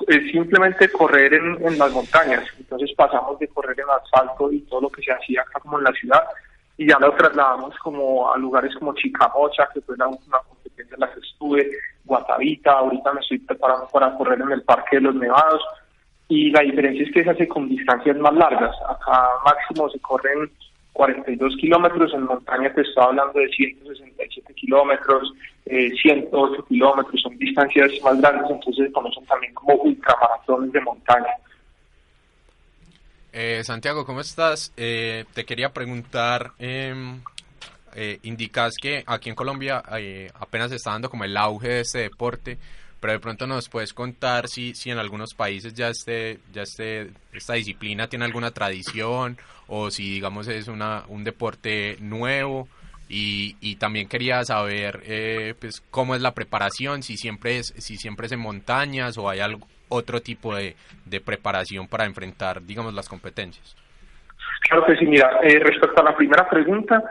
Es 0.07 0.31
simplemente 0.33 0.91
correr 0.91 1.35
en, 1.35 1.59
en 1.66 1.79
las 1.79 1.93
montañas, 1.93 2.45
entonces 2.59 2.91
pasamos 2.97 3.39
de 3.39 3.49
correr 3.49 3.79
en 3.79 3.91
asfalto 3.91 4.51
y 4.51 4.61
todo 4.62 4.83
lo 4.83 4.89
que 4.89 5.03
se 5.03 5.12
hacía 5.12 5.43
acá 5.43 5.61
como 5.61 5.79
en 5.79 5.85
la 5.85 5.93
ciudad 5.93 6.23
y 6.79 6.89
ya 6.89 6.99
lo 6.99 7.12
trasladamos 7.12 7.77
como 7.81 8.33
a 8.33 8.39
lugares 8.39 8.75
como 8.77 8.95
Chicamocha, 8.95 9.68
que 9.75 9.83
fue 9.83 9.99
la 9.99 10.09
última 10.09 10.39
competencia 10.49 10.95
en 10.95 11.01
la 11.01 11.12
que 11.12 11.21
estuve, 11.21 11.71
Guatavita, 12.07 12.73
ahorita 12.73 13.12
me 13.12 13.21
estoy 13.21 13.39
preparando 13.41 13.87
para 13.89 14.16
correr 14.16 14.41
en 14.41 14.53
el 14.53 14.62
Parque 14.62 14.97
de 14.97 15.03
los 15.03 15.14
Nevados 15.14 15.62
y 16.31 16.51
la 16.51 16.61
diferencia 16.61 17.05
es 17.05 17.12
que 17.12 17.24
se 17.24 17.31
hace 17.31 17.49
con 17.49 17.68
distancias 17.68 18.16
más 18.18 18.33
largas. 18.35 18.74
Acá 18.89 19.28
máximo 19.45 19.91
se 19.91 19.99
corren 19.99 20.49
42 20.93 21.57
kilómetros, 21.57 22.14
en 22.14 22.22
montaña 22.22 22.72
te 22.72 22.83
estaba 22.83 23.09
hablando 23.09 23.39
de 23.39 23.49
167 23.49 24.55
kilómetros, 24.55 25.33
eh, 25.66 25.91
108 25.91 26.64
kilómetros, 26.66 27.20
son 27.20 27.37
distancias 27.37 27.91
más 28.05 28.20
grandes, 28.20 28.51
entonces 28.51 28.87
se 28.87 28.93
conocen 28.93 29.26
también 29.26 29.53
como 29.55 29.74
ultramaratones 29.74 30.72
de 30.72 30.81
montaña. 30.81 31.35
Eh, 33.33 33.62
Santiago, 33.64 34.05
¿cómo 34.05 34.20
estás? 34.20 34.72
Eh, 34.76 35.24
te 35.35 35.45
quería 35.45 35.72
preguntar, 35.72 36.53
em, 36.59 37.20
eh, 37.95 38.18
indicas 38.22 38.74
que 38.81 39.03
aquí 39.07 39.31
en 39.31 39.35
Colombia 39.35 39.83
eh, 39.99 40.31
apenas 40.39 40.70
se 40.70 40.76
está 40.76 40.93
dando 40.93 41.11
como 41.11 41.24
el 41.24 41.37
auge 41.37 41.68
de 41.68 41.81
este 41.81 41.99
deporte, 42.01 42.59
pero 43.01 43.15
de 43.15 43.19
pronto 43.19 43.47
nos 43.47 43.69
puedes 43.69 43.93
contar 43.95 44.49
si, 44.49 44.75
si 44.75 44.91
en 44.91 44.99
algunos 44.99 45.35
países 45.35 45.75
ya 45.75 45.89
este, 45.89 46.39
ya 46.53 46.63
este, 46.63 47.11
esta 47.33 47.55
disciplina 47.55 48.09
tiene 48.09 48.27
alguna 48.27 48.51
tradición 48.51 49.39
o 49.67 49.91
si 49.91 50.15
digamos 50.15 50.49
es 50.49 50.69
una, 50.69 51.05
un 51.09 51.25
deporte 51.25 51.97
nuevo 52.01 52.69
y, 53.09 53.57
y 53.61 53.77
también 53.77 54.07
quería 54.07 54.45
saber 54.45 55.01
eh, 55.05 55.55
pues 55.59 55.81
cómo 55.91 56.15
es 56.15 56.21
la 56.21 56.33
preparación, 56.33 57.03
si 57.03 57.17
siempre 57.17 57.59
es, 57.59 57.75
si 57.79 57.97
siempre 57.97 58.27
es 58.27 58.33
en 58.33 58.41
montañas 58.41 59.17
o 59.19 59.29
hay 59.29 59.41
algo, 59.41 59.67
otro 59.89 60.21
tipo 60.21 60.55
de, 60.55 60.77
de 61.07 61.21
preparación 61.21 61.89
para 61.89 62.05
enfrentar 62.05 62.63
digamos 62.63 62.95
las 62.95 63.09
competencias. 63.09 63.77
Claro 64.69 64.85
que 64.85 64.97
sí, 64.97 65.07
mira, 65.07 65.41
eh, 65.43 65.59
respecto 65.59 66.01
a 66.01 66.05
la 66.05 66.17
primera 66.17 66.49
pregunta, 66.49 67.03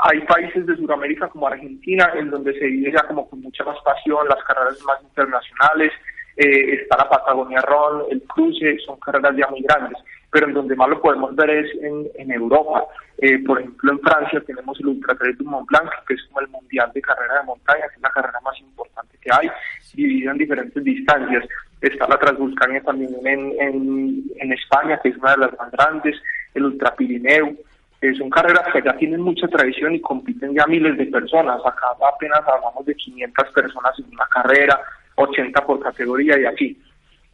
hay 0.00 0.20
países 0.20 0.66
de 0.66 0.76
Sudamérica 0.76 1.28
como 1.28 1.48
Argentina 1.48 2.10
en 2.14 2.30
donde 2.30 2.52
se 2.58 2.66
vive 2.66 2.92
ya 2.92 3.06
como 3.06 3.28
con 3.28 3.40
mucha 3.40 3.64
más 3.64 3.78
pasión, 3.84 4.28
las 4.28 4.42
carreras 4.44 4.82
más 4.84 5.02
internacionales, 5.02 5.92
eh, 6.36 6.74
está 6.74 6.98
la 6.98 7.08
Patagonia 7.08 7.60
Ron, 7.62 8.04
el 8.10 8.22
cruce, 8.22 8.78
son 8.86 8.98
carreras 9.00 9.34
ya 9.36 9.48
muy 9.48 9.60
grandes, 9.62 9.98
pero 10.30 10.46
en 10.46 10.54
donde 10.54 10.76
más 10.76 10.88
lo 10.88 11.00
podemos 11.00 11.34
ver 11.34 11.50
es 11.50 11.82
en, 11.82 12.06
en 12.14 12.30
Europa. 12.30 12.84
Eh, 13.18 13.40
por 13.44 13.58
ejemplo, 13.58 13.92
en 13.92 14.00
Francia 14.00 14.40
tenemos 14.46 14.78
el 14.78 14.86
Ultra 14.86 15.16
Trail 15.16 15.36
du 15.36 15.44
Mont 15.44 15.68
Blanc, 15.68 15.90
que 16.06 16.14
es 16.14 16.22
como 16.28 16.40
el 16.40 16.48
mundial 16.48 16.92
de 16.94 17.02
carrera 17.02 17.40
de 17.40 17.46
montaña, 17.46 17.88
que 17.88 17.96
es 17.96 18.02
la 18.02 18.10
carrera 18.10 18.38
más 18.44 18.56
importante 18.60 19.18
que 19.20 19.30
hay, 19.32 19.50
dividida 19.94 20.30
en 20.30 20.38
diferentes 20.38 20.84
distancias. 20.84 21.44
Está 21.80 22.06
la 22.06 22.18
Transvulcania 22.18 22.80
también 22.82 23.16
en, 23.24 23.60
en, 23.60 24.24
en 24.36 24.52
España, 24.52 25.00
que 25.02 25.08
es 25.08 25.16
una 25.16 25.32
de 25.32 25.38
las 25.38 25.58
más 25.58 25.72
grandes, 25.72 26.14
el 26.54 26.66
Ultra 26.66 26.94
Pirineo. 26.94 27.56
Eh, 28.00 28.14
son 28.14 28.30
carreras 28.30 28.72
que 28.72 28.82
ya 28.82 28.96
tienen 28.96 29.20
mucha 29.20 29.48
tradición 29.48 29.94
y 29.94 30.00
compiten 30.00 30.54
ya 30.54 30.66
miles 30.66 30.96
de 30.96 31.06
personas. 31.06 31.60
Acá 31.64 31.88
apenas 32.06 32.40
hablamos 32.46 32.84
de 32.86 32.94
500 32.94 33.48
personas 33.52 33.98
en 33.98 34.06
una 34.12 34.26
carrera, 34.26 34.80
80 35.16 35.66
por 35.66 35.80
categoría 35.80 36.38
y 36.38 36.44
así. 36.44 36.80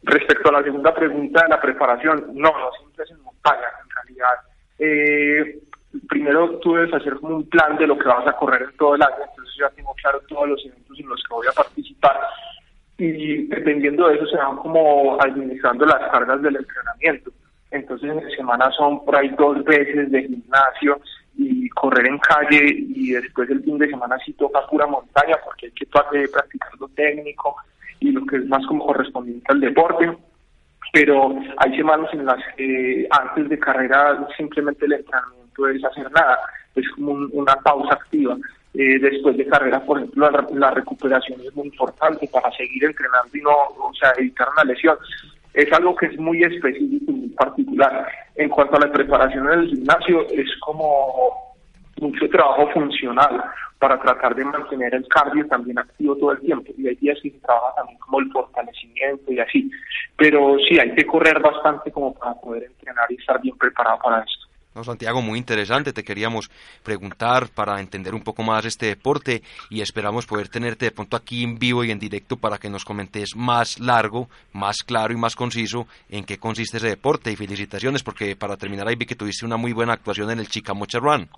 Respecto 0.03 0.49
a 0.49 0.53
la 0.53 0.63
segunda 0.63 0.93
pregunta 0.93 1.43
de 1.43 1.49
la 1.49 1.61
preparación, 1.61 2.31
no, 2.33 2.49
no 2.49 2.71
siempre 2.79 3.03
es 3.05 3.11
en 3.11 3.21
montaña, 3.21 3.67
en 3.83 3.89
realidad. 3.89 4.35
Eh, 4.79 5.59
primero 6.09 6.59
tú 6.59 6.75
debes 6.75 6.93
hacer 6.93 7.15
como 7.15 7.37
un 7.37 7.49
plan 7.49 7.77
de 7.77 7.87
lo 7.87 7.97
que 7.97 8.07
vas 8.07 8.27
a 8.27 8.33
correr 8.33 8.63
en 8.63 8.77
todo 8.77 8.95
el 8.95 9.01
año, 9.01 9.23
entonces 9.29 9.55
ya 9.59 9.69
tengo 9.69 9.93
claro 9.95 10.19
todos 10.27 10.49
los 10.49 10.65
eventos 10.65 10.99
en 10.99 11.07
los 11.07 11.23
que 11.23 11.33
voy 11.33 11.47
a 11.47 11.53
participar 11.53 12.19
y 12.97 13.47
dependiendo 13.47 14.07
de 14.07 14.15
eso 14.15 14.25
se 14.27 14.37
van 14.37 14.57
como 14.57 15.21
administrando 15.21 15.85
las 15.85 16.11
cargas 16.11 16.41
del 16.41 16.55
entrenamiento. 16.55 17.31
Entonces 17.75 18.09
en 18.11 18.29
semana 18.31 18.71
son 18.71 19.03
por 19.05 19.15
ahí 19.15 19.29
dos 19.37 19.63
veces 19.63 20.11
de 20.11 20.23
gimnasio 20.23 20.99
y 21.37 21.67
correr 21.69 22.07
en 22.07 22.17
calle 22.19 22.75
y 22.77 23.11
después 23.11 23.49
el 23.49 23.61
fin 23.63 23.77
de 23.77 23.89
semana 23.89 24.17
sí 24.25 24.33
toca 24.33 24.65
pura 24.67 24.87
montaña 24.87 25.35
porque 25.43 25.67
hay 25.67 25.71
que 25.73 25.83
eh, 25.85 26.27
practicar 26.31 26.69
lo 26.79 26.87
técnico 26.89 27.55
y 27.99 28.11
lo 28.11 28.25
que 28.25 28.37
es 28.37 28.45
más 28.47 28.65
como 28.67 28.85
correspondiente 28.85 29.45
al 29.49 29.59
deporte. 29.59 30.17
Pero 30.93 31.35
hay 31.57 31.75
semanas 31.75 32.09
en 32.13 32.25
las 32.25 32.39
que 32.55 33.07
antes 33.09 33.49
de 33.49 33.59
carrera 33.59 34.25
simplemente 34.37 34.85
el 34.85 34.93
entrenamiento 34.93 35.67
es 35.67 35.83
hacer 35.83 36.09
nada, 36.11 36.37
es 36.75 36.87
como 36.91 37.11
un- 37.11 37.29
una 37.33 37.55
pausa 37.57 37.95
activa. 37.95 38.37
Eh, 38.73 38.99
después 38.99 39.35
de 39.37 39.45
carrera, 39.47 39.79
por 39.83 39.97
ejemplo, 39.97 40.29
la, 40.29 40.45
la 40.53 40.71
recuperación 40.71 41.39
es 41.41 41.53
muy 41.55 41.67
importante 41.67 42.27
para 42.27 42.51
seguir 42.51 42.83
entrenando 42.85 43.29
y 43.33 43.41
no, 43.41 43.51
o 43.51 43.93
sea, 43.99 44.13
evitar 44.17 44.47
una 44.53 44.63
lesión 44.65 44.97
es 45.55 45.71
algo 45.73 45.95
que 45.95 46.07
es 46.07 46.19
muy 46.19 46.43
específico 46.43 47.11
y 47.11 47.15
muy 47.15 47.29
particular. 47.29 48.07
En 48.35 48.49
cuanto 48.49 48.75
a 48.75 48.85
la 48.85 48.91
preparación 48.91 49.51
en 49.51 49.59
el 49.59 49.67
gimnasio, 49.69 50.27
es 50.29 50.49
como 50.59 51.55
mucho 52.01 52.29
trabajo 52.29 52.69
funcional 52.71 53.41
para 53.79 53.99
tratar 54.01 54.35
de 54.35 54.43
mantener 54.43 54.93
el 54.95 55.07
cardio 55.07 55.47
también 55.47 55.79
activo 55.79 56.15
todo 56.17 56.33
el 56.33 56.39
tiempo. 56.39 56.73
Y 56.77 56.87
hay 56.87 56.95
días 56.95 57.17
que 57.21 57.31
se 57.31 57.39
trabaja 57.39 57.75
también 57.75 57.97
como 57.99 58.19
el 58.19 58.31
fortalecimiento 58.31 59.31
y 59.31 59.39
así. 59.39 59.71
Pero 60.17 60.57
sí, 60.67 60.77
hay 60.79 60.93
que 60.93 61.05
correr 61.05 61.39
bastante 61.39 61.91
como 61.91 62.13
para 62.13 62.33
poder 62.35 62.63
entrenar 62.63 63.09
y 63.09 63.15
estar 63.15 63.39
bien 63.41 63.57
preparado 63.57 63.99
para 64.03 64.19
esto. 64.19 64.47
No, 64.75 64.83
Santiago, 64.83 65.21
muy 65.21 65.39
interesante. 65.39 65.93
Te 65.93 66.03
queríamos 66.03 66.51
preguntar 66.83 67.47
para 67.47 67.79
entender 67.79 68.13
un 68.13 68.21
poco 68.21 68.43
más 68.43 68.65
este 68.65 68.87
deporte 68.87 69.41
y 69.69 69.79
esperamos 69.79 70.25
poder 70.25 70.49
tenerte 70.49 70.85
de 70.85 70.91
pronto 70.91 71.15
aquí 71.15 71.45
en 71.45 71.57
vivo 71.57 71.85
y 71.85 71.91
en 71.91 71.99
directo 71.99 72.35
para 72.35 72.57
que 72.57 72.69
nos 72.69 72.83
comentes 72.83 73.37
más 73.37 73.79
largo, 73.79 74.27
más 74.51 74.83
claro 74.85 75.13
y 75.13 75.17
más 75.17 75.37
conciso 75.37 75.87
en 76.09 76.25
qué 76.25 76.37
consiste 76.37 76.75
ese 76.75 76.89
deporte. 76.89 77.31
Y 77.31 77.37
felicitaciones 77.37 78.03
porque 78.03 78.35
para 78.35 78.57
terminar 78.57 78.89
ahí 78.89 78.97
vi 78.97 79.05
que 79.05 79.15
tuviste 79.15 79.45
una 79.45 79.55
muy 79.55 79.71
buena 79.71 79.93
actuación 79.93 80.29
en 80.31 80.39
el 80.39 80.49
Chicamocha 80.49 80.99
Run. 80.99 81.29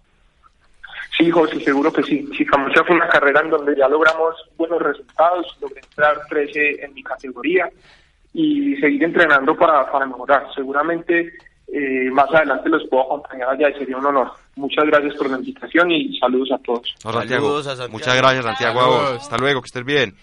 Sí, 1.15 1.29
José, 1.29 1.59
seguro 1.59 1.93
que 1.93 2.01
sí. 2.01 2.27
Chicamocha 2.31 2.83
fue 2.85 2.95
una 2.95 3.07
carrera 3.07 3.41
en 3.41 3.51
donde 3.51 3.75
ya 3.75 3.87
logramos 3.87 4.35
buenos 4.57 4.81
resultados, 4.81 5.55
logré 5.61 5.81
entrar 5.81 6.21
13 6.27 6.83
en 6.85 6.93
mi 6.95 7.03
categoría 7.03 7.69
y 8.33 8.75
seguir 8.77 9.03
entrenando 9.03 9.55
para, 9.55 9.91
para 9.91 10.07
mejorar. 10.07 10.47
Seguramente 10.55 11.33
eh, 11.67 12.09
más 12.11 12.33
adelante 12.33 12.69
los 12.69 12.87
puedo 12.89 13.03
acompañar 13.03 13.49
allá 13.49 13.69
y 13.69 13.73
sería 13.73 13.97
un 13.97 14.05
honor. 14.05 14.31
Muchas 14.55 14.85
gracias 14.85 15.15
por 15.15 15.29
la 15.29 15.37
invitación 15.37 15.91
y 15.91 16.17
saludos 16.17 16.51
a 16.51 16.57
todos. 16.59 16.95
No, 17.03 17.11
Santiago, 17.11 17.45
Saludos 17.45 17.67
a 17.67 17.69
Santiago. 17.71 17.91
Muchas 17.91 18.17
gracias, 18.17 18.45
Santiago. 18.45 19.01
Hasta 19.19 19.37
luego, 19.37 19.61
que 19.61 19.65
estés 19.65 19.85
bien. 19.85 20.15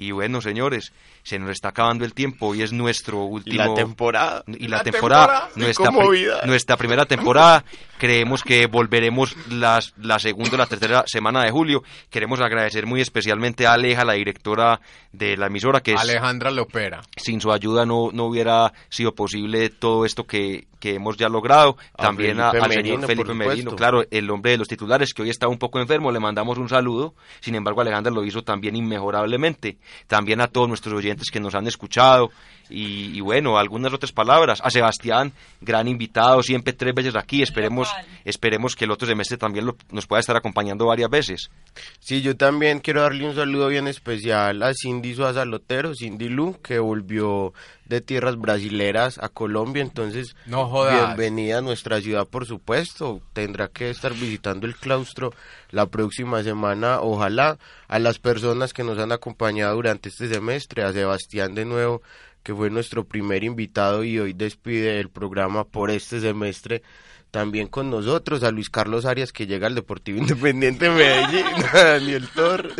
Y 0.00 0.12
bueno, 0.12 0.40
señores, 0.40 0.92
se 1.24 1.40
nos 1.40 1.50
está 1.50 1.70
acabando 1.70 2.04
el 2.04 2.14
tiempo. 2.14 2.46
Hoy 2.46 2.62
es 2.62 2.72
nuestro 2.72 3.24
Y 3.26 3.30
último. 3.32 3.64
la 3.64 3.74
temporada. 3.74 4.44
y 4.46 4.68
la, 4.68 4.76
La 4.78 4.82
temporada, 4.84 5.48
nuestra, 5.56 5.90
pri- 5.90 6.26
nuestra 6.46 6.76
primera 6.76 7.04
temporada. 7.04 7.64
Creemos 7.98 8.44
que 8.44 8.66
volveremos 8.66 9.34
las, 9.50 9.92
la 9.98 10.20
segunda 10.20 10.54
o 10.54 10.56
la 10.58 10.66
tercera 10.66 11.02
semana 11.08 11.42
de 11.42 11.50
julio. 11.50 11.82
Queremos 12.10 12.38
agradecer 12.40 12.86
muy 12.86 13.00
especialmente 13.00 13.66
a 13.66 13.72
Aleja, 13.72 14.04
la 14.04 14.12
directora 14.12 14.80
de 15.10 15.36
la 15.36 15.46
emisora, 15.48 15.80
que 15.80 15.94
es, 15.94 16.00
Alejandra 16.00 16.52
Lopera. 16.52 17.00
sin 17.16 17.40
su 17.40 17.50
ayuda 17.50 17.84
no, 17.84 18.10
no 18.12 18.26
hubiera 18.26 18.72
sido 18.88 19.16
posible 19.16 19.68
todo 19.70 20.04
esto 20.04 20.28
que, 20.28 20.68
que 20.78 20.94
hemos 20.94 21.16
ya 21.16 21.28
logrado. 21.28 21.76
A 21.94 22.02
También 22.04 22.38
a- 22.40 22.50
al 22.50 22.70
señor 22.72 23.04
Felipe 23.04 23.34
Merino, 23.34 23.74
claro, 23.74 24.04
el 24.12 24.30
hombre 24.30 24.52
de 24.52 24.58
los 24.58 24.68
titulares, 24.68 25.12
que 25.12 25.22
hoy 25.22 25.30
está 25.30 25.48
un 25.48 25.58
poco 25.58 25.80
enfermo, 25.80 26.12
le 26.12 26.20
mandamos 26.20 26.56
un 26.58 26.68
saludo. 26.68 27.16
Sin 27.40 27.56
embargo, 27.56 27.80
Alejandra 27.80 28.12
lo 28.12 28.24
hizo 28.24 28.42
también 28.44 28.76
inmejorablemente. 28.76 29.78
También 30.06 30.40
a 30.40 30.48
todos 30.48 30.68
nuestros 30.68 30.94
oyentes 30.94 31.30
que 31.30 31.40
nos 31.40 31.54
han 31.54 31.66
escuchado. 31.66 32.30
Y, 32.70 33.16
y 33.16 33.20
bueno, 33.22 33.56
algunas 33.56 33.92
otras 33.94 34.12
palabras. 34.12 34.60
A 34.62 34.68
Sebastián, 34.70 35.32
gran 35.62 35.88
invitado, 35.88 36.42
siempre 36.42 36.74
tres 36.74 36.94
veces 36.94 37.16
aquí. 37.16 37.42
Esperemos, 37.42 37.88
esperemos 38.26 38.76
que 38.76 38.84
el 38.84 38.90
otro 38.90 39.08
semestre 39.08 39.38
también 39.38 39.64
lo- 39.64 39.76
nos 39.90 40.06
pueda 40.06 40.20
estar 40.20 40.36
acompañando 40.36 40.84
varias 40.86 41.08
veces. 41.08 41.50
Sí, 41.98 42.20
yo 42.20 42.36
también 42.36 42.80
quiero 42.80 43.00
darle 43.02 43.26
un 43.26 43.34
saludo 43.34 43.68
bien 43.68 43.88
especial 43.88 44.62
a 44.62 44.72
Cindy 44.74 45.14
Suaza 45.14 45.46
Lotero, 45.46 45.92
Cindy 45.94 46.28
Lu, 46.28 46.60
que 46.62 46.78
volvió 46.78 47.54
de 47.88 48.00
tierras 48.00 48.36
brasileras 48.38 49.18
a 49.18 49.28
Colombia, 49.28 49.82
entonces 49.82 50.36
No 50.46 50.66
jodas. 50.68 51.16
bienvenida 51.16 51.58
a 51.58 51.62
nuestra 51.62 52.00
ciudad, 52.00 52.26
por 52.28 52.46
supuesto. 52.46 53.20
Tendrá 53.32 53.68
que 53.68 53.90
estar 53.90 54.12
visitando 54.14 54.66
el 54.66 54.76
claustro 54.76 55.32
la 55.70 55.86
próxima 55.86 56.42
semana, 56.42 57.00
ojalá, 57.00 57.58
a 57.88 57.98
las 57.98 58.18
personas 58.18 58.72
que 58.72 58.84
nos 58.84 58.98
han 58.98 59.12
acompañado 59.12 59.74
durante 59.76 60.10
este 60.10 60.28
semestre, 60.28 60.82
a 60.82 60.92
Sebastián 60.92 61.54
de 61.54 61.64
nuevo, 61.64 62.02
que 62.42 62.54
fue 62.54 62.70
nuestro 62.70 63.04
primer 63.04 63.42
invitado 63.44 64.04
y 64.04 64.18
hoy 64.18 64.32
despide 64.32 65.00
el 65.00 65.08
programa 65.10 65.64
por 65.64 65.90
este 65.90 66.20
semestre. 66.20 66.82
También 67.30 67.68
con 67.68 67.90
nosotros 67.90 68.42
a 68.42 68.50
Luis 68.50 68.70
Carlos 68.70 69.04
Arias 69.04 69.32
que 69.32 69.46
llega 69.46 69.66
al 69.66 69.74
Deportivo 69.74 70.16
Independiente 70.22 70.86
de 70.88 70.90
Medellín, 70.90 71.46
a 71.74 71.78
Daniel 71.84 72.26
Tor, 72.34 72.70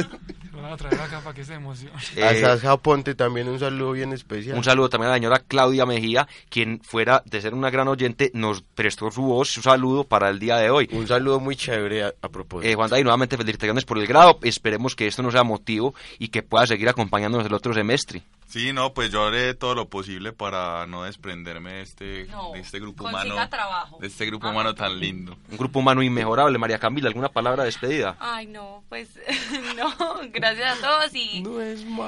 Lo 0.59 0.63
van 0.65 0.73
a 0.73 0.77
traer 0.77 1.01
acá 1.01 1.21
para 1.21 1.35
que 1.35 1.45
se 1.45 1.55
emocione. 1.55 1.93
a 2.23 2.33
Eh, 2.33 2.41
Sasha 2.41 2.77
Ponte 2.79 3.15
también 3.15 3.49
un 3.49 3.61
saludo 3.61 3.93
bien 3.93 4.13
especial. 4.13 4.57
Un 4.57 4.65
saludo 4.65 4.89
también 4.89 5.09
a 5.09 5.11
la 5.13 5.17
señora 5.19 5.43
Claudia 5.47 5.87
Mejía, 5.87 6.27
quien 6.51 6.81
fuera 6.83 7.23
de 7.25 7.41
ser 7.41 7.55
una 7.55 7.71
gran 7.71 7.87
oyente, 7.87 8.33
nos 8.35 8.63
prestó 8.63 9.09
su 9.13 9.23
voz, 9.23 9.49
su 9.51 9.63
saludo 9.63 10.03
para 10.03 10.29
el 10.29 10.41
día 10.41 10.57
de 10.57 10.71
hoy. 10.71 10.89
Un 10.91 11.07
saludo 11.07 11.39
muy 11.39 11.55
chévere 11.55 12.03
a, 12.05 12.15
a 12.23 12.29
propósito. 12.29 12.69
Eh, 12.69 12.75
Juan 12.75 12.91
David, 12.91 13.05
nuevamente 13.05 13.37
felicitaciones 13.37 13.85
por 13.85 13.99
el 13.99 14.07
grado. 14.09 14.39
Esperemos 14.43 14.97
que 14.97 15.07
esto 15.07 15.23
no 15.23 15.31
sea 15.31 15.45
motivo 15.45 15.95
y 16.19 16.29
que 16.29 16.43
pueda 16.43 16.67
seguir 16.67 16.89
acompañándonos 16.89 17.47
el 17.47 17.55
otro 17.55 17.73
semestre. 17.73 18.23
Sí, 18.49 18.73
no, 18.73 18.95
pues 18.95 19.13
yo 19.13 19.27
haré 19.27 19.53
todo 19.53 19.75
lo 19.75 19.91
posible 19.91 20.33
para 20.33 20.87
no 20.87 21.03
desprenderme 21.03 21.75
de 21.75 21.83
este, 21.83 22.27
No, 22.31 22.53
de 22.53 22.61
este 22.61 22.81
grupo 22.81 23.05
humano, 23.05 23.35
trabajo. 23.51 23.99
de 24.01 24.07
este 24.07 24.25
grupo 24.25 24.49
humano 24.49 24.75
tan 24.75 24.99
lindo. 24.99 25.37
Un 25.51 25.59
grupo 25.59 25.81
humano 25.81 26.03
inmejorable. 26.03 26.57
María 26.57 26.79
Camila, 26.79 27.09
¿alguna 27.09 27.29
palabra 27.29 27.65
de 27.65 27.67
despedida? 27.67 28.17
Ay, 28.19 28.47
no, 28.47 28.85
pues 28.89 29.11
no, 29.77 29.95
gracias 30.33 30.79
a 30.79 30.81
todos 30.81 31.15
y 31.15 31.45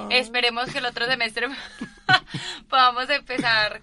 esperemos 0.09 0.71
que 0.73 0.79
el 0.79 0.87
otro 0.87 1.07
semestre 1.07 1.49
podamos 2.71 3.11
empezar 3.11 3.83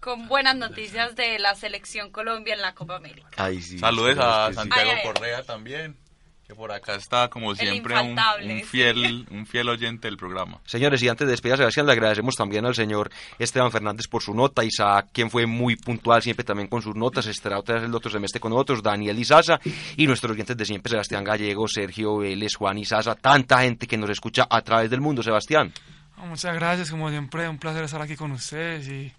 con 0.00 0.26
buenas 0.28 0.56
noticias 0.56 1.14
de 1.14 1.38
la 1.38 1.54
selección 1.54 2.10
Colombia 2.10 2.54
en 2.54 2.62
la 2.62 2.74
Copa 2.74 2.96
América. 2.96 3.28
Ay, 3.36 3.60
sí, 3.60 3.78
Saludes 3.78 4.16
a 4.18 4.48
sí. 4.48 4.54
Santiago. 4.54 4.90
Correa 5.04 5.42
también, 5.42 5.96
que 6.50 6.56
por 6.56 6.72
acá 6.72 6.96
está 6.96 7.28
como 7.28 7.54
siempre 7.54 7.94
un, 8.00 8.18
fiel, 8.64 9.24
un 9.30 9.46
fiel 9.46 9.68
oyente 9.68 10.08
del 10.08 10.16
programa. 10.16 10.58
Señores, 10.64 11.00
y 11.00 11.08
antes 11.08 11.24
de 11.24 11.30
despedir 11.30 11.54
a 11.54 11.56
Sebastián, 11.58 11.86
le 11.86 11.92
agradecemos 11.92 12.34
también 12.34 12.66
al 12.66 12.74
señor 12.74 13.08
Esteban 13.38 13.70
Fernández 13.70 14.08
por 14.08 14.20
su 14.20 14.34
nota, 14.34 14.64
Isaac, 14.64 15.10
quien 15.12 15.30
fue 15.30 15.46
muy 15.46 15.76
puntual 15.76 16.22
siempre 16.22 16.44
también 16.44 16.68
con 16.68 16.82
sus 16.82 16.96
notas, 16.96 17.26
estará 17.26 17.60
otra 17.60 17.76
vez 17.76 17.84
el 17.84 17.94
otro 17.94 18.10
semestre 18.10 18.40
con 18.40 18.50
nosotros, 18.50 18.82
Daniel 18.82 19.16
Isaza, 19.16 19.60
y 19.96 20.08
nuestros 20.08 20.32
oyentes 20.32 20.56
de 20.56 20.64
siempre, 20.64 20.90
Sebastián 20.90 21.22
Gallego, 21.22 21.68
Sergio 21.68 22.16
Vélez, 22.16 22.56
Juan 22.56 22.78
Isaza, 22.78 23.14
tanta 23.14 23.60
gente 23.60 23.86
que 23.86 23.96
nos 23.96 24.10
escucha 24.10 24.48
a 24.50 24.60
través 24.62 24.90
del 24.90 25.00
mundo, 25.00 25.22
Sebastián. 25.22 25.72
Ah, 26.16 26.24
Muchas 26.26 26.52
gracias, 26.56 26.90
como 26.90 27.10
siempre, 27.10 27.48
un 27.48 27.58
placer 27.58 27.84
estar 27.84 28.02
aquí 28.02 28.16
con 28.16 28.32
ustedes 28.32 28.88
y 28.88 29.12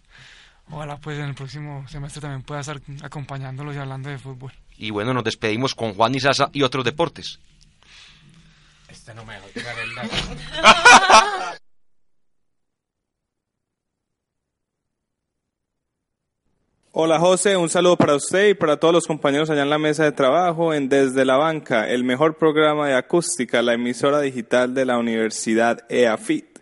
ojalá 0.70 0.98
pues 0.98 1.18
en 1.18 1.30
el 1.30 1.34
próximo 1.34 1.88
semestre 1.88 2.20
también 2.20 2.42
pueda 2.42 2.60
estar 2.60 2.82
acompañándolos 3.02 3.74
y 3.74 3.80
hablando 3.80 4.10
de 4.10 4.18
fútbol. 4.18 4.52
Y 4.82 4.90
bueno, 4.90 5.14
nos 5.14 5.24
despedimos 5.24 5.76
con 5.76 5.94
Juan 5.94 6.16
Isaza 6.16 6.50
y 6.54 6.64
otros 6.64 6.84
deportes. 6.84 7.40
Este 8.90 9.14
no 9.14 9.24
me 9.24 9.36
dejó 9.36 9.48
tirar 9.50 9.76
el 9.78 9.94
dato. 9.94 10.16
Hola 16.94 17.20
José, 17.20 17.56
un 17.58 17.70
saludo 17.70 17.96
para 17.96 18.16
usted 18.16 18.50
y 18.50 18.54
para 18.56 18.78
todos 18.78 18.94
los 18.94 19.06
compañeros 19.06 19.52
allá 19.52 19.62
en 19.62 19.70
la 19.70 19.78
mesa 19.78 20.04
de 20.04 20.14
trabajo 20.14 20.74
en 20.74 20.90
Desde 20.90 21.26
la 21.26 21.38
Banca, 21.38 21.88
el 21.88 22.04
mejor 22.04 22.38
programa 22.38 22.88
de 22.88 22.96
acústica, 22.96 23.62
la 23.62 23.76
emisora 23.76 24.20
digital 24.20 24.74
de 24.74 24.86
la 24.86 24.98
Universidad 24.98 25.86
EAFIT. 25.90 26.60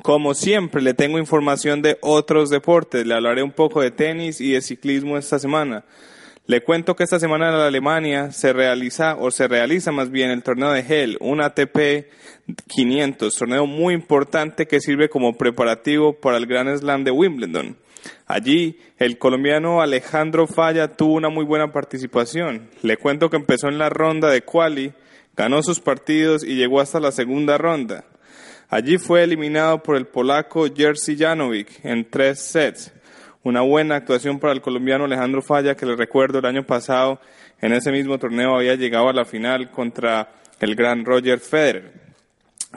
Como 0.00 0.32
siempre, 0.32 0.80
le 0.80 0.94
tengo 0.94 1.18
información 1.18 1.82
de 1.82 1.98
otros 2.00 2.48
deportes. 2.48 3.06
Le 3.06 3.14
hablaré 3.14 3.42
un 3.42 3.52
poco 3.52 3.82
de 3.82 3.90
tenis 3.90 4.40
y 4.40 4.52
de 4.52 4.62
ciclismo 4.62 5.18
esta 5.18 5.38
semana. 5.38 5.84
Le 6.48 6.62
cuento 6.62 6.96
que 6.96 7.04
esta 7.04 7.20
semana 7.20 7.50
en 7.50 7.56
Alemania 7.56 8.32
se 8.32 8.54
realiza, 8.54 9.16
o 9.16 9.30
se 9.30 9.48
realiza 9.48 9.92
más 9.92 10.10
bien, 10.10 10.30
el 10.30 10.42
torneo 10.42 10.72
de 10.72 10.80
Hell, 10.80 11.18
un 11.20 11.42
ATP 11.42 12.06
500, 12.66 13.36
torneo 13.36 13.66
muy 13.66 13.92
importante 13.92 14.66
que 14.66 14.80
sirve 14.80 15.10
como 15.10 15.36
preparativo 15.36 16.14
para 16.14 16.38
el 16.38 16.46
Gran 16.46 16.74
Slam 16.78 17.04
de 17.04 17.10
Wimbledon. 17.10 17.76
Allí, 18.24 18.78
el 18.96 19.18
colombiano 19.18 19.82
Alejandro 19.82 20.46
Falla 20.46 20.88
tuvo 20.88 21.16
una 21.16 21.28
muy 21.28 21.44
buena 21.44 21.70
participación. 21.70 22.70
Le 22.80 22.96
cuento 22.96 23.28
que 23.28 23.36
empezó 23.36 23.68
en 23.68 23.76
la 23.76 23.90
ronda 23.90 24.30
de 24.30 24.40
quali, 24.40 24.94
ganó 25.36 25.62
sus 25.62 25.80
partidos 25.80 26.44
y 26.44 26.54
llegó 26.54 26.80
hasta 26.80 26.98
la 26.98 27.12
segunda 27.12 27.58
ronda. 27.58 28.06
Allí 28.70 28.96
fue 28.96 29.22
eliminado 29.22 29.82
por 29.82 29.96
el 29.96 30.06
polaco 30.06 30.66
Jerzy 30.74 31.14
Janowicz 31.14 31.84
en 31.84 32.08
tres 32.08 32.40
sets. 32.40 32.94
Una 33.48 33.62
buena 33.62 33.96
actuación 33.96 34.38
para 34.38 34.52
el 34.52 34.60
colombiano 34.60 35.06
Alejandro 35.06 35.40
Falla, 35.40 35.74
que 35.74 35.86
le 35.86 35.96
recuerdo 35.96 36.38
el 36.38 36.44
año 36.44 36.66
pasado 36.66 37.18
en 37.62 37.72
ese 37.72 37.90
mismo 37.90 38.18
torneo 38.18 38.54
había 38.54 38.74
llegado 38.74 39.08
a 39.08 39.14
la 39.14 39.24
final 39.24 39.70
contra 39.70 40.34
el 40.60 40.74
gran 40.74 41.02
Roger 41.06 41.40
Federer. 41.40 41.90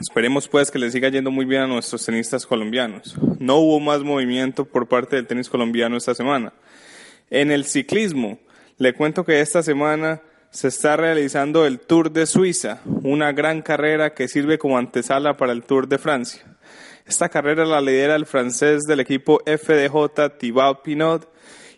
Esperemos 0.00 0.48
pues 0.48 0.70
que 0.70 0.78
le 0.78 0.90
siga 0.90 1.10
yendo 1.10 1.30
muy 1.30 1.44
bien 1.44 1.60
a 1.60 1.66
nuestros 1.66 2.06
tenistas 2.06 2.46
colombianos. 2.46 3.14
No 3.38 3.56
hubo 3.56 3.80
más 3.80 4.00
movimiento 4.00 4.64
por 4.64 4.88
parte 4.88 5.16
del 5.16 5.26
tenis 5.26 5.50
colombiano 5.50 5.98
esta 5.98 6.14
semana. 6.14 6.54
En 7.28 7.50
el 7.50 7.66
ciclismo, 7.66 8.38
le 8.78 8.94
cuento 8.94 9.26
que 9.26 9.42
esta 9.42 9.62
semana 9.62 10.22
se 10.48 10.68
está 10.68 10.96
realizando 10.96 11.66
el 11.66 11.80
Tour 11.80 12.10
de 12.10 12.24
Suiza, 12.24 12.80
una 13.02 13.32
gran 13.32 13.60
carrera 13.60 14.14
que 14.14 14.26
sirve 14.26 14.56
como 14.56 14.78
antesala 14.78 15.36
para 15.36 15.52
el 15.52 15.64
Tour 15.64 15.86
de 15.86 15.98
Francia. 15.98 16.51
Esta 17.06 17.28
carrera 17.28 17.64
la 17.64 17.80
lidera 17.80 18.14
el 18.14 18.26
francés 18.26 18.82
del 18.82 19.00
equipo 19.00 19.40
FDJ 19.44 20.38
Thibaut 20.38 20.82
Pinot 20.82 21.28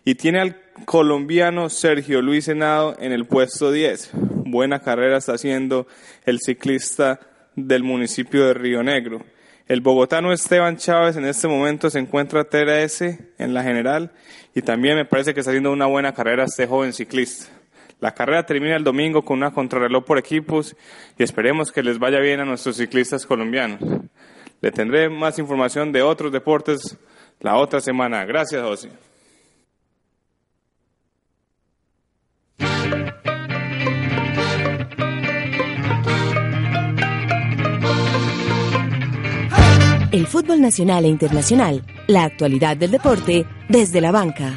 y 0.03 0.15
tiene 0.15 0.39
al 0.39 0.61
colombiano 0.85 1.69
Sergio 1.69 2.21
Luis 2.21 2.47
Henao 2.47 2.95
en 2.99 3.11
el 3.11 3.25
puesto 3.25 3.71
10. 3.71 4.11
Buena 4.13 4.81
carrera 4.81 5.17
está 5.17 5.33
haciendo 5.33 5.87
el 6.25 6.39
ciclista 6.39 7.19
del 7.55 7.83
municipio 7.83 8.45
de 8.45 8.53
Río 8.53 8.83
Negro. 8.83 9.23
El 9.67 9.81
bogotano 9.81 10.31
Esteban 10.31 10.77
Chávez 10.77 11.15
en 11.15 11.25
este 11.25 11.47
momento 11.47 11.89
se 11.89 11.97
encuentra 11.97 12.43
TRS 12.43 13.01
en 13.39 13.53
la 13.55 13.63
general 13.63 14.11
y 14.53 14.61
también 14.61 14.95
me 14.95 15.05
parece 15.05 15.33
que 15.33 15.39
está 15.39 15.49
haciendo 15.49 15.71
una 15.71 15.87
buena 15.87 16.13
carrera 16.13 16.43
este 16.43 16.67
joven 16.67 16.93
ciclista. 16.93 17.47
La 17.99 18.13
carrera 18.13 18.45
termina 18.45 18.75
el 18.75 18.83
domingo 18.83 19.25
con 19.25 19.37
una 19.37 19.51
contrarreloj 19.51 20.05
por 20.05 20.19
equipos 20.19 20.75
y 21.17 21.23
esperemos 21.23 21.71
que 21.71 21.81
les 21.81 21.97
vaya 21.97 22.19
bien 22.19 22.41
a 22.41 22.45
nuestros 22.45 22.77
ciclistas 22.77 23.25
colombianos. 23.25 23.79
Le 24.61 24.71
tendré 24.71 25.09
más 25.09 25.37
información 25.39 25.91
de 25.91 26.01
otros 26.01 26.31
deportes 26.31 26.97
la 27.39 27.57
otra 27.57 27.79
semana. 27.79 28.25
Gracias, 28.25 28.61
José. 28.61 28.89
El 40.11 40.27
fútbol 40.27 40.61
nacional 40.61 41.03
e 41.03 41.09
internacional, 41.09 41.83
la 42.07 42.23
actualidad 42.23 42.77
del 42.77 42.91
deporte 42.91 43.45
desde 43.67 43.99
la 43.99 44.11
banca. 44.11 44.53